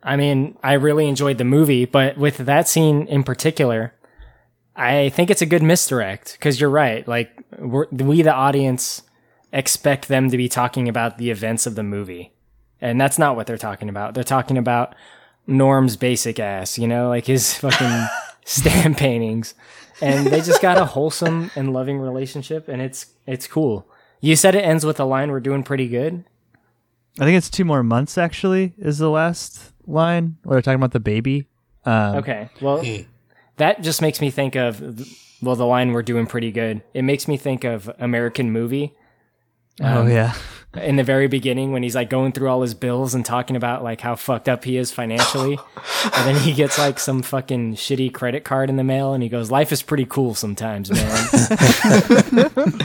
[0.01, 3.93] I mean, I really enjoyed the movie, but with that scene in particular,
[4.75, 7.07] I think it's a good misdirect because you're right.
[7.07, 9.03] Like we, the audience,
[9.51, 12.33] expect them to be talking about the events of the movie,
[12.81, 14.13] and that's not what they're talking about.
[14.13, 14.95] They're talking about
[15.45, 18.07] Norm's basic ass, you know, like his fucking
[18.45, 19.53] stamp paintings,
[20.01, 23.87] and they just got a wholesome and loving relationship, and it's it's cool.
[24.21, 26.23] You said it ends with a line, "We're doing pretty good."
[27.19, 28.17] I think it's two more months.
[28.17, 31.47] Actually, is the last line where they're talking about the baby.
[31.85, 32.49] Um, Okay.
[32.61, 32.83] Well,
[33.57, 34.81] that just makes me think of
[35.41, 38.93] well, the line "We're doing pretty good." It makes me think of American Movie.
[39.81, 40.33] Oh, yeah.
[40.75, 43.83] In the very beginning, when he's like going through all his bills and talking about
[43.83, 45.59] like how fucked up he is financially,
[46.03, 49.29] and then he gets like some fucking shitty credit card in the mail, and he
[49.29, 51.27] goes, "Life is pretty cool sometimes, man."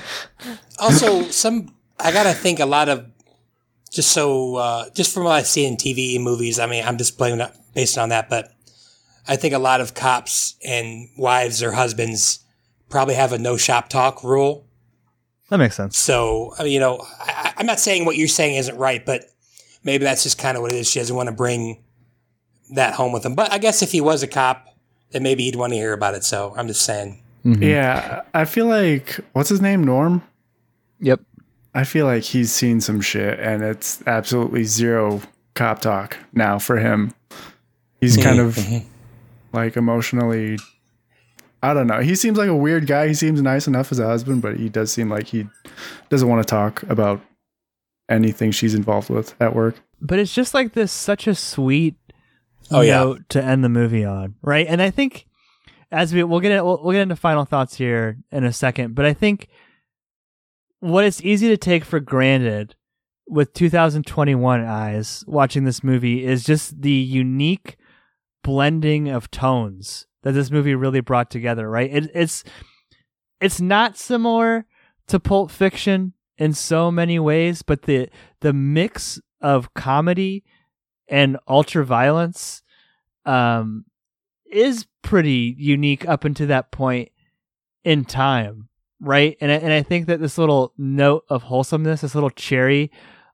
[0.78, 3.06] also, some I gotta think a lot of
[3.90, 6.58] just so uh, just from what I see in TV and movies.
[6.58, 8.52] I mean, I'm just playing it based on that, but
[9.26, 12.40] I think a lot of cops and wives or husbands
[12.90, 14.67] probably have a no shop talk rule.
[15.48, 15.96] That makes sense.
[15.96, 19.24] So, I mean, you know, I, I'm not saying what you're saying isn't right, but
[19.82, 20.90] maybe that's just kind of what it is.
[20.90, 21.82] She doesn't want to bring
[22.74, 23.34] that home with him.
[23.34, 24.66] But I guess if he was a cop,
[25.10, 26.24] then maybe he'd want to hear about it.
[26.24, 27.22] So I'm just saying.
[27.44, 27.62] Mm-hmm.
[27.62, 30.22] Yeah, I feel like what's his name, Norm.
[31.00, 31.20] Yep.
[31.74, 35.22] I feel like he's seen some shit, and it's absolutely zero
[35.54, 37.14] cop talk now for him.
[38.00, 38.28] He's mm-hmm.
[38.28, 38.88] kind of mm-hmm.
[39.56, 40.58] like emotionally.
[41.62, 42.00] I don't know.
[42.00, 43.08] He seems like a weird guy.
[43.08, 45.46] He seems nice enough as a husband, but he does seem like he
[46.08, 47.20] doesn't want to talk about
[48.08, 49.76] anything she's involved with at work.
[50.00, 51.96] but it's just like this such a sweet
[52.70, 52.98] Oh, yeah.
[52.98, 54.66] note to end the movie on, right?
[54.66, 55.26] And I think
[55.90, 58.94] as we we'll get in, we'll, we'll get into final thoughts here in a second,
[58.94, 59.48] but I think
[60.80, 62.74] what it's easy to take for granted
[63.26, 67.76] with 2021 eyes watching this movie is just the unique
[68.44, 71.90] blending of tones that this movie really brought together, right?
[71.90, 72.44] It, it's
[73.40, 74.66] it's not similar
[75.06, 78.10] to Pulp Fiction in so many ways, but the
[78.40, 80.44] the mix of comedy
[81.08, 82.62] and ultra violence
[83.24, 83.86] um,
[84.52, 87.10] is pretty unique up until that point
[87.82, 88.68] in time,
[89.00, 89.34] right?
[89.40, 92.90] And I, and I think that this little note of wholesomeness, this little cherry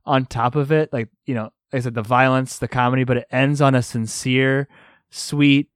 [0.07, 3.17] on top of it, like you know, like I said, the violence, the comedy, but
[3.17, 4.69] it ends on a sincere,
[5.11, 5.71] sweet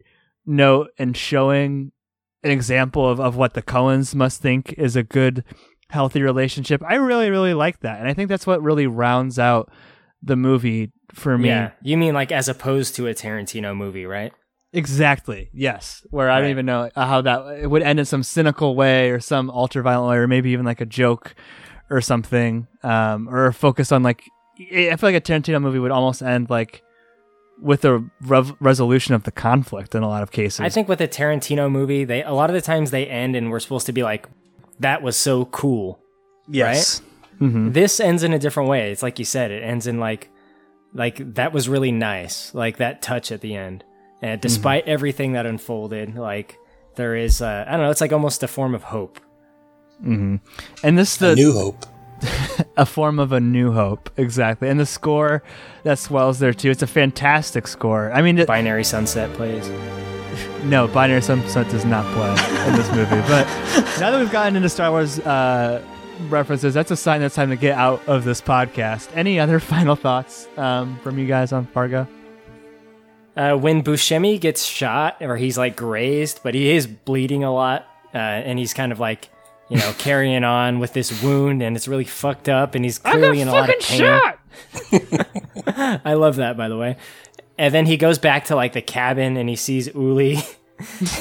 [0.48, 1.92] note and showing
[2.42, 5.44] an example of, of what the Coens must think is a good,
[5.90, 6.82] healthy relationship.
[6.82, 8.00] I really, really like that.
[8.00, 9.70] And I think that's what really rounds out
[10.22, 11.48] the movie for me.
[11.48, 14.32] Yeah, you mean like as opposed to a Tarantino movie, right?
[14.72, 15.50] Exactly.
[15.52, 16.06] Yes.
[16.10, 19.18] Where I don't even know how that it would end in some cynical way or
[19.20, 21.34] some ultra violent way or maybe even like a joke
[21.88, 22.66] or something.
[22.82, 24.24] Um, or focus on like
[24.60, 26.82] I feel like a Tarantino movie would almost end like
[27.60, 30.60] with a rev- resolution of the conflict in a lot of cases.
[30.60, 33.50] I think with a Tarantino movie, they a lot of the times they end and
[33.50, 34.28] we're supposed to be like,
[34.80, 35.98] "That was so cool."
[36.48, 37.00] Yes.
[37.40, 37.50] Right.
[37.52, 37.72] Mhm.
[37.72, 38.90] This ends in a different way.
[38.90, 39.50] It's like you said.
[39.50, 40.28] It ends in like,
[40.94, 42.52] like that was really nice.
[42.54, 43.84] Like that touch at the end.
[44.22, 46.58] And despite everything that unfolded, like
[46.96, 47.90] there is, uh, I don't know.
[47.90, 49.20] It's like almost a form of hope.
[50.02, 50.36] hmm
[50.82, 51.84] And this the A new hope.
[52.76, 54.68] a form of a new hope, exactly.
[54.68, 55.42] And the score
[55.84, 56.70] that swells there too.
[56.70, 58.12] It's a fantastic score.
[58.12, 59.68] I mean, it, Binary Sunset plays.
[60.64, 62.30] no, Binary Sunset does not play
[62.68, 63.20] in this movie.
[63.28, 63.46] But
[64.00, 65.82] now that we've gotten into Star Wars uh,
[66.28, 69.08] references, that's a sign that it's time to get out of this podcast.
[69.14, 72.06] Any other final thoughts um, from you guys on Fargo?
[73.36, 77.86] Uh, when Buscemi gets shot, or he's like grazed, but he is bleeding a lot,
[78.12, 79.30] uh, and he's kind of like,
[79.68, 83.40] you know, carrying on with this wound, and it's really fucked up, and he's clearly
[83.40, 84.02] in a lot of pain.
[86.04, 86.96] I love that, by the way.
[87.56, 90.38] And then he goes back to like the cabin, and he sees Uli.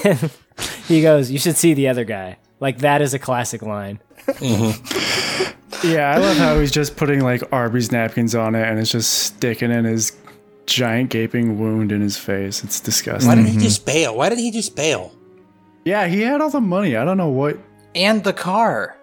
[0.88, 4.00] he goes, "You should see the other guy." Like that is a classic line.
[5.84, 9.14] Yeah, I love how he's just putting like Arby's napkins on it and it's just
[9.14, 10.18] sticking in his
[10.66, 12.64] giant gaping wound in his face.
[12.64, 13.28] It's disgusting.
[13.28, 14.16] Why didn't he just bail?
[14.16, 15.14] Why didn't he just bail?
[15.86, 16.96] Yeah, he had all the money.
[16.96, 17.58] I don't know what.
[17.98, 18.96] And the car.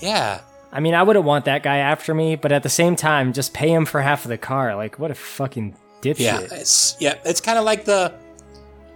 [0.00, 0.40] Yeah.
[0.72, 3.54] I mean, I wouldn't want that guy after me, but at the same time, just
[3.54, 4.74] pay him for half of the car.
[4.76, 6.18] Like, what a fucking dipshit.
[6.20, 8.12] Yeah, it's yeah, it's kind of like the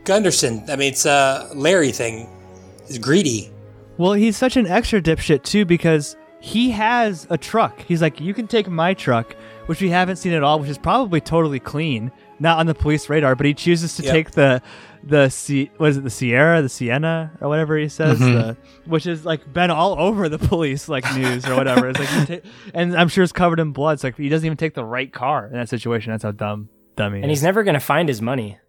[0.04, 0.64] Gunderson.
[0.68, 2.28] I mean, it's a Larry thing.
[2.86, 3.50] He's greedy.
[3.98, 7.80] Well, he's such an extra dipshit too because he has a truck.
[7.82, 9.34] He's like, you can take my truck,
[9.66, 12.10] which we haven't seen at all, which is probably totally clean,
[12.40, 13.34] not on the police radar.
[13.36, 14.12] But he chooses to Yep.
[14.12, 14.60] take the
[15.04, 18.32] the C, was it, the Sierra, the Sienna, or whatever he says, Mhm.
[18.34, 18.56] the,
[18.90, 21.88] which is like been all over the police like news or whatever.
[21.88, 23.94] It's like, ta- and I'm sure it's covered in blood.
[23.94, 26.12] It's like he doesn't even take the right car in that situation.
[26.12, 27.38] That's how dumb dumb he And is.
[27.38, 28.58] he's never going to find his money.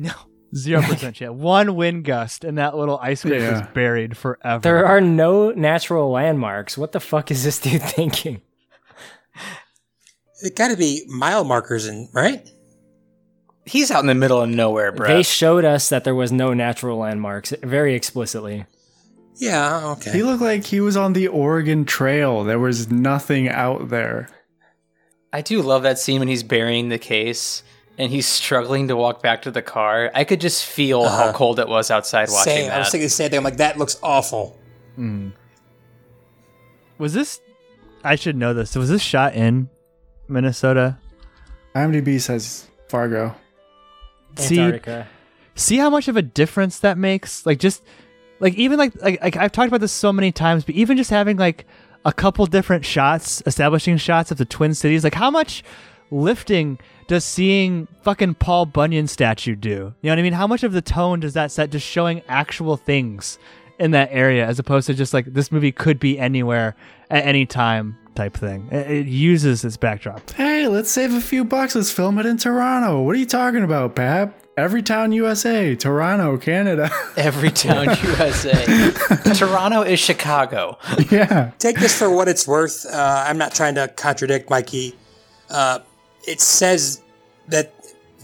[0.00, 0.12] No.
[0.54, 1.32] Zero percent chance.
[1.34, 4.62] One wind gust, and that little ice cream is buried forever.
[4.62, 6.78] There are no natural landmarks.
[6.78, 8.40] What the fuck is this dude thinking?
[10.40, 12.48] It got to be mile markers and right.
[13.68, 15.06] He's out in the middle of nowhere, bro.
[15.06, 18.64] They showed us that there was no natural landmarks very explicitly.
[19.36, 20.10] Yeah, okay.
[20.12, 22.44] He looked like he was on the Oregon Trail.
[22.44, 24.28] There was nothing out there.
[25.32, 27.62] I do love that scene when he's burying the case
[27.98, 30.10] and he's struggling to walk back to the car.
[30.14, 31.32] I could just feel how Uh-huh.
[31.34, 32.68] cold it was outside watching Same.
[32.68, 32.76] that.
[32.76, 33.38] I was thinking the same thing.
[33.38, 34.58] I'm like, that looks awful.
[34.98, 35.32] Mm.
[36.98, 37.40] Was this?
[38.02, 38.74] I should know this.
[38.74, 39.68] Was this shot in
[40.28, 40.98] Minnesota?
[41.74, 43.34] IMDb says Fargo.
[44.38, 45.08] See, Antarctica.
[45.54, 47.44] see how much of a difference that makes.
[47.46, 47.82] Like just
[48.40, 51.10] like even like like, like I've talked about this so many times, but even just
[51.10, 51.66] having like
[52.04, 55.62] a couple different shots, establishing shots of the Twin Cities, like how much
[56.10, 59.68] lifting does seeing fucking Paul Bunyan statue do?
[59.70, 60.32] You know what I mean?
[60.32, 63.38] How much of the tone does that set just showing actual things
[63.78, 66.74] in that area as opposed to just like this movie could be anywhere
[67.10, 68.68] at any time type thing.
[68.72, 70.28] It, it uses its backdrop.
[70.32, 71.76] Hey, let's save a few bucks.
[71.76, 73.00] Let's film it in Toronto.
[73.02, 74.34] What are you talking about, Pap?
[74.56, 76.90] Every town USA, Toronto, Canada.
[77.16, 78.90] Every town USA.
[79.34, 80.78] Toronto is Chicago.
[81.12, 81.52] Yeah.
[81.60, 82.84] Take this for what it's worth.
[82.86, 84.96] Uh, I'm not trying to contradict Mikey.
[85.48, 85.78] Uh,
[86.26, 87.00] it says
[87.46, 87.72] that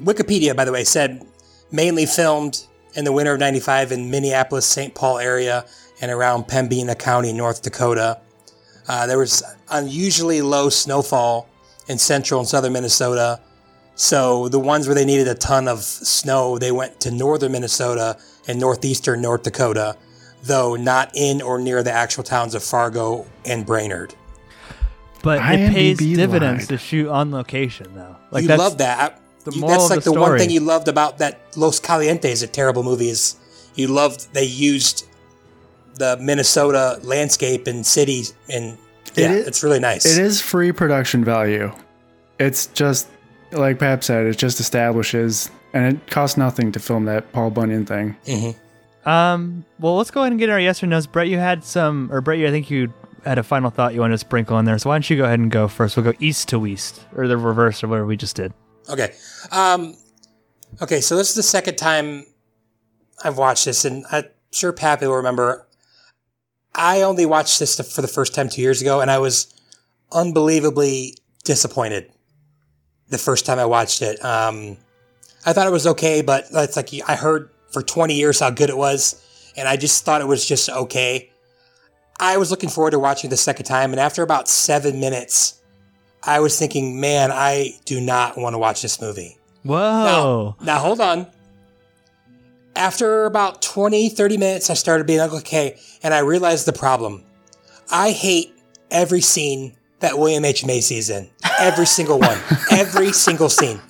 [0.03, 1.25] Wikipedia, by the way, said
[1.71, 2.65] mainly filmed
[2.97, 4.93] in the winter of 95 in Minneapolis, St.
[4.93, 5.65] Paul area
[6.01, 8.21] and around Pembina County, North Dakota.
[8.89, 11.49] Uh, there was unusually low snowfall
[11.89, 13.41] in central and southern Minnesota.
[13.95, 18.19] So the ones where they needed a ton of snow, they went to northern Minnesota
[18.49, 19.97] and northeastern North Dakota,
[20.43, 24.15] though not in or near the actual towns of Fargo and Brainerd.
[25.23, 26.69] But it pays dividends lied.
[26.69, 28.17] to shoot on location though.
[28.31, 29.21] Like you love that.
[29.45, 31.81] The You- moral that's of like the the, one thing you loved about that Los
[31.81, 33.37] Calientes, a terrible movie, is
[33.75, 35.07] you loved they used
[35.99, 38.77] the Minnesota landscape and cities and
[39.15, 40.05] yeah, It is- it's really nice.
[40.07, 41.73] It is free production value.
[42.39, 43.07] It's just
[43.53, 44.27] like Pap said.
[44.27, 48.17] It just establishes, and it costs nothing to film that Paul Bunyan thing.
[48.27, 49.09] Mm-hmm.
[49.09, 49.65] Um.
[49.79, 51.07] Well, let's go ahead and get our yes or nos.
[51.07, 52.93] Brett, you had some, or Brett, you I think you
[53.25, 54.77] had a final thought you wanted to sprinkle in there.
[54.79, 55.97] So why don't you go ahead and go first?
[55.97, 58.53] We'll go east to west, or the reverse, or whatever we just did.
[58.89, 59.13] Okay.
[59.53, 59.95] Um,
[60.83, 62.25] okay, so this is the second time
[63.23, 65.64] I've watched this, and I'm sure Pappy will remember.
[66.75, 69.53] I only watched this for the first time two years ago, and I was
[70.13, 72.11] unbelievably disappointed
[73.09, 74.23] the first time I watched it.
[74.25, 74.77] Um,
[75.47, 78.71] I thought it was okay, but it's like I heard for 20 years how good
[78.71, 79.23] it was,
[79.57, 81.31] and I just thought it was just okay.
[82.19, 85.61] I was looking forward to watching the second time, and after about seven minutes,
[86.23, 89.39] I was thinking, man, I do not want to watch this movie.
[89.63, 89.77] Whoa.
[89.79, 91.27] Now, now hold on.
[92.77, 97.25] After about 20, 30 minutes, I started being like, okay, and I realized the problem.
[97.91, 98.53] I hate
[98.91, 100.67] every scene that William H.
[100.67, 101.31] Macy's in.
[101.59, 102.39] Every single one.
[102.71, 103.81] Every single scene.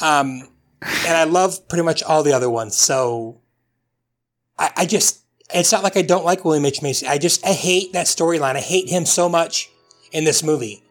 [0.00, 0.48] Um,
[0.80, 2.76] and I love pretty much all the other ones.
[2.76, 3.40] So
[4.58, 6.82] I, I just, it's not like I don't like William H.
[6.82, 7.06] Macy.
[7.06, 8.56] I just, I hate that storyline.
[8.56, 9.70] I hate him so much
[10.12, 10.82] in this movie.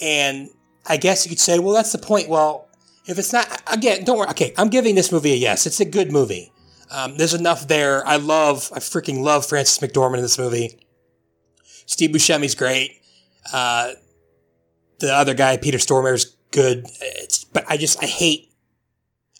[0.00, 0.48] And
[0.86, 2.28] I guess you could say, well, that's the point.
[2.28, 2.66] Well,
[3.06, 4.30] if it's not, again, don't worry.
[4.30, 5.66] Okay, I'm giving this movie a yes.
[5.66, 6.52] It's a good movie.
[6.90, 8.06] Um, there's enough there.
[8.06, 10.78] I love, I freaking love Frances McDormand in this movie.
[11.86, 13.00] Steve Buscemi's great.
[13.52, 13.92] Uh,
[15.00, 16.86] the other guy, Peter Stormare's good.
[17.00, 18.52] It's, but I just, I hate,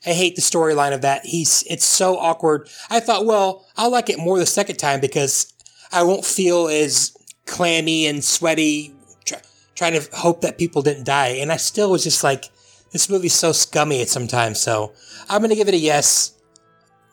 [0.05, 1.25] I hate the storyline of that.
[1.25, 2.69] He's, it's so awkward.
[2.91, 5.53] I thought, well, I'll like it more the second time because
[5.93, 7.17] I won't feel as
[7.47, 9.41] clammy and sweaty try,
[9.75, 11.29] trying to hope that people didn't die.
[11.29, 12.51] And I still was just like,
[12.95, 14.61] this movie's so scummy at sometimes.
[14.61, 14.93] So
[15.29, 16.33] I'm going to give it a yes.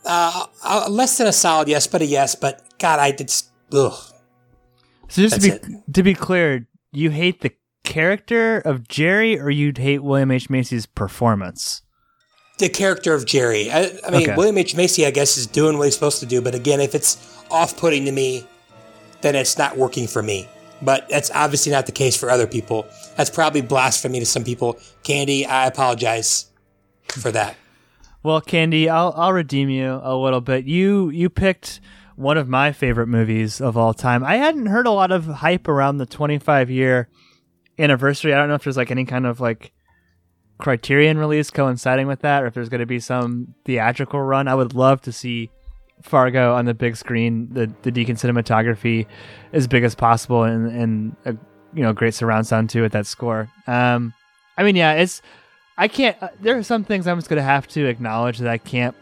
[0.06, 2.36] Uh, uh, less than a solid yes, but a yes.
[2.36, 3.34] But God, I did.
[3.74, 3.91] Ugh.
[5.10, 7.52] So just to That's be to be clear, you hate the
[7.84, 11.82] character of Jerry, or you'd hate William H Macy's performance?
[12.60, 13.72] The character of Jerry.
[13.72, 14.36] I, I mean, Okay.
[14.36, 14.76] William H.
[14.76, 16.41] Macy, I guess, is doing what he's supposed to do.
[16.41, 17.18] But again, if it's
[17.49, 18.45] off putting to me,
[19.22, 20.48] then it's not working for me.
[20.82, 22.88] But that's obviously not the case for other people.
[23.16, 24.80] That's probably blasphemy to some people.
[25.03, 26.52] Candy, I apologize
[27.10, 27.56] for that.
[28.24, 30.66] Well, Candy, I'll I'll redeem you a little bit.
[30.66, 31.82] You you picked
[32.16, 34.24] one of my favorite movies of all time.
[34.24, 37.10] I hadn't heard a lot of hype around the 25 year
[37.80, 38.34] anniversary.
[38.34, 39.74] I don't know if there's like any kind of like
[40.60, 44.48] Criterion release coinciding with that, or if there's going to be some theatrical run.
[44.48, 45.49] I would love to see
[46.02, 49.06] Fargo on the big screen, the the Deakins cinematography
[49.53, 51.38] as big as possible, and and a
[51.73, 53.49] you know great surround sound too at that score.
[53.68, 54.14] Um,
[54.57, 55.22] I mean, yeah, it's
[55.78, 56.22] I can't.
[56.22, 58.95] Uh, there are some things I'm just to have to acknowledge that I can't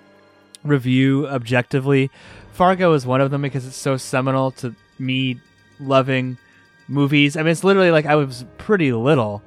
[0.63, 2.11] review objectively.
[2.53, 5.39] Fargo is one of them because it's so seminal to me
[5.79, 6.37] loving
[6.87, 7.37] movies.
[7.37, 9.41] I mean, it's literally like I was pretty little,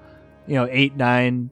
[0.47, 1.51] you know, eight, nine,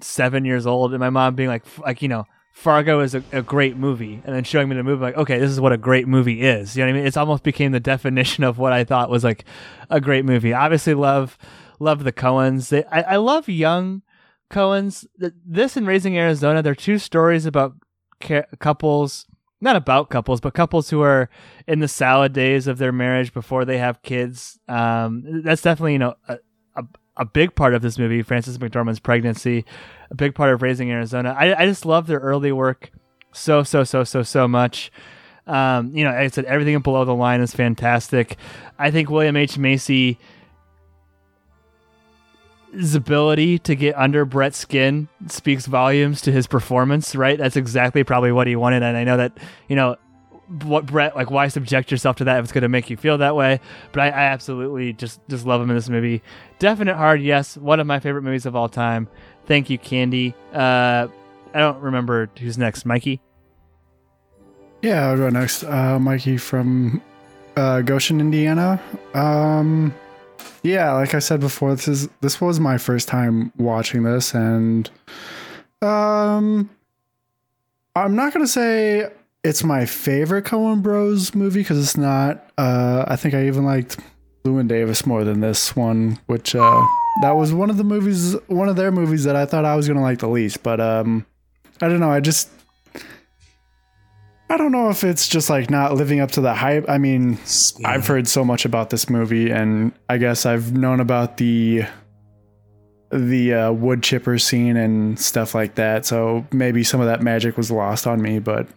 [0.00, 2.26] seven years old, and my mom being like, like you know,
[2.58, 5.48] Fargo is a, a great movie, and then showing me the movie, like, okay, this
[5.48, 6.76] is what a great movie is.
[6.76, 7.06] You know what I mean?
[7.06, 9.44] It's almost became the definition of what I thought was like
[9.90, 10.52] a great movie.
[10.52, 11.38] Obviously, love
[11.78, 12.70] love the Coens.
[12.70, 14.02] They, I, I love young
[14.50, 15.06] Coens.
[15.16, 17.74] This and Raising Arizona, they're two stories about
[18.20, 19.26] ca- couples.
[19.60, 21.30] Not about couples, but couples who are
[21.68, 24.58] in the salad days of their marriage before they have kids.
[24.66, 26.38] Um, that's definitely you know a,
[27.18, 28.22] a, big part of this movie.
[28.22, 29.64] Frances McDormand's pregnancy,
[30.10, 31.34] a big part of Raising Arizona.
[31.38, 32.90] I, I just love their early work
[33.32, 34.90] so so so so so much.
[35.46, 38.36] Um, you know, like I said everything below the line is fantastic.
[38.78, 40.18] I think William H Macy
[42.72, 47.38] his ability to get under Brett's skin speaks volumes to his performance, right?
[47.38, 48.82] That's exactly probably what he wanted.
[48.82, 49.38] And I know that,
[49.68, 49.96] you know,
[50.62, 53.18] what Brett, like, why subject yourself to that if it's going to make you feel
[53.18, 53.60] that way?
[53.92, 56.22] But I, I, absolutely just, just love him in this movie.
[56.58, 57.56] Definite Hard, yes.
[57.56, 59.08] One of my favorite movies of all time.
[59.46, 60.34] Thank you, Candy.
[60.52, 61.08] Uh,
[61.54, 62.84] I don't remember who's next.
[62.84, 63.20] Mikey?
[64.82, 65.64] Yeah, I'll go next.
[65.64, 67.02] Uh, Mikey from
[67.56, 68.80] uh, Goshen, Indiana.
[69.14, 69.94] Um,
[70.62, 74.88] yeah, like I said before, this is this was my first time watching this, and
[75.82, 76.70] um,
[77.96, 79.10] I'm not gonna say
[79.44, 82.50] it's my favorite Coen Bros movie because it's not.
[82.58, 83.98] Uh, I think I even liked
[84.44, 86.82] Llewyn Davis more than this one, which uh,
[87.22, 89.86] that was one of the movies, one of their movies that I thought I was
[89.86, 90.62] gonna like the least.
[90.62, 91.24] But um,
[91.80, 92.10] I don't know.
[92.10, 92.50] I just
[94.50, 96.86] I don't know if it's just like not living up to the hype.
[96.88, 97.38] I mean,
[97.84, 101.84] I've heard so much about this movie, and I guess I've known about the
[103.10, 106.04] the uh, wood chipper scene and stuff like that.
[106.06, 108.68] So maybe some of that magic was lost on me, but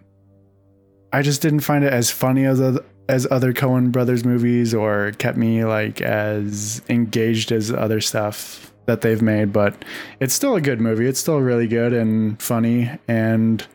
[1.13, 5.11] I just didn't find it as funny as other, as other Coen Brothers movies, or
[5.17, 9.53] kept me like as engaged as other stuff that they've made.
[9.53, 9.83] But
[10.19, 11.07] it's still a good movie.
[11.07, 13.65] It's still really good and funny and.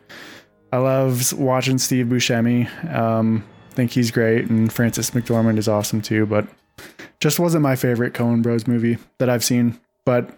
[0.73, 2.67] I love watching Steve Buscemi.
[2.93, 3.45] Um,
[3.77, 6.25] think he's great, and Frances McDormand is awesome too.
[6.25, 6.45] But
[7.21, 9.79] just wasn't my favorite Coen Bros movie that I've seen.
[10.03, 10.37] But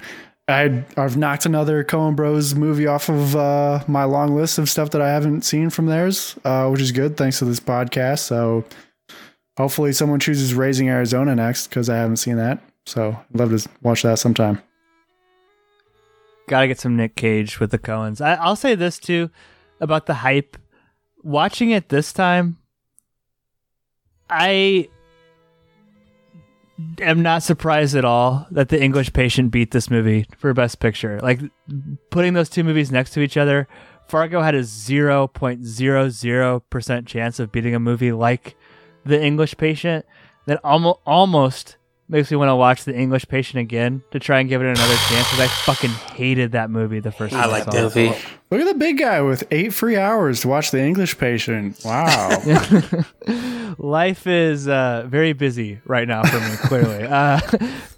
[0.50, 4.90] i have knocked another Coen Bros movie off of uh, my long list of stuff
[4.92, 8.20] that I haven't seen from theirs, uh, which is good thanks to this podcast.
[8.20, 8.66] So
[9.58, 12.62] hopefully someone chooses Raising Arizona next because I haven't seen that.
[12.88, 14.62] So I'd love to watch that sometime.
[16.48, 18.20] Got to get some Nick Cage with the Coens.
[18.20, 19.30] I, I'll say this too
[19.80, 20.58] about the hype.
[21.22, 22.58] Watching it this time,
[24.30, 24.90] I
[27.02, 31.20] am not surprised at all that The English Patient beat this movie for Best Picture.
[31.22, 31.42] Like
[32.10, 33.68] putting those two movies next to each other,
[34.08, 38.56] Fargo had a 0.00% chance of beating a movie like
[39.06, 40.06] The English Patient
[40.46, 41.78] that almost almost
[42.10, 44.96] makes me want to watch The English Patient again to try and give it another
[45.10, 47.44] chance because I fucking hated that movie the first time.
[47.44, 48.08] I like that movie.
[48.52, 51.80] Look at the big guy with eight free hours to watch The English Patient.
[51.86, 52.42] Wow.
[53.78, 57.04] Life is uh, very busy right now for me, clearly.
[57.08, 57.40] uh,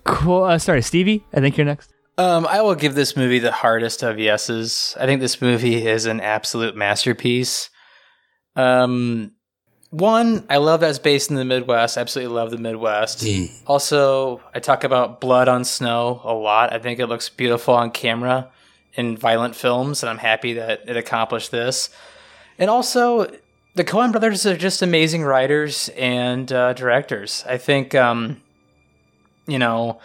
[0.03, 0.43] cool.
[0.43, 1.93] Uh, sorry, Stevie, I think you're next.
[2.17, 4.95] Um, I will give this movie the hardest of yeses.
[4.99, 7.69] I think this movie is an absolute masterpiece.
[8.55, 9.31] Um,
[9.91, 11.97] one, I love that it's based in the Midwest.
[11.97, 13.21] Absolutely love the Midwest.
[13.67, 16.73] Also, I talk about blood on snow a lot.
[16.73, 18.49] I think it looks beautiful on camera
[18.93, 21.89] in violent films, and I'm happy that it accomplished this.
[22.57, 23.29] And also,
[23.75, 27.43] the Coen brothers are just amazing writers and uh, directors.
[27.47, 28.41] I think, um,
[29.45, 29.99] you know,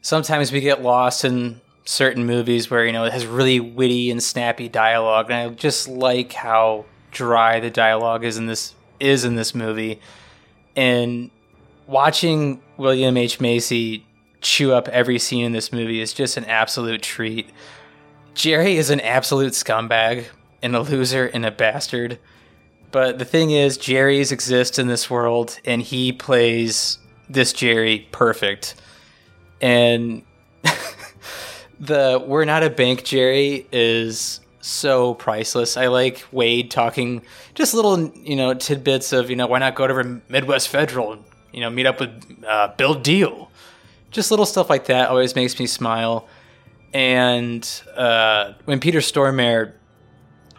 [0.00, 4.22] sometimes we get lost in certain movies where, you know, it has really witty and
[4.22, 9.34] snappy dialogue, and I just like how dry the dialogue is in this is in
[9.34, 10.00] this movie,
[10.76, 11.30] and
[11.86, 14.06] watching William H Macy
[14.40, 17.50] chew up every scene in this movie is just an absolute treat.
[18.34, 20.26] Jerry is an absolute scumbag
[20.62, 22.18] and a loser and a bastard.
[22.90, 26.98] But the thing is, Jerry's exist in this world, and he plays
[27.28, 28.74] this Jerry perfect.
[29.60, 30.22] And
[31.80, 35.76] the we're not a bank Jerry is so priceless.
[35.76, 37.22] I like Wade talking
[37.54, 41.24] just little, you know, tidbits of, you know, why not go to Midwest Federal and,
[41.52, 43.48] you know, meet up with uh, Bill Diehl.
[44.10, 46.28] Just little stuff like that always makes me smile.
[46.92, 49.74] And uh, when Peter Stormare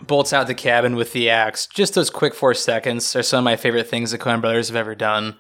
[0.02, 3.44] bolts out the cabin with the axe, just those quick four seconds are some of
[3.44, 5.36] my favorite things the Coen brothers have ever done.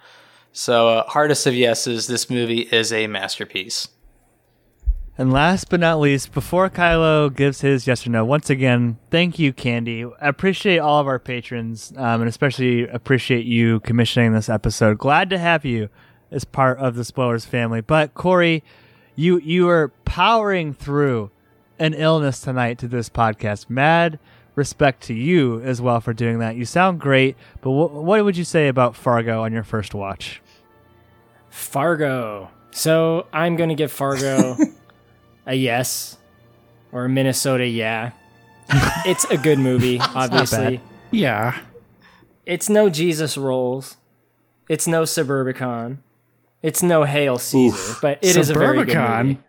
[0.54, 3.88] So, uh, hardest of yeses, this movie is a masterpiece.
[5.18, 9.38] And last but not least, before Kylo gives his yes or no, once again, thank
[9.38, 10.06] you, Candy.
[10.06, 14.98] I appreciate all of our patrons, um, and especially appreciate you commissioning this episode.
[14.98, 15.90] Glad to have you
[16.32, 17.82] as part of the Spoilers family.
[17.82, 18.64] But Corey,
[19.16, 21.30] you you are powering through
[21.78, 23.70] an illness tonight to this podcast.
[23.70, 24.18] Mad
[24.56, 26.56] respect to you as well for doing that.
[26.56, 30.42] You sound great, but wh- what would you say about Fargo on your first watch?
[31.50, 32.50] Fargo.
[32.72, 34.56] So I'm gonna give Fargo
[35.46, 36.18] a yes
[36.92, 38.12] or a Minnesota yeah.
[39.06, 40.82] it's a good movie, obviously.
[41.12, 41.60] Yeah.
[42.46, 43.98] It's no Jesus rolls.
[44.70, 45.98] It's no Suburbicon.
[46.62, 49.26] It's no Hail Caesar, but it is a very good Suburbicon?
[49.26, 49.40] movie.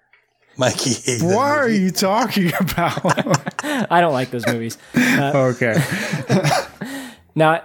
[0.56, 3.00] Mikey hates What are you talking about?
[3.90, 4.76] I don't like those movies.
[4.94, 5.76] Uh, okay.
[7.34, 7.62] Now,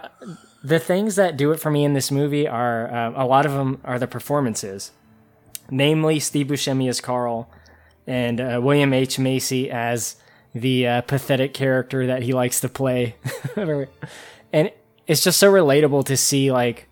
[0.64, 3.52] the things that do it for me in this movie are um, a lot of
[3.52, 4.92] them are the performances,
[5.70, 7.50] namely Steve Buscemi as Carl
[8.08, 10.16] and uh, William H Macy as
[10.54, 13.14] the uh, pathetic character that he likes to play,
[14.52, 14.72] and
[15.06, 16.88] it's just so relatable to see like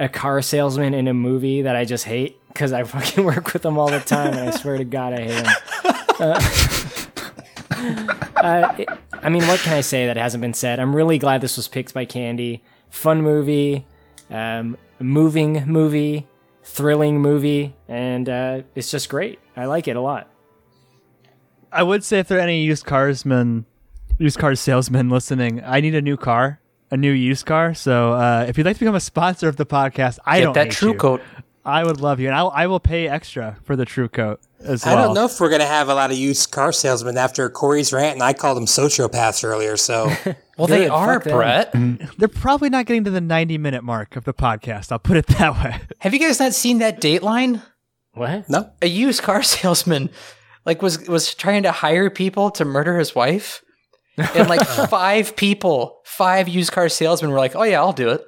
[0.00, 3.64] a car salesman in a movie that I just hate because I fucking work with
[3.64, 5.54] him all the time, and I swear to God I hate him.
[6.18, 6.40] Uh,
[8.36, 8.88] uh, it-
[9.24, 10.80] I mean, what can I say that hasn't been said?
[10.80, 12.60] I'm really glad this was picked by Candy.
[12.90, 13.86] Fun movie,
[14.30, 16.26] um, moving movie,
[16.62, 19.38] thrilling movie, and uh, it's just great.
[19.56, 20.28] I like it a lot.
[21.70, 23.64] I would say if there are any used carsmen,
[24.18, 26.60] used car salesmen listening, I need a new car,
[26.90, 27.74] a new used car.
[27.74, 30.54] So uh, if you'd like to become a sponsor of the podcast, I Get don't
[30.54, 30.98] that True you.
[30.98, 31.22] Coat.
[31.64, 34.84] I would love you, and I, I will pay extra for the True Coat as
[34.84, 34.98] well.
[34.98, 37.48] I don't know if we're going to have a lot of used car salesmen after
[37.50, 39.76] Corey's rant, and I called them sociopaths earlier.
[39.76, 40.12] So,
[40.58, 41.72] well, they are, Brett.
[42.18, 44.90] They're probably not getting to the 90 minute mark of the podcast.
[44.90, 45.80] I'll put it that way.
[45.98, 47.62] Have you guys not seen that Dateline?
[48.14, 48.48] What?
[48.48, 48.70] No.
[48.82, 50.10] A used car salesman,
[50.66, 53.62] like was was trying to hire people to murder his wife,
[54.18, 58.24] and like five people, five used car salesmen were like, "Oh yeah, I'll do it."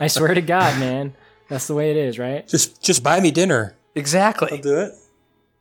[0.00, 1.14] I swear to God, man,
[1.48, 2.46] that's the way it is, right?
[2.46, 3.74] Just just buy me dinner.
[3.94, 4.48] Exactly.
[4.52, 4.92] I'll do it.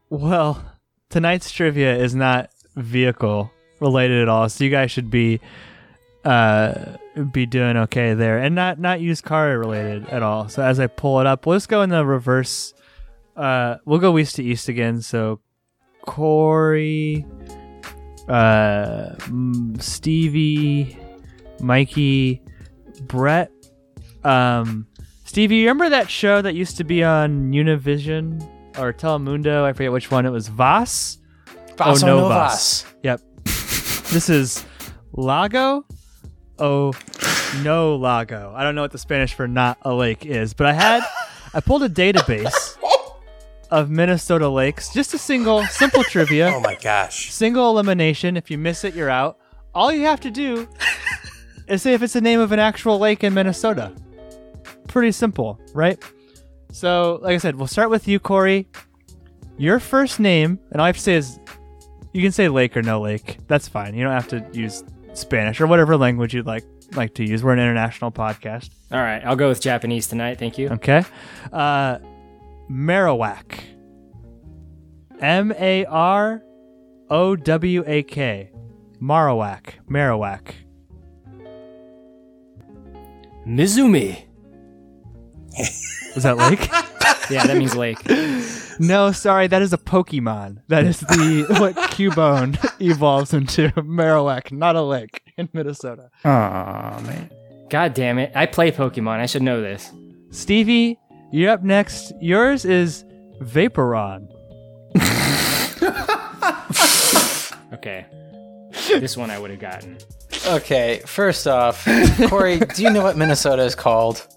[0.09, 0.63] Well,
[1.09, 5.39] tonight's trivia is not vehicle related at all, so you guys should be
[6.25, 6.97] uh
[7.31, 10.49] be doing okay there, and not not used car related at all.
[10.49, 12.73] So as I pull it up, we'll just go in the reverse.
[13.35, 15.01] Uh, we'll go east to east again.
[15.01, 15.39] So
[16.05, 17.25] Corey,
[18.27, 20.97] uh, mm, Stevie,
[21.59, 22.41] Mikey,
[23.01, 23.51] Brett,
[24.23, 24.87] um,
[25.33, 25.55] Stevie.
[25.55, 28.39] You remember that show that used to be on Univision
[28.77, 29.63] or Telemundo?
[29.63, 30.27] I forget which one.
[30.27, 31.17] It was Voss.
[31.75, 32.27] Voss oh, no.
[32.27, 32.85] Voss.
[33.01, 33.19] Yep.
[33.43, 34.63] this is
[35.11, 35.87] Lago.
[36.59, 36.93] Oh,
[37.63, 38.53] no Lago.
[38.55, 41.01] I don't know what the Spanish for not a lake is, but I had
[41.55, 42.77] I pulled a database
[43.71, 44.93] of Minnesota lakes.
[44.93, 46.53] Just a single simple trivia.
[46.53, 47.31] Oh my gosh.
[47.31, 48.37] Single elimination.
[48.37, 49.39] If you miss it, you're out.
[49.73, 50.69] All you have to do
[51.67, 53.95] is say if it's the name of an actual lake in Minnesota.
[54.93, 55.97] Pretty simple, right?
[56.71, 58.67] So, like I said, we'll start with you, Corey.
[59.57, 61.39] Your first name, and all I have to say is
[62.13, 63.39] you can say lake or no lake.
[63.47, 63.95] That's fine.
[63.95, 64.83] You don't have to use
[65.15, 66.63] Spanish or whatever language you'd like
[66.95, 67.43] like to use.
[67.43, 68.69] We're an international podcast.
[68.91, 70.37] All right, I'll go with Japanese tonight.
[70.37, 70.69] Thank you.
[70.69, 71.03] Okay.
[71.51, 71.97] Uh
[72.69, 73.61] Marowak.
[75.21, 76.43] M A R
[77.09, 78.51] O W A K.
[79.01, 79.73] Marowak.
[79.89, 80.53] Marowak.
[83.47, 84.25] Mizumi.
[86.15, 86.69] Was that lake?
[87.29, 87.99] Yeah, that means lake.
[88.81, 90.61] no, sorry, that is a Pokemon.
[90.67, 93.69] That is the what Cubone evolves into.
[93.77, 96.09] Marowak, not a lake in Minnesota.
[96.25, 97.31] Oh man.
[97.69, 98.33] God damn it!
[98.35, 99.19] I play Pokemon.
[99.19, 99.89] I should know this.
[100.31, 100.99] Stevie,
[101.31, 102.11] you're up next.
[102.19, 103.05] Yours is
[103.39, 104.27] Vaporon.
[107.73, 108.05] Okay,
[108.99, 109.97] this one I would have gotten.
[110.47, 111.85] Okay, first off,
[112.29, 114.27] Corey, do you know what Minnesota is called?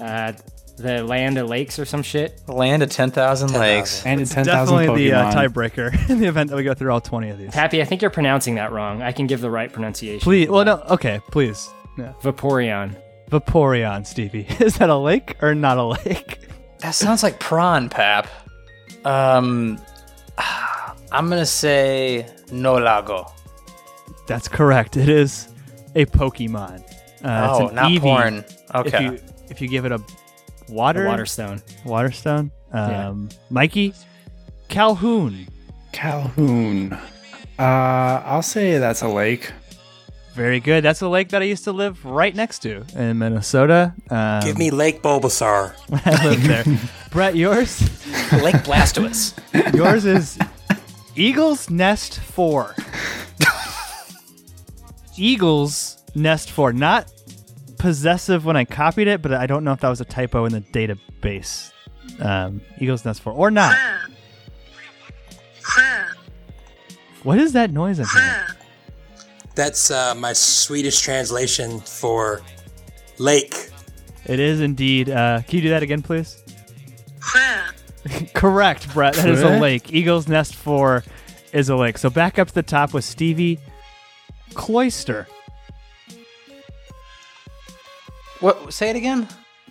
[0.00, 0.32] Uh,
[0.78, 2.40] the land of lakes or some shit.
[2.48, 4.04] Land of ten thousand lakes.
[4.06, 5.52] And It's 10,000 definitely the uh, Pokemon.
[5.52, 7.50] tiebreaker in the event that we go through all 20 of these.
[7.50, 9.02] Pappy, I think you're pronouncing that wrong.
[9.02, 10.20] I can give the right pronunciation.
[10.24, 11.68] Please, well, no, okay, please.
[11.98, 12.14] Yeah.
[12.22, 12.96] Vaporeon.
[13.30, 14.46] Vaporeon, Stevie.
[14.60, 16.38] Is that a lake or not a lake?
[16.78, 18.26] That sounds like prawn, Pap.
[19.04, 19.78] Um,
[21.12, 23.30] I'm gonna say no lago.
[24.30, 24.96] That's correct.
[24.96, 25.48] It is
[25.96, 26.84] a Pokemon.
[27.24, 28.00] Uh, Oh, it's an not Eevee.
[28.00, 28.34] porn.
[28.36, 29.04] If Okay.
[29.04, 30.00] you, if you give it a
[30.68, 31.60] water, A water stone.
[31.84, 32.52] water stone.
[32.72, 33.08] Yeah.
[33.08, 33.92] Um, Mikey,
[34.68, 35.48] Calhoun.
[35.90, 36.92] Calhoun.
[37.58, 39.50] Uh, I'll say that's a lake.
[40.34, 40.84] Very good.
[40.84, 43.92] That's a lake that I used to live right next to in Minnesota.
[44.10, 45.74] Um, Give me Lake Bulbasaur.
[46.06, 46.64] I lived there.
[47.10, 47.80] Brett, yours?
[48.40, 49.34] Lake Blastoise.
[49.74, 50.38] yours is
[51.16, 52.76] Eagles Nest 4.
[55.20, 56.72] Eagles Nest for.
[56.72, 57.12] Not
[57.78, 60.52] possessive when I copied it, but I don't know if that was a typo in
[60.52, 61.72] the database.
[62.20, 63.76] Um, Eagles Nest for Or not.
[67.22, 68.06] What is that noise I'm?
[69.54, 72.40] That's uh, my Swedish translation for
[73.18, 73.54] lake.
[74.24, 75.10] It is indeed.
[75.10, 76.42] Uh, can you do that again, please?
[78.34, 79.14] Correct, Brett.
[79.14, 79.92] That is a lake.
[79.92, 81.04] Eagles Nest 4
[81.52, 81.98] is a lake.
[81.98, 83.58] So back up to the top with Stevie
[84.54, 85.26] Cloyster.
[88.40, 88.72] What?
[88.72, 89.28] Say it again.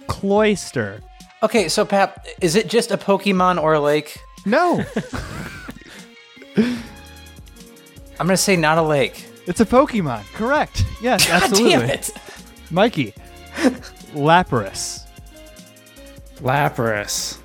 [0.08, 1.02] Cloyster.
[1.42, 4.20] Okay, so Pap, is it just a Pokemon or a lake?
[4.46, 4.84] No.
[6.58, 9.26] I'm gonna say not a lake.
[9.48, 10.24] It's a Pokemon.
[10.34, 10.84] Correct.
[11.02, 11.70] Yes, God absolutely.
[11.72, 12.12] damn it.
[12.70, 13.14] Mikey.
[14.14, 15.06] Lapras.
[16.42, 17.38] Lapras.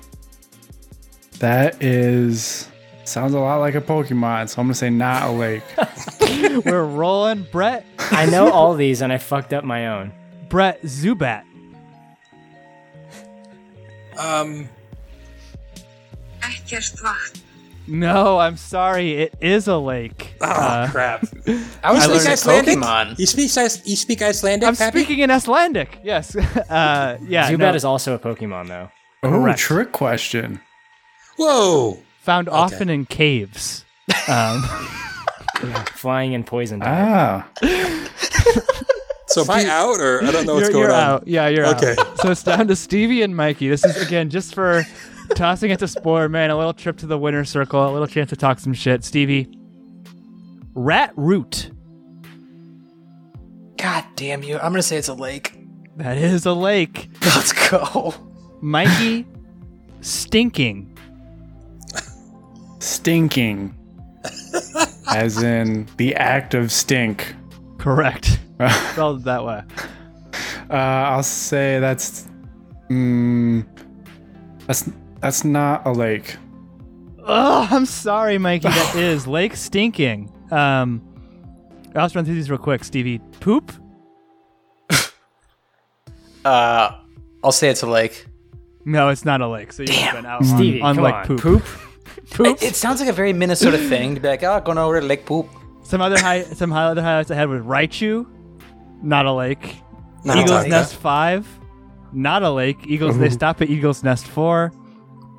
[1.39, 2.69] That is
[3.05, 5.63] sounds a lot like a Pokemon, so I'm gonna say not a lake.
[6.65, 7.43] We're rolling.
[7.51, 7.85] Brett.
[7.99, 10.11] I know all these, and I fucked up my own.
[10.49, 11.43] Brett Zubat.
[14.17, 14.69] Um,
[17.87, 19.13] No, I'm sorry.
[19.13, 20.35] It is a lake.
[20.41, 21.25] oh crap!
[21.83, 22.77] I was you thinking speak Icelandic?
[22.79, 23.19] Pokemon.
[23.19, 24.67] You speak you speak Icelandic?
[24.67, 24.99] I'm Pappy?
[24.99, 25.99] speaking in Icelandic.
[26.03, 26.35] Yes.
[26.69, 27.51] Uh, yeah.
[27.51, 27.73] Zubat no.
[27.75, 28.89] is also a Pokemon, though.
[29.23, 29.59] Oh, Correct.
[29.59, 30.59] trick question.
[31.37, 31.99] Whoa!
[32.25, 33.85] Found often in caves.
[34.27, 34.61] Um,
[35.95, 36.79] Flying in poison.
[36.81, 36.89] type.
[36.89, 37.49] Ah.
[39.27, 40.99] So am I out, or I don't know what's you're, going you're on?
[40.99, 41.27] out.
[41.27, 41.95] Yeah, you're Okay.
[41.97, 42.17] out.
[42.19, 43.67] So it's down to Stevie and Mikey.
[43.69, 44.83] This is again just for
[45.35, 46.51] tossing it to spoiler man.
[46.51, 47.89] A little trip to the winner's circle.
[47.89, 49.03] A little chance to talk some shit.
[49.03, 49.47] Stevie.
[50.73, 51.71] Rat root.
[53.77, 54.55] God damn you!
[54.55, 55.57] I'm gonna say it's a lake.
[55.97, 57.09] That is a lake.
[57.21, 58.13] Let's go.
[58.61, 59.25] Mikey.
[60.01, 60.94] Stinking.
[62.85, 63.75] Stinking.
[65.07, 67.35] As in the act of stink.
[67.77, 68.39] Correct.
[68.91, 69.63] Spelled that way.
[70.69, 72.27] Uh, I'll say that's.
[72.89, 73.65] Mm,
[74.67, 74.89] that's
[75.19, 76.37] that's not a lake.
[77.23, 78.67] Oh, I'm sorry, Mikey.
[78.67, 80.31] That is lake stinking.
[80.51, 81.01] Um,
[81.95, 82.83] I'll just run through these real quick.
[82.83, 83.71] Stevie, poop.
[86.43, 86.99] Uh,
[87.43, 88.27] I'll say it's a lake.
[88.85, 89.73] No, it's not a lake.
[89.73, 91.25] So you've been out on, Stevie, on come like on.
[91.25, 91.41] poop.
[91.41, 91.63] Poop?
[92.31, 92.47] Poop.
[92.47, 95.05] It, it sounds like a very Minnesota thing to be like, oh, going over to
[95.05, 95.49] Lake Poop.
[95.83, 98.25] Some other high, some high other highlights I had was Raichu,
[99.01, 99.77] not a lake.
[100.23, 100.69] Not a Eagles lake.
[100.69, 101.47] Nest five,
[102.11, 102.79] not a lake.
[102.87, 104.71] Eagles they stop at Eagles Nest four.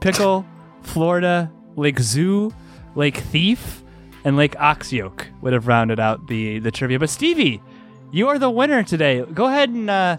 [0.01, 0.47] Pickle,
[0.83, 2.53] Florida, Lake Zoo,
[2.95, 3.83] Lake Thief,
[4.25, 6.99] and Lake Oxyoke would have rounded out the the trivia.
[7.01, 7.61] But Stevie,
[8.13, 9.23] you are the winner today.
[9.23, 10.17] Go ahead and uh,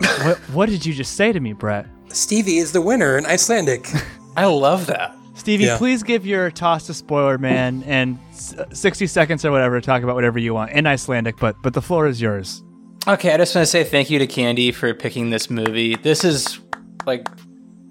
[0.22, 1.86] what, what did you just say to me, Brett?
[2.08, 3.86] Stevie is the winner in Icelandic.
[4.38, 5.14] I love that.
[5.34, 5.78] Stevie, Yeah.
[5.78, 10.14] please give your toss to Spoiler Man and 60 seconds or whatever to talk about
[10.14, 12.62] whatever you want in Icelandic, but but the floor is yours.
[13.06, 15.96] Okay, I just want to say thank you to Candy for picking this movie.
[15.96, 16.58] This is
[17.06, 17.28] like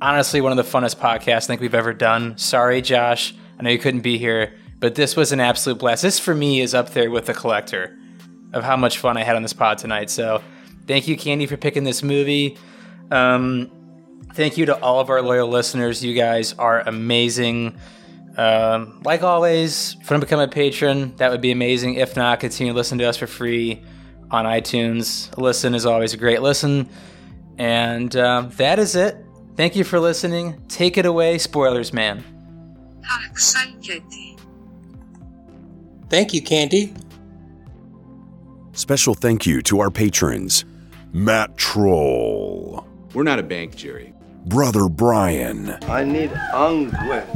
[0.01, 2.37] honestly one of the funnest podcasts I think we've ever done.
[2.37, 3.33] Sorry, Josh.
[3.59, 6.01] I know you couldn't be here, but this was an absolute blast.
[6.03, 7.97] This for me is up there with the collector
[8.53, 10.09] of how much fun I had on this pod tonight.
[10.09, 10.41] So
[10.85, 12.57] thank you, Candy, for picking this movie.
[13.09, 13.71] Um,
[14.33, 16.03] thank you to all of our loyal listeners.
[16.03, 17.77] You guys are amazing.
[18.37, 21.95] Um, like always, if you want to become a patron, that would be amazing.
[21.95, 23.81] If not, continue to listen to us for free
[24.29, 25.35] on iTunes.
[25.37, 26.87] A listen is always a great listen.
[27.57, 29.17] And um, that is it.
[29.55, 30.61] Thank you for listening.
[30.67, 32.23] Take it away, spoilers, man.
[36.09, 36.93] Thank you, Candy.
[38.73, 40.63] Special thank you to our patrons
[41.11, 44.13] Matt Troll, We're not a bank, Jerry.
[44.47, 47.27] Brother Brian, I need unguent.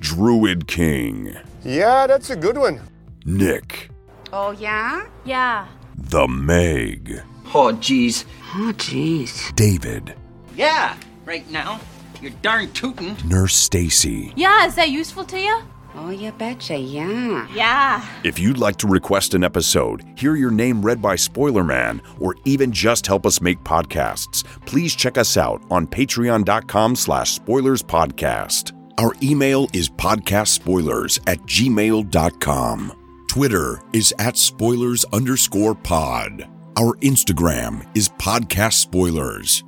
[0.00, 2.80] Druid King, Yeah, that's a good one.
[3.24, 3.90] Nick,
[4.32, 5.06] Oh, yeah?
[5.24, 5.66] Yeah.
[5.96, 7.22] The Meg,
[7.54, 8.24] Oh, jeez.
[8.56, 9.54] Oh, jeez.
[9.54, 10.14] David,
[10.56, 11.80] Yeah, right now.
[12.20, 13.16] You're darn tootin'.
[13.28, 15.60] Nurse Stacy, Yeah, is that useful to you?
[15.94, 17.46] Oh, you betcha, yeah.
[17.54, 18.06] Yeah.
[18.24, 22.34] If you'd like to request an episode, hear your name read by Spoiler Man, or
[22.44, 28.72] even just help us make podcasts, please check us out on patreon.com slash spoilers podcast.
[28.98, 33.24] Our email is podcastspoilers at gmail.com.
[33.28, 36.48] Twitter is at spoilers underscore pod.
[36.76, 39.62] Our Instagram is podcast spoilers.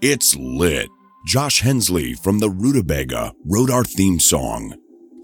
[0.00, 0.88] It's lit.
[1.26, 4.74] Josh Hensley from the Rutabaga wrote our theme song.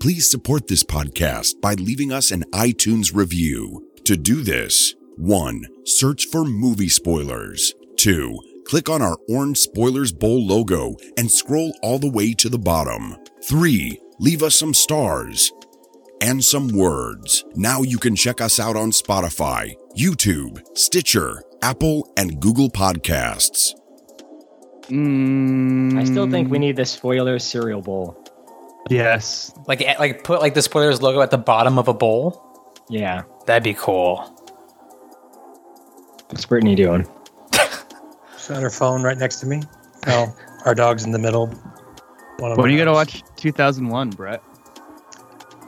[0.04, 3.88] Please support this podcast by leaving us an iTunes review.
[4.04, 5.64] To do this, 1.
[5.86, 7.72] Search for movie spoilers.
[7.96, 8.38] 2.
[8.66, 13.16] Click on our orange Spoilers Bowl logo and scroll all the way to the bottom.
[13.48, 13.98] 3.
[14.18, 15.50] Leave us some stars
[16.20, 17.42] and some words.
[17.54, 23.72] Now you can check us out on Spotify, YouTube, Stitcher, Apple, and Google Podcasts.
[24.88, 25.98] Mm.
[25.98, 28.23] I still think we need the spoiler cereal bowl.
[28.90, 29.52] Yes.
[29.66, 32.40] Like like put like the spoilers logo at the bottom of a bowl.
[32.88, 33.22] Yeah.
[33.46, 34.18] That'd be cool.
[36.28, 37.06] What's Brittany doing?
[38.36, 39.62] She's on her phone right next to me.
[40.06, 40.34] Oh,
[40.64, 41.46] our dog's in the middle.
[42.38, 44.42] what are you my gonna watch 2001, Brett?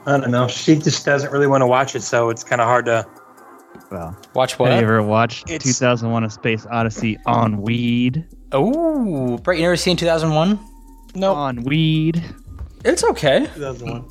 [0.05, 0.47] I don't know.
[0.47, 3.05] She just doesn't really want to watch it, so it's kind of hard to.
[3.91, 4.71] Well, watch what?
[4.71, 8.25] Have you ever watched 2001: A Space Odyssey on weed?
[8.51, 10.59] Oh, Brett, you never seen 2001?
[11.15, 11.33] No.
[11.33, 12.23] On weed.
[12.85, 13.47] It's okay.
[13.55, 14.07] 2001.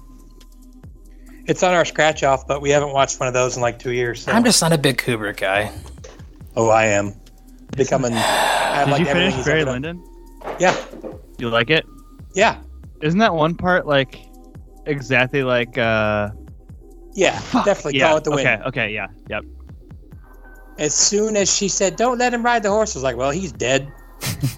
[1.46, 3.92] It's on our scratch off, but we haven't watched one of those in like two
[3.92, 4.22] years.
[4.22, 4.32] So.
[4.32, 5.72] I'm just not a big Kubrick guy.
[6.56, 7.14] Oh, I am.
[7.76, 8.12] Becoming.
[8.14, 9.64] I have Did like you everything finish he's Barry.
[9.64, 10.04] Lyndon?
[10.58, 10.76] Yeah.
[11.38, 11.86] You like it?
[12.34, 12.60] Yeah.
[13.02, 14.26] Isn't that one part like
[14.86, 16.30] exactly like uh
[17.14, 18.46] Yeah, definitely yeah, call it the win.
[18.46, 19.44] Okay, okay, yeah, yep.
[20.78, 23.30] As soon as she said, "Don't let him ride the horse," I was like, "Well,
[23.30, 23.90] he's dead."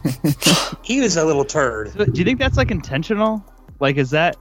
[0.83, 1.93] he was a little turd.
[1.93, 3.45] So, do you think that's like intentional?
[3.81, 4.37] Like, is that?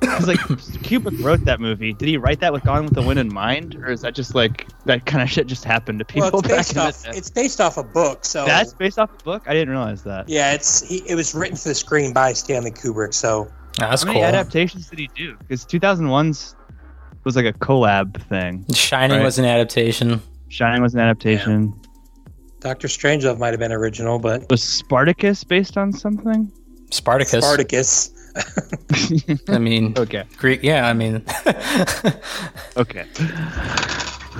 [0.00, 1.92] Because like Kubrick wrote that movie.
[1.92, 4.34] Did he write that with Gone with the Wind in mind, or is that just
[4.34, 6.82] like that kind of shit just happened to people well, it's back based in the
[6.82, 7.02] off.
[7.04, 7.10] day?
[7.14, 9.44] It's based off a book, so That's based off a book.
[9.46, 10.28] I didn't realize that.
[10.28, 13.14] yeah, it's he, it was written for the screen by Stanley Kubrick.
[13.14, 15.36] So that's How many adaptations did he do?
[15.38, 16.56] Because 2001's
[17.24, 18.64] was like a collab thing.
[18.74, 19.24] Shining right?
[19.24, 20.22] was an adaptation.
[20.48, 21.74] Shining was an adaptation.
[22.60, 26.50] Doctor Strangelove might have been original, but Was Spartacus based on something?
[26.90, 27.44] Spartacus.
[27.44, 28.10] Spartacus.
[29.48, 30.24] I mean, okay.
[30.36, 30.62] Greek.
[30.62, 31.24] Yeah, I mean,
[32.76, 33.06] Okay.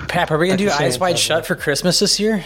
[0.08, 1.18] Pap, are we gonna do Eyes Wide.
[1.18, 2.44] Shut for Christmas this year?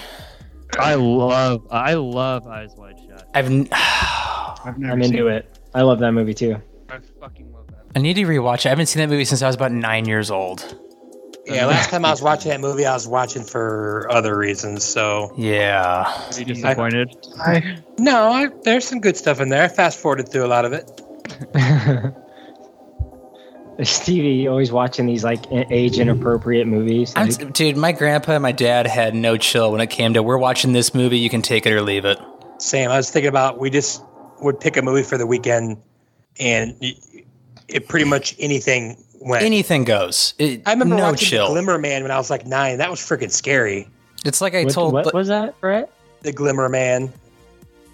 [0.79, 3.29] I love I love Eyes Wide Shut.
[3.35, 5.59] I've n- I've never I'm into seen it.
[5.75, 6.57] I love that movie too.
[6.89, 7.87] I fucking love that.
[7.97, 8.67] I need to rewatch it.
[8.67, 10.77] I haven't seen that movie since I was about nine years old.
[11.47, 14.85] yeah, last time I was watching that movie, I was watching for other reasons.
[14.85, 16.05] So Yeah.
[16.07, 17.17] Are you disappointed?
[17.99, 19.65] no, I, there's some good stuff in there.
[19.65, 21.01] I fast forwarded through a lot of it.
[23.83, 27.13] Stevie you always watching these like age inappropriate movies.
[27.17, 30.23] I'm, Like, dude, my grandpa and my dad had no chill when it came to
[30.23, 31.19] we're watching this movie.
[31.19, 32.19] You can take it or leave it.
[32.59, 32.91] Same.
[32.91, 34.03] I was thinking about we just
[34.43, 35.79] would pick a movie for the weekend,
[36.39, 37.25] and it,
[37.69, 39.45] it pretty much anything went.
[39.45, 40.35] Anything goes.
[40.39, 41.49] It, I remember no watching chill.
[41.49, 42.79] Glimmer Man when I was like nine.
[42.79, 43.89] That was freaking scary.
[44.25, 44.93] It's like I what, told.
[44.93, 45.91] what was that, Brett?
[46.21, 47.11] The Glimmer Man.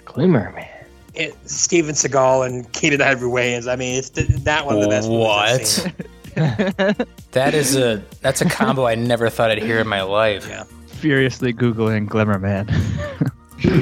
[0.05, 0.69] Glimmer Man.
[1.17, 3.71] It, Steven Seagal and Keenen Ivory Wayans.
[3.71, 5.09] I mean, it's th- that one of the best.
[5.09, 5.67] movies I've What?
[5.67, 7.07] seen.
[7.33, 10.47] that is a that's a combo I never thought I'd hear in my life.
[10.49, 10.65] Yeah.
[10.87, 12.69] Furiously googling Glimmer Man.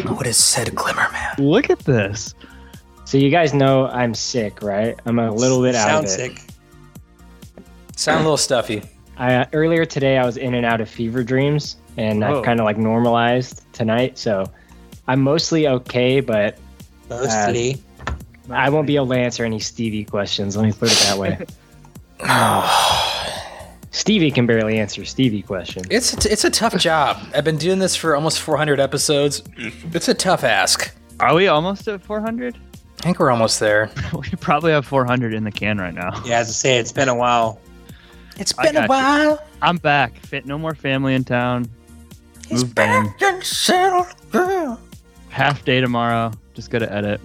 [0.07, 1.35] What is said Glimmer Man?
[1.39, 2.35] Look at this.
[3.05, 4.97] So you guys know I'm sick, right?
[5.05, 6.39] I'm a little bit out Sound of it.
[6.39, 6.41] sick.
[7.97, 8.83] Sound a little stuffy.
[9.17, 12.39] I, uh, earlier today, I was in and out of fever dreams, and Oh.
[12.39, 14.17] I've kind of like normalized tonight.
[14.17, 14.45] So
[15.09, 16.57] I'm mostly okay, but
[17.09, 17.83] Mostly.
[18.51, 20.57] I won't be able to answer any Stevie questions.
[20.57, 21.47] Let me put it that way.
[23.91, 25.87] Stevie can barely answer Stevie questions.
[25.89, 27.17] It's a, it's a tough job.
[27.35, 29.43] I've been doing this for almost 400 episodes.
[29.57, 30.93] It's a tough ask.
[31.21, 32.57] Are we almost at 400?
[32.57, 33.91] I think we're almost there.
[34.13, 36.11] we probably have 400 in the can right now.
[36.25, 37.61] Yeah, as I say, it's been a while.
[38.37, 38.89] It's been a got you.
[38.89, 39.43] while.
[39.63, 40.19] I'm back.
[40.19, 41.71] Fit no more family in town.
[42.51, 43.15] Moved in.
[45.29, 46.33] Half day tomorrow.
[46.55, 47.21] Just gotta edit.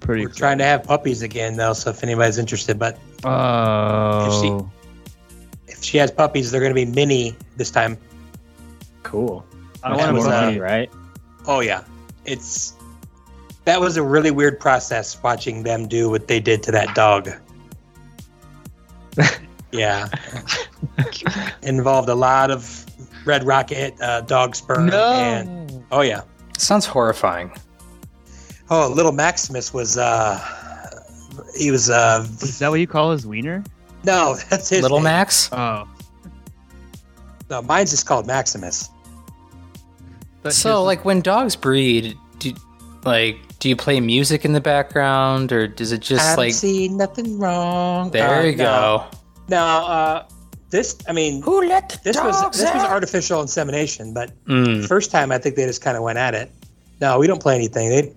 [0.00, 0.26] Pretty.
[0.26, 1.72] We're trying to have puppies again, though.
[1.72, 4.68] So if anybody's interested, but Oh.
[5.66, 7.96] if she has puppies, they're going to be mini this time.
[9.02, 9.46] Cool.
[9.82, 10.58] I That want to was, move on.
[10.58, 10.90] right?
[11.46, 11.84] Oh yeah,
[12.26, 12.74] it's
[13.66, 17.30] that was a really weird process watching them do what they did to that dog.
[19.72, 20.08] yeah,
[21.62, 22.84] involved a lot of
[23.24, 24.90] red rocket uh, dog sperm.
[24.92, 26.22] And, oh yeah.
[26.58, 27.52] Sounds horrifying.
[28.70, 30.38] Oh, little Maximus was uh,
[31.56, 31.90] he was.
[31.90, 33.62] Uh, Is that what you call his wiener?
[34.04, 35.04] no, that's his Little name.
[35.04, 35.50] Max.
[35.52, 35.86] Oh,
[37.50, 38.88] No, mine's just called Maximus.
[40.50, 42.52] So, like, when dogs breed, do
[43.04, 46.52] like do you play music in the background, or does it just I like?
[46.54, 48.10] see nothing wrong.
[48.10, 48.64] There Uh, you no.
[49.10, 49.18] go.
[49.48, 50.26] Now uh,
[50.70, 50.96] this.
[51.08, 54.86] I mean, Who let the this was dogs this was artificial insemination, but Mm.
[54.86, 56.50] first time I think they just kind of went at it.
[57.00, 57.88] No, we don't play anything.
[57.88, 58.12] They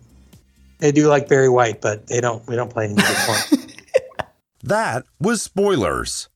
[0.79, 2.45] they do like Barry White, but they don't.
[2.47, 3.67] We don't play any for 'em.
[4.63, 6.27] That was spoilers.